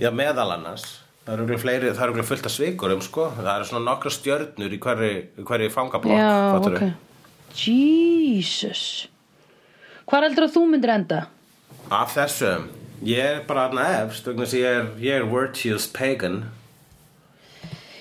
Já 0.00 0.10
meðal 0.14 0.54
annars. 0.56 1.00
Það 1.26 1.34
eru 1.34 1.56
örugglega 1.56 2.22
fullt 2.26 2.46
af 2.46 2.52
svikurum 2.52 3.02
sko. 3.02 3.28
það 3.36 3.54
eru 3.56 3.64
svona 3.70 3.84
nokkra 3.90 4.10
stjörnur 4.10 4.72
í 4.74 4.78
hverri, 4.82 5.12
í 5.38 5.44
hverri 5.46 5.70
fangablokk 5.70 6.18
Já, 6.18 6.58
ok. 6.58 6.82
Jesus. 7.54 9.08
Hvar 10.06 10.26
heldur 10.26 10.48
að 10.48 10.56
þú 10.56 10.66
myndir 10.70 10.90
enda? 10.90 11.26
af 11.92 12.14
þessum. 12.16 12.68
Ég 13.02 13.18
er 13.18 13.40
bara 13.46 13.66
aðna 13.68 13.84
efst 14.04 14.28
ég 14.54 14.64
er, 14.64 14.90
er 15.02 15.26
virtuous 15.26 15.88
pagan. 15.90 16.44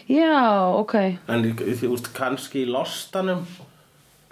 Já, 0.07 0.69
ok. 0.77 0.95
En 1.27 1.45
þú 1.57 1.93
veist 1.93 2.11
kannski 2.13 2.65
í 2.65 2.69
lostanum 2.69 3.45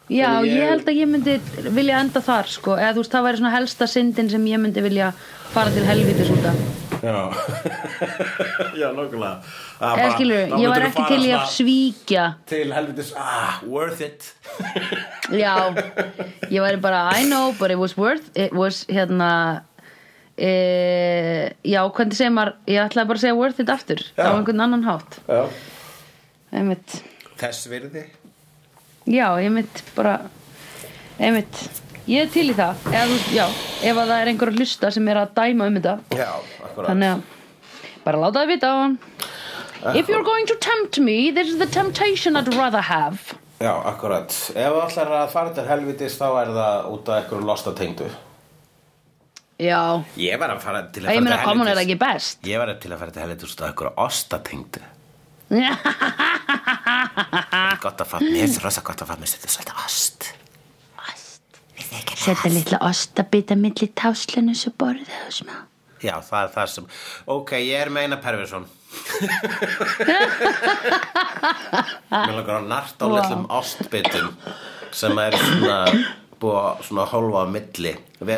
Já, 0.10 0.42
Ég- 0.42 0.54
ég 0.58 0.70
held 0.72 0.88
að 0.90 0.98
ég 0.98 1.08
myndi 1.12 1.36
vilja 1.70 2.00
enda 2.02 2.22
þar 2.26 2.48
sko. 2.50 2.76
Eða 2.80 2.94
þú 2.96 3.02
veist 3.04 3.12
það 3.14 3.26
væri 3.28 3.38
svona 3.42 3.52
helsta 3.54 3.88
syndin 3.88 4.30
sem 4.32 4.46
ég 4.50 4.60
myndi 4.60 4.82
vilja 4.82 5.12
fara 5.54 5.70
til 5.74 5.84
helvítis 5.86 6.32
út 6.34 6.46
af. 6.50 6.56
Já, 7.00 7.16
já, 8.82 8.90
nokkulega 8.92 9.38
Það 9.80 10.02
eða 10.04 10.16
skilur, 10.18 10.42
ég 10.60 10.68
var 10.74 10.84
ekki 10.90 11.06
til 11.08 11.20
í 11.24 11.30
að 11.32 11.46
svíkja. 11.54 12.26
Til 12.50 12.74
helvitis, 12.76 13.14
ah, 13.16 13.62
worth 13.64 14.02
it. 14.04 14.34
Já, 15.44 15.54
ég 16.50 16.60
væri 16.66 16.82
bara 16.82 17.06
I 17.16 17.24
know, 17.30 17.54
but 17.60 17.72
it 17.72 17.78
was 17.80 17.96
worth 17.96 18.28
it 18.36 18.52
was 18.52 18.82
hérna 18.90 19.62
e, 20.36 21.54
já, 21.64 21.80
hvernig 21.88 22.18
segir 22.18 22.34
maður 22.36 22.56
ég 22.68 22.82
ætlaði 22.84 23.08
bara 23.14 23.20
að 23.22 23.24
segja 23.24 23.38
worth 23.40 23.60
it 23.64 23.70
aftur 23.72 24.04
Já. 24.18 24.26
á 24.26 24.30
einhvern 24.36 24.66
annan 24.66 24.84
hátt. 24.84 25.20
Þess 27.40 27.70
virði 27.72 28.04
já, 29.10 29.28
einmitt 29.42 29.84
bara 29.98 30.16
einmitt. 31.20 31.66
Ég 32.10 32.26
er 32.26 32.30
til 32.34 32.48
í 32.50 32.56
það 32.58 32.88
veist, 32.90 33.34
já, 33.36 33.44
ef 33.86 33.98
að 33.98 34.08
það 34.10 34.16
er 34.22 34.32
einhver 34.32 34.50
að 34.50 34.62
hlusta 34.62 34.90
sem 34.96 35.10
er 35.12 35.20
að 35.22 35.36
dæma 35.38 35.68
um 35.70 35.76
þetta. 35.78 35.98
Já, 36.18 36.32
þannig 36.80 37.12
að 37.12 37.28
bara 38.06 38.22
láta 38.24 38.42
það 38.42 38.54
vita 38.56 38.72
if 39.96 40.10
you're 40.10 40.24
going 40.24 40.48
to 40.48 40.56
tempt 40.60 41.00
me 41.00 41.32
this 41.32 41.48
is 41.48 41.58
the 41.60 41.68
temptation 41.68 42.36
I'd 42.36 42.54
rather 42.56 42.82
have. 42.82 43.36
Já, 43.60 43.74
akkurat. 43.92 44.32
Ef 44.56 44.80
ætlar 44.86 45.14
að 45.20 45.30
fara 45.34 45.54
til 45.54 45.66
helvitis 45.68 46.16
þá 46.16 46.28
er 46.42 46.52
það 46.56 46.90
út 46.94 47.10
af 47.12 47.22
einhverju 47.24 47.48
losta 47.48 47.74
tengdu 47.76 48.08
já, 49.60 49.82
Ég 50.16 50.40
var 50.40 50.54
að 50.56 50.62
fara 50.64 50.86
til 50.88 51.04
að 51.04 51.18
ég 51.18 51.28
fara 51.28 51.42
til 51.44 51.76
helvitis. 51.76 52.30
Ég 52.48 52.62
var 52.62 52.72
til 52.80 52.94
að 52.94 53.02
fara 53.04 53.16
til 53.16 53.24
helvitis 53.26 53.54
út 53.58 53.62
af 53.66 53.74
einhverju 53.74 53.94
osta 54.08 54.40
tengdu 54.48 54.86
Gott 57.84 58.04
að 58.04 58.12
fatta, 58.14 58.26
mér 58.26 58.54
rosa 58.64 58.84
gott 58.86 59.02
að 59.04 59.12
fatta 59.12 59.24
mér 59.24 59.34
þetta 59.34 59.54
svolítið 59.56 59.82
ost. 59.86 60.30
Ost? 61.06 61.60
Við 61.78 61.86
þið 61.90 61.98
ekki 62.02 62.20
Setja 62.26 62.54
litla 62.54 62.82
ostabita 62.90 63.58
milli 63.60 63.88
táslinu 63.98 64.56
svo 64.58 64.74
borðið 64.80 65.12
það 65.16 65.36
smá. 65.42 65.56
Já, 66.00 66.14
það 66.24 66.44
er 66.44 66.52
það 66.54 66.70
sem 66.74 66.86
Ok, 67.28 67.50
ég 67.60 67.82
er 67.84 67.90
meina 67.92 68.16
Perversson 68.24 68.66
Mér 72.10 72.36
langar 72.38 72.56
að 72.62 72.70
narta 72.70 73.06
á 73.06 73.08
Vá. 73.10 73.16
litlum 73.18 73.44
ostbitum 73.60 74.30
sem 74.96 75.20
er 75.22 75.36
svona 75.38 75.80
búið 76.40 76.58
að 76.62 76.86
svona 76.88 77.06
hólfa 77.12 77.44
á 77.46 77.48
milli 77.52 77.94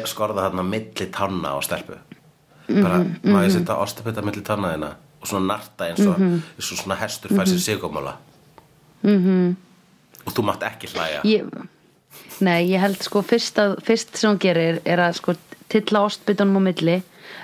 skorða 0.10 0.48
þarna 0.48 0.66
á 0.66 0.72
milli 0.74 1.06
tanna 1.14 1.54
á 1.56 1.58
stelpu. 1.64 1.96
Bara, 2.72 2.98
má 3.24 3.46
ég 3.46 3.54
setja 3.54 3.78
ostbita 3.80 4.26
milli 4.26 4.44
tanna 4.46 4.74
þina 4.74 4.92
og 5.22 5.30
svona 5.30 5.54
narta 5.54 5.88
eins 5.92 6.04
og, 6.04 6.20
eins 6.20 6.72
og 6.74 6.82
svona 6.82 6.98
hestur 7.00 7.34
fær 7.38 7.48
sér 7.48 7.62
sigumóla 9.02 9.52
-hmm. 9.52 9.56
og 10.26 10.34
þú 10.34 10.42
mátt 10.44 10.64
ekki 10.64 10.88
hlæja. 10.88 11.22
Ég, 11.24 11.44
nei, 12.40 12.72
ég 12.72 12.80
held 12.80 13.02
sko 13.04 13.22
fyrst, 13.22 13.60
að, 13.60 13.78
fyrst 13.84 14.18
sem 14.18 14.32
hún 14.32 14.40
gerir 14.40 14.82
er 14.86 15.00
að 15.00 15.14
sko 15.14 15.36
tilla 15.70 16.04
ostbitunum 16.06 16.58
á 16.58 16.62
milli 16.62 17.02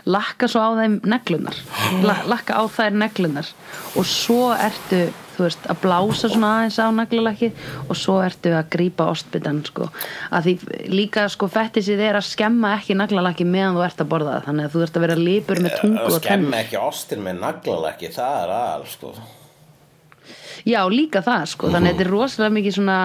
lakka 0.07 0.47
svo 0.47 0.63
á 0.63 0.71
þeim 0.79 0.99
neglunar 1.07 1.55
La, 2.03 2.21
lakka 2.31 2.59
á 2.59 2.63
þær 2.67 2.91
neglunar 2.91 3.47
og 3.95 4.05
svo 4.05 4.51
ertu 4.53 5.07
veist, 5.37 5.65
að 5.69 5.81
blása 5.83 6.29
svona 6.31 6.51
aðeins 6.57 6.79
á 6.81 6.87
naglalakki 6.97 7.51
og 7.85 7.97
svo 7.99 8.17
ertu 8.25 8.53
að 8.57 8.69
grípa 8.73 9.09
ostbitan 9.11 9.61
sko, 9.67 9.89
að 10.33 10.47
því 10.47 10.83
líka 10.93 11.27
sko 11.29 11.49
fettisið 11.51 12.01
er 12.09 12.19
að 12.19 12.29
skemma 12.31 12.73
ekki 12.79 12.97
naglalakki 12.97 13.45
meðan 13.47 13.77
þú 13.77 13.83
ert 13.85 14.03
að 14.03 14.11
borða 14.13 14.35
það, 14.37 14.47
þannig 14.47 14.67
að 14.67 14.75
þú 14.75 14.85
ert 14.85 14.97
að 14.97 15.05
vera 15.05 15.19
lipur 15.21 15.63
með 15.63 15.75
tungu 15.81 16.05
og 16.05 16.15
tenn 16.15 16.23
skemmi 16.25 16.61
ekki 16.63 16.81
ostin 16.81 17.25
með 17.27 17.43
naglalekki 17.43 18.13
það 18.17 18.39
er 18.43 18.55
aðal 18.57 18.87
sko 18.95 19.13
Já, 20.67 20.81
líka 20.91 21.21
það 21.23 21.43
sko, 21.53 21.69
þannig 21.71 21.93
að 21.93 21.95
þetta 21.95 22.03
er 22.05 22.09
rosalega 22.11 22.53
mikið 22.57 22.73
svona, 22.75 22.95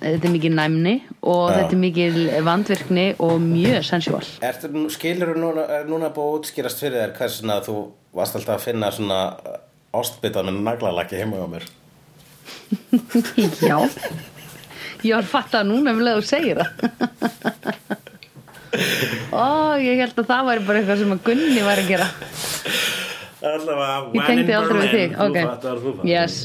þetta 0.00 0.28
er 0.28 0.32
mikið 0.38 0.54
næmni 0.56 0.94
og 1.20 1.42
Já. 1.50 1.56
þetta 1.58 1.74
er 1.76 1.80
mikið 1.82 2.18
vandvirkni 2.46 3.04
og 3.26 3.34
mjög 3.44 3.82
sensual. 3.90 4.22
Ertu, 4.48 4.70
nú- 4.72 4.88
skilurðu 4.94 5.42
núna, 5.42 5.66
er 5.78 5.84
núna 5.90 6.08
búið 6.14 6.30
að 6.30 6.38
útskýrast 6.38 6.80
fyrir 6.80 7.00
þér 7.02 7.12
hvað 7.18 7.34
svona 7.36 7.58
þú 7.66 7.76
varst 8.16 8.38
alltaf 8.38 8.56
að 8.56 8.64
finna 8.70 8.90
svona 8.94 9.18
ostbita 9.94 10.42
með 10.46 10.62
naglalakki 10.64 11.20
heima 11.20 11.42
hjá 11.42 11.48
mér 11.52 11.66
Já, 13.68 13.78
ég 15.04 15.12
var 15.14 15.22
að 15.22 15.30
fatta 15.34 15.60
það 15.60 15.68
núna 15.70 15.92
um 15.94 16.00
leið 16.04 16.18
og 16.22 16.26
segir 16.28 16.60
það. 16.60 16.70
Ó, 19.34 19.76
ég 19.78 20.00
held 20.02 20.16
að 20.18 20.28
það 20.30 20.48
væri 20.48 20.64
bara 20.66 20.80
eitthvað 20.80 21.00
sem 21.04 21.12
að 21.14 21.20
Gunni 21.28 21.62
væri 21.68 21.84
að 21.84 21.90
gera. 21.92 22.08
Allavega, 23.44 23.96
Ég 24.16 24.28
tengdi 24.30 24.54
aldrei 24.56 24.78
við 24.80 24.94
þig, 24.94 25.16
ok. 25.20 25.36
Þú 25.64 25.74
þú 25.84 26.08
Yes, 26.08 26.36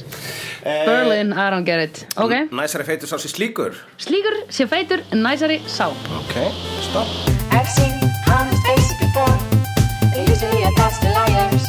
Eh, 0.65 0.85
Berlin, 0.85 1.33
I 1.33 1.49
don't 1.49 1.63
get 1.65 1.79
it. 1.79 2.07
Okay. 2.17 2.47
Næsari 2.51 2.83
feitur 2.83 3.07
sá 3.07 3.17
sér 3.17 3.31
slíkur. 3.31 3.71
Slíkur 3.97 4.35
sér 4.49 4.67
feitur, 4.67 4.99
næsari 5.15 5.61
sá. 5.67 5.87
Ok, 6.19 6.35
stopp. 6.87 7.07
I've 7.51 7.69
seen 7.77 7.95
honest 8.27 8.61
faces 8.67 8.95
before. 9.03 9.35
They're 10.11 10.29
usually 10.33 10.63
a 10.63 10.71
past 10.79 11.03
liars. 11.15 11.63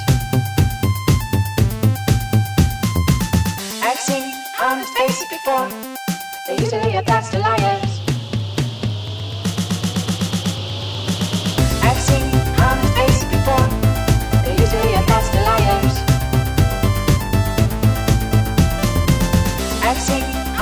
I've 3.88 4.00
seen 4.08 4.24
honest 4.66 4.92
faces 4.98 5.26
before. 5.34 5.66
They're 6.46 6.60
usually 6.64 6.96
a 6.96 7.02
past 7.02 7.32
liars. 7.34 7.89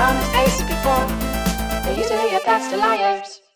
honest 0.08 0.32
face 0.32 0.62
before. 0.62 1.06
They're 1.84 1.96
a 2.34 2.40
pass 2.40 2.70
to 2.70 2.76
liars. 2.78 3.47